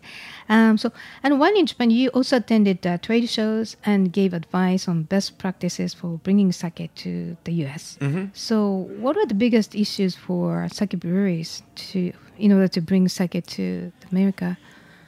Um, 0.48 0.78
so 0.78 0.92
and 1.24 1.40
one 1.40 1.58
in 1.58 1.66
Japan, 1.66 1.90
you 1.90 2.10
also 2.10 2.38
attended 2.38 2.86
uh, 2.86 3.00
trade 3.00 3.28
shows 3.28 3.76
and 3.84 4.14
gave 4.14 4.34
advice 4.36 4.88
on 4.88 5.04
best 5.04 5.40
practices 5.40 5.96
for 5.96 6.20
bringing 6.24 6.52
sake 6.52 6.92
to 7.04 7.36
the 7.44 7.52
U.S. 7.66 7.98
Mhm. 8.00 8.30
So, 8.34 8.88
what 9.02 9.16
were 9.16 9.26
the 9.26 9.34
biggest 9.34 9.74
issues 9.74 10.16
for 10.16 10.70
sake 10.72 11.00
breweries 11.00 11.64
to 11.90 12.14
in 12.38 12.52
order 12.54 12.68
to 12.70 12.82
bring 12.82 13.08
sake 13.10 13.44
to 13.58 13.92
America? 14.12 14.58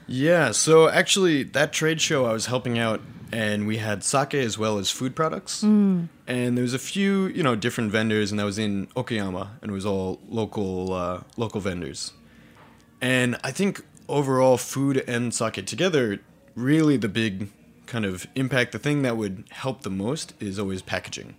Yeah, 0.09 0.51
so 0.51 0.89
actually, 0.89 1.43
that 1.43 1.71
trade 1.71 2.01
show 2.01 2.25
I 2.25 2.33
was 2.33 2.47
helping 2.47 2.79
out, 2.79 2.99
and 3.31 3.67
we 3.67 3.77
had 3.77 4.03
sake 4.03 4.33
as 4.33 4.57
well 4.57 4.79
as 4.79 4.89
food 4.89 5.15
products. 5.15 5.63
Mm. 5.63 6.09
And 6.25 6.57
there 6.57 6.63
was 6.63 6.73
a 6.73 6.79
few, 6.79 7.27
you 7.27 7.43
know, 7.43 7.55
different 7.55 7.91
vendors, 7.91 8.31
and 8.31 8.39
that 8.39 8.43
was 8.43 8.57
in 8.57 8.87
Okayama, 8.95 9.49
and 9.61 9.69
it 9.69 9.73
was 9.73 9.85
all 9.85 10.19
local, 10.27 10.93
uh, 10.93 11.21
local 11.37 11.61
vendors. 11.61 12.13
And 13.01 13.37
I 13.43 13.51
think 13.51 13.85
overall, 14.07 14.57
food 14.57 15.03
and 15.07 15.31
sake 15.31 15.63
together, 15.67 16.19
really 16.55 16.97
the 16.97 17.07
big 17.07 17.49
kind 17.85 18.03
of 18.03 18.25
impact, 18.33 18.71
the 18.71 18.79
thing 18.79 19.03
that 19.03 19.15
would 19.15 19.43
help 19.51 19.83
the 19.83 19.91
most 19.91 20.33
is 20.39 20.57
always 20.57 20.81
packaging. 20.81 21.35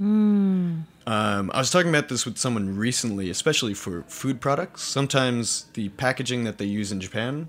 Mm. 0.00 0.84
Um, 1.06 1.50
I 1.52 1.58
was 1.58 1.70
talking 1.70 1.88
about 1.88 2.08
this 2.08 2.24
with 2.24 2.38
someone 2.38 2.76
recently, 2.76 3.28
especially 3.28 3.74
for 3.74 4.02
food 4.04 4.40
products. 4.40 4.82
Sometimes 4.82 5.66
the 5.74 5.88
packaging 5.90 6.44
that 6.44 6.58
they 6.58 6.64
use 6.64 6.92
in 6.92 7.00
Japan, 7.00 7.48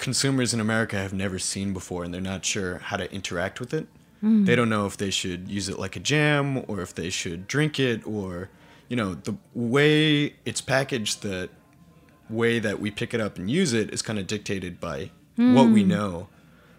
consumers 0.00 0.52
in 0.52 0.60
America 0.60 0.96
have 0.96 1.12
never 1.12 1.38
seen 1.38 1.72
before, 1.72 2.02
and 2.04 2.12
they're 2.12 2.20
not 2.20 2.44
sure 2.44 2.78
how 2.78 2.96
to 2.96 3.12
interact 3.12 3.60
with 3.60 3.72
it. 3.72 3.86
Mm. 4.24 4.46
They 4.46 4.56
don't 4.56 4.68
know 4.68 4.86
if 4.86 4.96
they 4.96 5.10
should 5.10 5.48
use 5.48 5.68
it 5.68 5.78
like 5.78 5.94
a 5.96 6.00
jam, 6.00 6.64
or 6.68 6.80
if 6.80 6.94
they 6.94 7.10
should 7.10 7.46
drink 7.46 7.78
it, 7.78 8.04
or 8.06 8.48
you 8.88 8.96
know, 8.96 9.14
the 9.14 9.36
way 9.54 10.34
it's 10.44 10.60
packaged, 10.60 11.22
the 11.22 11.48
way 12.28 12.58
that 12.58 12.80
we 12.80 12.90
pick 12.90 13.14
it 13.14 13.20
up 13.20 13.38
and 13.38 13.48
use 13.48 13.72
it 13.72 13.90
is 13.94 14.02
kind 14.02 14.18
of 14.18 14.26
dictated 14.26 14.80
by 14.80 15.10
what 15.36 15.68
we 15.70 15.84
Mm. 15.84 15.86
know. 15.86 16.28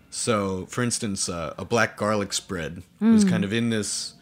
So, 0.09 0.65
for 0.65 0.83
instance, 0.83 1.29
uh, 1.29 1.53
a 1.57 1.63
black 1.63 1.95
garlic 1.97 2.33
spread 2.33 2.83
was 2.99 3.23
Mm. 3.23 3.29
kind 3.29 3.43
of 3.45 3.53
in 3.53 3.69
this 3.69 4.13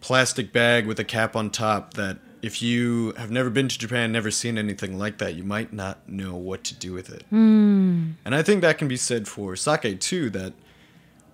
plastic 0.00 0.52
bag 0.52 0.86
with 0.86 1.00
a 1.00 1.04
cap 1.04 1.34
on 1.34 1.50
top 1.50 1.94
that 1.94 2.18
if 2.42 2.62
you 2.62 3.12
have 3.16 3.30
never 3.30 3.50
been 3.50 3.68
to 3.68 3.78
Japan, 3.78 4.12
never 4.12 4.30
seen 4.30 4.58
anything 4.58 4.98
like 4.98 5.18
that, 5.18 5.34
you 5.34 5.44
might 5.44 5.72
not 5.72 6.08
know 6.08 6.34
what 6.36 6.64
to 6.64 6.74
do 6.74 6.92
with 6.92 7.10
it. 7.10 7.24
Mm. 7.32 8.14
And 8.24 8.34
I 8.34 8.42
think 8.42 8.62
that 8.62 8.78
can 8.78 8.88
be 8.88 8.96
said 8.96 9.26
for 9.28 9.56
sake 9.56 10.00
too, 10.00 10.30
that 10.30 10.52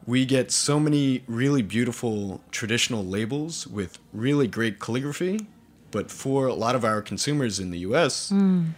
we 0.06 0.24
get 0.26 0.50
so 0.50 0.78
many 0.78 1.22
really 1.26 1.62
beautiful 1.62 2.42
traditional 2.50 3.04
labels 3.04 3.66
with 3.66 3.98
really 4.12 4.46
great 4.46 4.78
calligraphy, 4.78 5.46
but 5.90 6.10
for 6.10 6.46
a 6.46 6.54
lot 6.54 6.74
of 6.74 6.84
our 6.84 7.00
consumers 7.00 7.58
in 7.58 7.70
the 7.70 7.78
US, 7.80 8.30
Mm. 8.30 8.70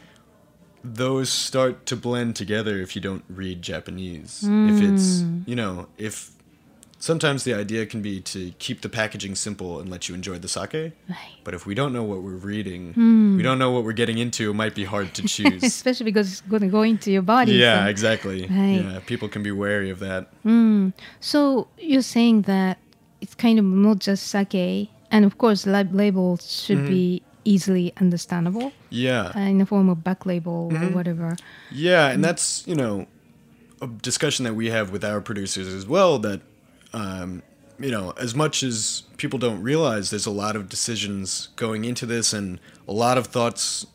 those 0.85 1.29
start 1.31 1.85
to 1.87 1.97
blend 1.97 2.37
together 2.37 2.81
if 2.81 2.95
you 2.95 3.03
don't 3.03 3.25
read 3.29 3.61
Japanese. 3.63 4.45
If 4.45 4.81
it's, 4.81 5.23
Mm. 5.23 5.43
you 5.49 5.57
know, 5.57 5.89
if 5.99 6.31
sometimes 6.99 7.45
the 7.45 7.55
idea 7.55 7.87
can 7.87 8.03
be 8.03 8.21
to 8.21 8.53
keep 8.59 8.81
the 8.81 8.89
packaging 8.89 9.35
simple 9.35 9.81
and 9.81 9.91
let 9.91 10.09
you 10.09 10.15
enjoy 10.15 10.39
the 10.39 10.49
sake. 10.49 10.93
But 11.45 11.55
if 11.55 11.67
we 11.67 11.75
don't 11.75 11.93
know 11.93 12.03
what 12.03 12.23
we're 12.23 12.33
reading, 12.37 12.95
Mm. 12.95 13.37
we 13.37 13.43
don't 13.43 13.59
know 13.59 13.71
what 13.71 13.85
we're 13.85 13.93
getting 13.93 14.19
into, 14.19 14.51
it 14.51 14.55
might 14.55 14.75
be 14.75 14.85
hard 14.85 15.13
to 15.15 15.23
choose. 15.35 15.63
Especially 15.63 16.05
because 16.05 16.33
it's 16.33 16.41
going 16.43 16.63
to 16.63 16.69
go 16.69 16.83
into 16.83 17.11
your 17.13 17.23
body. 17.23 17.53
yeah, 17.53 17.85
so- 17.85 17.91
exactly. 17.91 18.43
Right. 18.47 18.83
Yeah, 18.83 19.01
people 19.07 19.29
can 19.29 19.43
be 19.43 19.53
wary 19.53 19.91
of 19.91 19.99
that. 20.01 20.29
Mm. 20.45 20.93
So 21.21 21.69
you're 21.79 22.03
saying 22.03 22.43
that 22.43 22.79
it's 23.21 23.35
kind 23.35 23.59
of 23.59 23.65
not 23.65 23.99
just 23.99 24.29
sake, 24.29 24.89
and 25.11 25.25
of 25.25 25.39
course, 25.39 25.67
lab 25.67 25.95
labels 25.95 26.51
should 26.65 26.79
Mhm. 26.79 26.89
be 26.89 27.23
easily 27.45 27.93
understandable. 28.01 28.73
Yeah. 28.91 29.33
uh, 29.37 29.41
in 29.41 29.59
the 29.59 29.67
form 29.67 29.89
of 29.89 30.03
back 30.03 30.25
label 30.27 30.71
or 30.73 30.79
Mhm. 30.79 30.95
whatever. 30.95 31.37
Yeah, 31.71 32.09
and 32.09 32.25
that's 32.25 32.65
you 32.67 32.75
know 32.75 33.07
a 33.83 33.87
discussion 33.87 34.45
that 34.47 34.55
we 34.55 34.71
have 34.71 34.91
with 34.91 35.05
our 35.05 35.21
producers 35.21 35.69
as 35.69 35.87
well. 35.87 36.19
That 36.19 36.41
um, 36.97 37.43
you 37.79 37.91
know, 37.91 38.13
as 38.17 38.35
much 38.35 38.63
as 38.63 39.03
people 39.19 39.39
don't 39.39 39.63
realize, 39.63 40.11
there's 40.11 40.27
a 40.27 40.31
lot 40.31 40.57
of 40.57 40.69
decisions 40.69 41.49
going 41.57 41.85
into 41.85 42.07
this, 42.07 42.33
and 42.33 42.59
a 42.89 42.93
lot 42.93 43.19
of 43.19 43.27
thoughts 43.27 43.87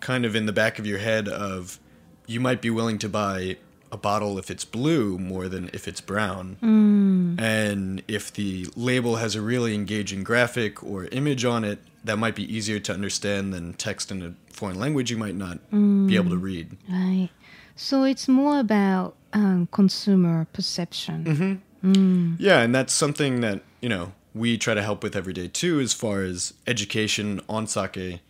kind 0.00 0.24
of 0.24 0.34
in 0.34 0.46
the 0.46 0.52
back 0.52 0.78
of 0.78 0.86
your 0.86 0.98
head 0.98 1.28
of 1.28 1.78
you 2.26 2.40
might 2.40 2.60
be 2.62 2.70
willing 2.70 2.98
to 2.98 3.08
buy 3.08 3.56
a 3.92 3.96
bottle 3.96 4.38
if 4.38 4.50
it's 4.50 4.64
blue 4.64 5.18
more 5.18 5.48
than 5.48 5.70
if 5.72 5.86
it's 5.86 6.00
brown. 6.00 6.56
Mm. 6.62 7.40
And 7.40 8.02
if 8.08 8.32
the 8.32 8.66
label 8.74 9.16
has 9.16 9.34
a 9.34 9.40
really 9.40 9.74
engaging 9.74 10.24
graphic 10.24 10.82
or 10.82 11.04
image 11.06 11.44
on 11.44 11.62
it, 11.64 11.78
that 12.04 12.18
might 12.18 12.34
be 12.34 12.44
easier 12.56 12.78
to 12.80 12.92
understand 12.92 13.52
than 13.54 13.74
text 13.74 14.10
in 14.10 14.22
a 14.22 14.34
foreign 14.52 14.78
language 14.78 15.10
you 15.10 15.16
might 15.18 15.34
not 15.36 15.58
be 15.70 16.16
able 16.16 16.30
to 16.30 16.36
Mm. 16.36 16.42
read. 16.42 16.76
Right. 16.88 17.28
So 17.76 18.04
it's 18.04 18.26
more 18.28 18.58
about 18.60 19.14
um, 19.32 19.68
consumer 19.70 20.46
perception. 20.54 21.24
Mhm. 21.24 21.58
Mm. 21.86 22.36
Yeah, 22.38 22.60
and 22.60 22.74
that's 22.74 22.92
something 22.92 23.40
that, 23.40 23.62
you 23.80 23.88
know, 23.88 24.12
we 24.34 24.58
try 24.58 24.74
to 24.74 24.82
help 24.82 25.02
with 25.02 25.16
every 25.16 25.32
day 25.32 25.48
too, 25.48 25.80
as 25.80 25.92
far 25.92 26.22
as 26.22 26.52
education 26.66 27.40
on 27.48 27.66
sake 27.66 28.20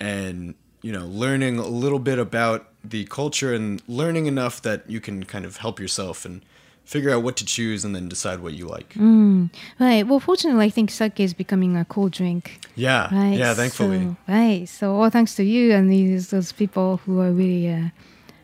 and, 0.00 0.54
you 0.82 0.92
know, 0.92 1.06
learning 1.06 1.58
a 1.58 1.66
little 1.66 2.00
bit 2.00 2.18
about 2.18 2.68
the 2.82 3.04
culture 3.04 3.54
and 3.54 3.80
learning 3.86 4.26
enough 4.26 4.62
that 4.62 4.88
you 4.90 5.00
can 5.00 5.24
kind 5.24 5.44
of 5.44 5.58
help 5.58 5.78
yourself 5.78 6.24
and 6.24 6.42
figure 6.84 7.10
out 7.10 7.22
what 7.22 7.36
to 7.36 7.44
choose 7.44 7.84
and 7.84 7.94
then 7.94 8.08
decide 8.08 8.40
what 8.40 8.54
you 8.54 8.66
like. 8.66 8.94
Mm. 8.94 9.50
Right. 9.78 10.04
Well, 10.06 10.18
fortunately, 10.18 10.66
I 10.66 10.70
think 10.70 10.90
sake 10.90 11.20
is 11.20 11.32
becoming 11.32 11.76
a 11.76 11.84
cool 11.84 12.08
drink. 12.08 12.58
Yeah. 12.74 13.14
Right. 13.14 13.38
Yeah, 13.38 13.54
thankfully. 13.54 14.00
So, 14.00 14.16
right. 14.26 14.68
So 14.68 14.96
all 14.96 15.10
thanks 15.10 15.36
to 15.36 15.44
you 15.44 15.72
and 15.72 15.90
these 15.92 16.30
those 16.30 16.50
people 16.50 16.96
who 16.98 17.20
are 17.20 17.30
really 17.30 17.72
uh, 17.72 17.88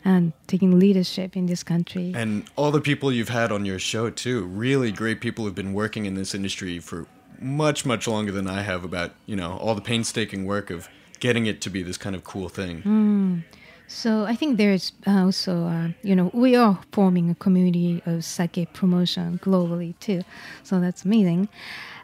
um, 0.05 0.33
taking 0.47 0.79
leadership 0.79 1.35
in 1.35 1.45
this 1.45 1.63
country. 1.63 2.13
And 2.15 2.45
all 2.55 2.71
the 2.71 2.81
people 2.81 3.11
you've 3.11 3.29
had 3.29 3.51
on 3.51 3.65
your 3.65 3.79
show 3.79 4.09
too, 4.09 4.45
really 4.45 4.91
great 4.91 5.21
people 5.21 5.45
who've 5.45 5.55
been 5.55 5.73
working 5.73 6.05
in 6.05 6.15
this 6.15 6.33
industry 6.33 6.79
for 6.79 7.05
much, 7.39 7.85
much 7.85 8.07
longer 8.07 8.31
than 8.31 8.47
I 8.47 8.61
have 8.61 8.83
about, 8.83 9.11
you 9.25 9.35
know, 9.35 9.57
all 9.57 9.75
the 9.75 9.81
painstaking 9.81 10.45
work 10.45 10.69
of 10.69 10.89
getting 11.19 11.45
it 11.45 11.61
to 11.61 11.69
be 11.69 11.83
this 11.83 11.97
kind 11.97 12.15
of 12.15 12.23
cool 12.23 12.49
thing. 12.49 12.81
Mm. 12.83 13.43
So 13.87 14.25
I 14.25 14.35
think 14.35 14.57
there's 14.57 14.91
also, 15.07 15.65
uh, 15.65 15.89
you 16.03 16.15
know, 16.15 16.29
we 16.33 16.55
are 16.55 16.79
forming 16.91 17.29
a 17.31 17.35
community 17.35 18.03
of 18.05 18.23
sake 18.23 18.71
promotion 18.73 19.39
globally 19.43 19.97
too. 19.99 20.21
So 20.63 20.79
that's 20.79 21.05
amazing. 21.05 21.49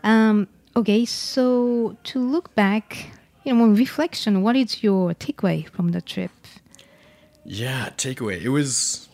Um, 0.03 0.47
okay, 0.75 1.05
so 1.05 1.95
to 2.05 2.19
look 2.19 2.53
back, 2.55 3.11
you 3.43 3.53
know, 3.53 3.63
on 3.63 3.75
reflection, 3.75 4.41
what 4.41 4.55
is 4.55 4.81
your 4.81 5.13
takeaway 5.13 5.69
from 5.69 5.91
the 5.91 6.01
trip? 6.01 6.31
Yeah, 7.45 7.89
takeaway. 7.97 8.41
It 8.41 8.49
was 8.49 9.07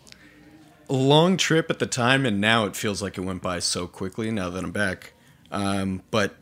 a 0.90 0.94
long 0.94 1.38
trip 1.38 1.70
at 1.70 1.80
the 1.80 1.86
time, 1.86 2.26
and 2.26 2.40
now 2.40 2.66
it 2.66 2.76
feels 2.76 3.02
like 3.02 3.18
it 3.18 3.22
went 3.22 3.42
by 3.42 3.60
so 3.60 3.88
quickly 3.88 4.32
now 4.32 4.50
that 4.50 4.64
I'm 4.64 4.72
back. 4.72 5.14
Um, 5.52 6.02
but 6.12 6.36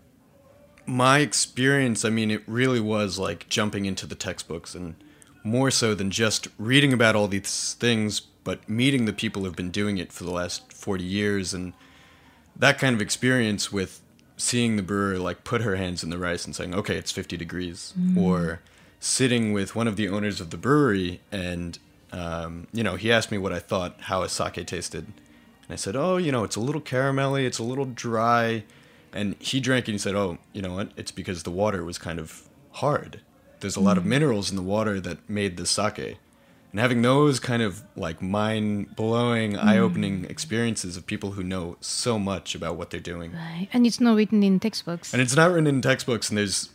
my 0.85 1.19
experience, 1.19 2.05
I 2.05 2.09
mean, 2.09 2.31
it 2.31 2.43
really 2.47 2.79
was 2.79 3.17
like 3.19 3.49
jumping 3.49 3.85
into 3.85 4.05
the 4.05 4.15
textbooks, 4.15 4.75
and 4.75 4.95
more 5.43 5.71
so 5.71 5.95
than 5.95 6.11
just 6.11 6.47
reading 6.57 6.93
about 6.93 7.15
all 7.15 7.27
these 7.27 7.75
things, 7.79 8.19
but 8.19 8.67
meeting 8.69 9.05
the 9.05 9.13
people 9.13 9.43
who've 9.43 9.55
been 9.55 9.71
doing 9.71 9.97
it 9.97 10.11
for 10.11 10.23
the 10.23 10.31
last 10.31 10.71
40 10.73 11.03
years, 11.03 11.53
and 11.53 11.73
that 12.55 12.77
kind 12.77 12.95
of 12.95 13.01
experience 13.01 13.71
with 13.71 14.01
seeing 14.37 14.75
the 14.77 14.83
brewer 14.83 15.17
like 15.17 15.43
put 15.43 15.61
her 15.61 15.75
hands 15.75 16.03
in 16.03 16.09
the 16.09 16.17
rice 16.17 16.45
and 16.45 16.55
saying, 16.55 16.73
okay, 16.73 16.95
it's 16.95 17.11
50 17.11 17.35
degrees, 17.37 17.93
Mm. 17.99 18.17
or 18.17 18.61
sitting 18.99 19.53
with 19.53 19.75
one 19.75 19.87
of 19.87 19.95
the 19.95 20.09
owners 20.09 20.41
of 20.41 20.49
the 20.49 20.57
brewery 20.57 21.21
and 21.31 21.79
um, 22.11 22.67
you 22.73 22.83
know 22.83 22.95
he 22.95 23.11
asked 23.11 23.31
me 23.31 23.37
what 23.37 23.53
i 23.53 23.59
thought 23.59 23.95
how 24.01 24.23
a 24.23 24.29
sake 24.29 24.65
tasted 24.67 25.05
and 25.05 25.71
i 25.71 25.75
said 25.75 25.95
oh 25.95 26.17
you 26.17 26.31
know 26.31 26.43
it's 26.43 26.55
a 26.55 26.59
little 26.59 26.81
caramelly 26.81 27.45
it's 27.45 27.59
a 27.59 27.63
little 27.63 27.85
dry 27.85 28.63
and 29.13 29.35
he 29.39 29.59
drank 29.59 29.85
it 29.87 29.91
and 29.91 29.95
he 29.95 29.99
said 29.99 30.15
oh 30.15 30.37
you 30.53 30.61
know 30.61 30.73
what 30.75 30.91
it's 30.97 31.11
because 31.11 31.43
the 31.43 31.51
water 31.51 31.83
was 31.85 31.97
kind 31.97 32.19
of 32.19 32.43
hard 32.73 33.21
there's 33.61 33.75
a 33.75 33.79
lot 33.81 33.97
of 33.97 34.03
Mm. 34.03 34.07
minerals 34.07 34.49
in 34.49 34.55
the 34.55 34.61
water 34.63 34.99
that 34.99 35.17
made 35.29 35.57
the 35.57 35.65
sake 35.65 36.17
and 36.71 36.79
having 36.79 37.01
those 37.01 37.39
kind 37.39 37.63
of 37.63 37.81
like 37.95 38.21
mind 38.21 38.95
blowing, 38.95 39.57
eye 39.57 39.79
opening 39.79 40.25
experiences 40.29 40.95
of 40.95 41.05
people 41.07 41.31
who 41.31 41.41
know 41.43 41.75
so 41.81 42.19
much 42.19 42.53
about 42.53 42.75
what 42.75 42.91
they're 42.91 42.99
doing. 42.99 43.33
Right. 43.33 43.67
And 43.73 43.87
it's 43.87 43.99
not 43.99 44.15
written 44.15 44.43
in 44.43 44.59
textbooks. 44.59 45.11
And 45.11 45.19
it's 45.19 45.35
not 45.35 45.49
written 45.49 45.65
in 45.65 45.81
textbooks, 45.81 46.29
and 46.29 46.37
there's 46.37 46.69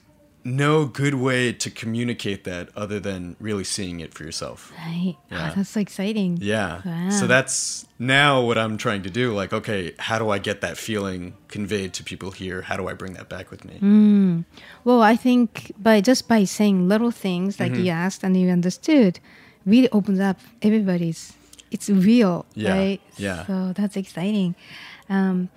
no 0.44 0.84
good 0.84 1.14
way 1.14 1.52
to 1.52 1.70
communicate 1.70 2.44
that 2.44 2.68
other 2.76 3.00
than 3.00 3.34
really 3.40 3.64
seeing 3.64 4.00
it 4.00 4.12
for 4.12 4.24
yourself. 4.24 4.70
Right. 4.76 5.16
Yeah. 5.30 5.50
Oh, 5.50 5.54
that's 5.56 5.70
so 5.70 5.80
exciting. 5.80 6.38
Yeah. 6.40 6.82
Wow. 6.84 7.10
So 7.10 7.26
that's 7.26 7.86
now 7.98 8.42
what 8.42 8.58
I'm 8.58 8.76
trying 8.76 9.02
to 9.04 9.10
do. 9.10 9.32
Like, 9.32 9.52
okay, 9.54 9.94
how 9.98 10.18
do 10.18 10.28
I 10.30 10.38
get 10.38 10.60
that 10.60 10.76
feeling 10.76 11.34
conveyed 11.48 11.94
to 11.94 12.04
people 12.04 12.30
here? 12.30 12.60
How 12.62 12.76
do 12.76 12.88
I 12.88 12.92
bring 12.92 13.14
that 13.14 13.28
back 13.28 13.50
with 13.50 13.64
me? 13.64 13.78
Mm. 13.80 14.44
Well, 14.84 15.00
I 15.02 15.16
think 15.16 15.72
by 15.78 16.00
just 16.02 16.28
by 16.28 16.44
saying 16.44 16.88
little 16.88 17.10
things 17.10 17.58
like 17.58 17.72
Mm-hmm. 17.72 17.84
you 17.84 17.90
asked 17.90 18.22
and 18.22 18.36
you 18.36 18.50
understood, 18.50 19.20
really 19.64 19.88
opens 19.90 20.20
up 20.20 20.38
everybody's. 20.62 21.32
It's 21.70 21.88
real, 21.90 22.46
Yeah, 22.54 22.76
right? 22.78 23.00
yeah. 23.16 23.46
So 23.46 23.72
that's 23.72 23.96
exciting. 23.96 24.54
Um, 25.08 25.48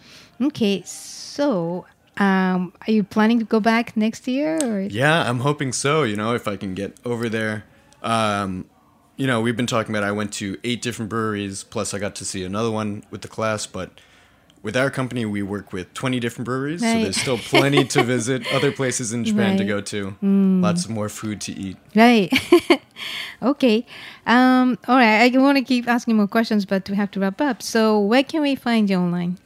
okay, 0.41 0.81
so 0.85 1.85
um, 2.19 2.73
are 2.87 2.91
you 2.91 3.03
planning 3.03 3.39
to 3.39 3.45
go 3.45 3.59
back 3.59 3.95
next 3.97 4.27
year? 4.27 4.57
Or? 4.63 4.81
Yeah, 4.81 5.29
I'm 5.29 5.39
hoping 5.39 5.71
so. 5.73 6.03
You 6.03 6.15
know, 6.15 6.33
if 6.33 6.47
I 6.47 6.55
can 6.57 6.73
get 6.73 6.97
over 7.05 7.29
there. 7.29 7.65
Um, 8.03 8.65
you 9.15 9.25
know, 9.25 9.41
we've 9.41 9.57
been 9.57 9.65
talking 9.67 9.95
about 9.95 10.03
I 10.07 10.11
went 10.11 10.31
to 10.33 10.57
eight 10.63 10.81
different 10.81 11.09
breweries, 11.09 11.63
plus 11.63 11.93
I 11.93 11.99
got 11.99 12.15
to 12.15 12.25
see 12.25 12.43
another 12.43 12.69
one 12.69 13.03
with 13.09 13.21
the 13.23 13.27
class. 13.27 13.65
But 13.65 13.99
with 14.61 14.77
our 14.77 14.91
company, 14.91 15.25
we 15.25 15.41
work 15.41 15.73
with 15.73 15.93
20 15.93 16.19
different 16.19 16.45
breweries, 16.45 16.81
so 16.81 16.85
there's 16.87 17.19
still 17.19 17.37
plenty 17.37 17.83
to 17.85 18.03
visit, 18.15 18.45
other 18.53 18.71
places 18.71 19.13
in 19.13 19.23
Japan 19.23 19.57
to 19.57 19.63
go 19.65 19.81
to, 19.81 20.15
Mm. 20.23 20.61
lots 20.61 20.85
of 20.85 20.91
more 20.91 21.09
food 21.09 21.41
to 21.41 21.51
eat. 21.53 21.77
Right. 21.95 22.31
okay. 23.41 23.85
Um, 24.25 24.77
all 24.87 24.95
right. 24.97 25.33
I 25.33 25.37
want 25.37 25.57
to 25.57 25.63
keep 25.63 25.87
asking 25.87 26.15
more 26.17 26.27
questions, 26.27 26.65
but 26.65 26.89
we 26.89 26.95
have 26.95 27.11
to 27.11 27.19
wrap 27.19 27.39
up. 27.41 27.61
So, 27.63 27.99
where 27.99 28.23
can 28.23 28.41
we 28.41 28.55
find 28.55 28.89
you 28.89 28.97
online? 28.97 29.37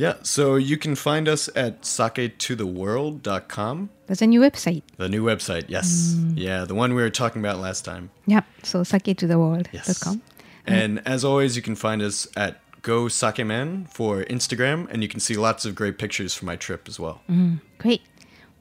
Yeah, 0.00 0.14
so 0.22 0.56
you 0.56 0.78
can 0.78 0.94
find 0.94 1.28
us 1.28 1.50
at 1.54 1.82
saketotheworld.com. 1.82 3.90
That's 4.06 4.22
a 4.22 4.26
new 4.26 4.40
website. 4.40 4.82
The 4.96 5.10
new 5.10 5.22
website, 5.22 5.66
yes. 5.68 6.14
Mm. 6.16 6.32
Yeah, 6.36 6.64
the 6.64 6.74
one 6.74 6.94
we 6.94 7.02
were 7.02 7.10
talking 7.10 7.42
about 7.42 7.58
last 7.58 7.84
time. 7.84 8.08
Yep. 8.24 8.46
So, 8.62 8.80
saketotheworld.com. 8.80 9.74
Yes. 9.74 10.16
And 10.66 11.06
as 11.06 11.22
always, 11.22 11.54
you 11.54 11.60
can 11.60 11.74
find 11.74 12.00
us 12.00 12.26
at 12.34 12.62
Go 12.80 13.08
Sakeman 13.08 13.90
for 13.90 14.24
Instagram, 14.24 14.88
and 14.90 15.02
you 15.02 15.08
can 15.08 15.20
see 15.20 15.34
lots 15.34 15.66
of 15.66 15.74
great 15.74 15.98
pictures 15.98 16.34
from 16.34 16.46
my 16.46 16.56
trip 16.56 16.88
as 16.88 16.98
well. 16.98 17.20
Mm, 17.28 17.60
great. 17.76 18.00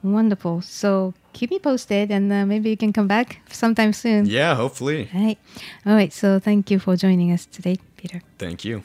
Wonderful. 0.03 0.61
So, 0.61 1.13
keep 1.31 1.51
me 1.51 1.59
posted, 1.59 2.11
and 2.11 2.33
uh, 2.33 2.45
maybe 2.45 2.69
you 2.69 2.75
can 2.75 2.91
come 2.91 3.07
back 3.07 3.39
sometime 3.49 3.93
soon. 3.93 4.25
Yeah, 4.25 4.55
hopefully. 4.55 5.07
All 5.13 5.23
right. 5.23 5.37
All 5.85 5.93
right. 5.93 6.11
So, 6.11 6.37
thank 6.39 6.69
you 6.69 6.79
for 6.79 6.97
joining 6.97 7.31
us 7.31 7.45
today, 7.45 7.77
Peter. 7.99 8.21
Thank 8.37 8.63
you. 8.63 8.77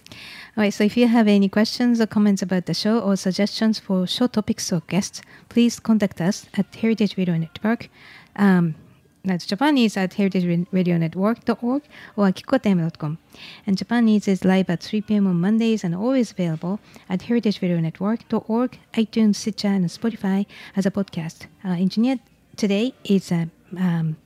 All 0.56 0.62
right, 0.64 0.74
so 0.74 0.84
if 0.84 0.96
you 0.96 1.06
have 1.08 1.28
any 1.28 1.48
questions 1.48 2.00
or 2.00 2.06
comments 2.06 2.42
about 2.42 2.66
the 2.66 2.74
show 2.74 2.98
or 2.98 3.16
suggestions 3.16 3.78
for 3.78 4.06
show 4.06 4.26
topics 4.26 4.72
or 4.72 4.80
guests, 4.88 5.22
please 5.48 5.80
contact 5.80 6.20
us 6.20 6.46
at 6.58 6.74
Heritage 6.74 7.16
Radio 7.16 7.36
Network. 7.36 7.88
Um, 8.36 8.74
that's 9.24 9.46
Japan 9.46 9.78
Eats 9.78 9.96
at 9.96 10.10
heritageradionetwork.org 10.10 11.82
or 12.16 12.26
kikotm.com. 12.28 13.18
And 13.66 13.78
Japan 13.78 14.08
Eats 14.08 14.28
is 14.28 14.44
live 14.44 14.68
at 14.68 14.82
3 14.82 15.00
p.m. 15.00 15.26
on 15.26 15.40
Mondays 15.40 15.82
and 15.82 15.94
always 15.94 16.30
available 16.32 16.78
at 17.08 17.20
heritageradionetwork.org, 17.20 18.78
iTunes, 18.92 19.36
Stitcher, 19.36 19.68
and 19.68 19.86
Spotify 19.86 20.44
as 20.76 20.84
a 20.84 20.90
podcast. 20.90 21.46
Uh, 21.64 21.70
engineer 21.70 22.18
today 22.56 22.92
is 23.04 23.32
uh, 23.32 23.46
um, 23.78 24.16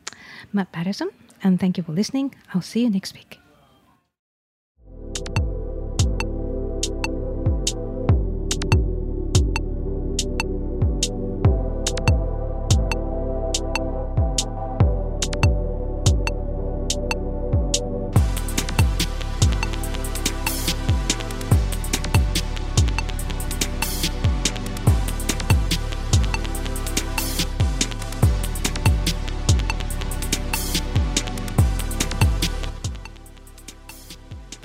Matt 0.53 0.73
Patterson, 0.73 1.11
and 1.45 1.61
thank 1.61 1.77
you 1.77 1.85
for 1.85 1.93
listening. 1.93 2.35
I'll 2.53 2.63
see 2.63 2.83
you 2.83 2.91
next 2.91 3.15
week. 3.15 3.38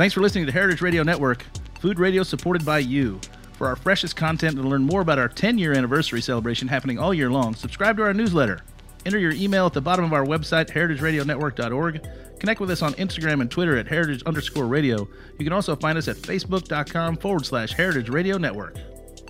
Thanks 0.04 0.14
for 0.14 0.20
listening 0.20 0.46
to 0.48 0.52
Heritage 0.52 0.82
Radio 0.82 1.02
Network, 1.02 1.46
food 1.80 1.98
radio 1.98 2.24
supported 2.24 2.66
by 2.66 2.80
you. 2.80 3.22
For 3.54 3.68
our 3.68 3.78
freshest 3.78 4.18
content 4.18 4.56
and 4.56 4.64
to 4.64 4.68
learn 4.68 4.84
more 4.84 5.00
about 5.00 5.18
our 5.18 5.30
10 5.30 5.58
year 5.58 5.72
anniversary 5.72 6.20
celebration 6.20 6.68
happening 6.68 7.00
all 7.00 7.14
year 7.14 7.32
long, 7.32 7.56
subscribe 7.56 7.96
to 7.96 8.04
our 8.04 8.14
newsletter. 8.14 8.60
Enter 9.06 9.18
your 9.18 9.32
email 9.32 9.66
at 9.66 9.72
the 9.72 9.80
bottom 9.80 10.04
of 10.04 10.12
our 10.12 10.26
website, 10.26 10.70
heritageradionetwork.org. 10.72 12.06
Connect 12.38 12.60
with 12.60 12.70
us 12.70 12.82
on 12.82 12.92
Instagram 12.96 13.40
and 13.40 13.50
Twitter 13.50 13.78
at 13.78 13.88
heritage 13.88 14.22
underscore 14.24 14.68
radio. 14.68 15.08
You 15.40 15.46
can 15.46 15.54
also 15.54 15.74
find 15.74 15.98
us 15.98 16.10
at 16.10 16.18
facebook.com 16.18 17.16
forward 17.16 17.46
slash 17.46 17.72
heritage 17.72 18.10
radio 18.10 18.38
network. 18.38 18.76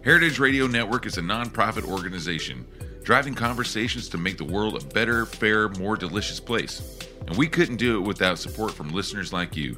Heritage 0.04 0.40
Radio 0.40 0.66
Network 0.66 1.06
is 1.06 1.20
a 1.20 1.22
nonprofit 1.22 1.84
organization 1.84 2.66
driving 3.04 3.36
conversations 3.36 4.10
to 4.10 4.18
make 4.18 4.40
the 4.40 4.44
world 4.44 4.82
a 4.82 4.86
better, 4.88 5.28
fairer, 5.28 5.70
more 5.70 5.96
delicious 5.96 6.40
place. 6.40 6.98
And 7.28 7.38
we 7.38 7.48
couldn't 7.48 7.78
do 7.78 7.98
it 8.00 8.08
without 8.08 8.40
support 8.40 8.72
from 8.72 8.90
listeners 8.90 9.32
like 9.32 9.56
you. 9.56 9.78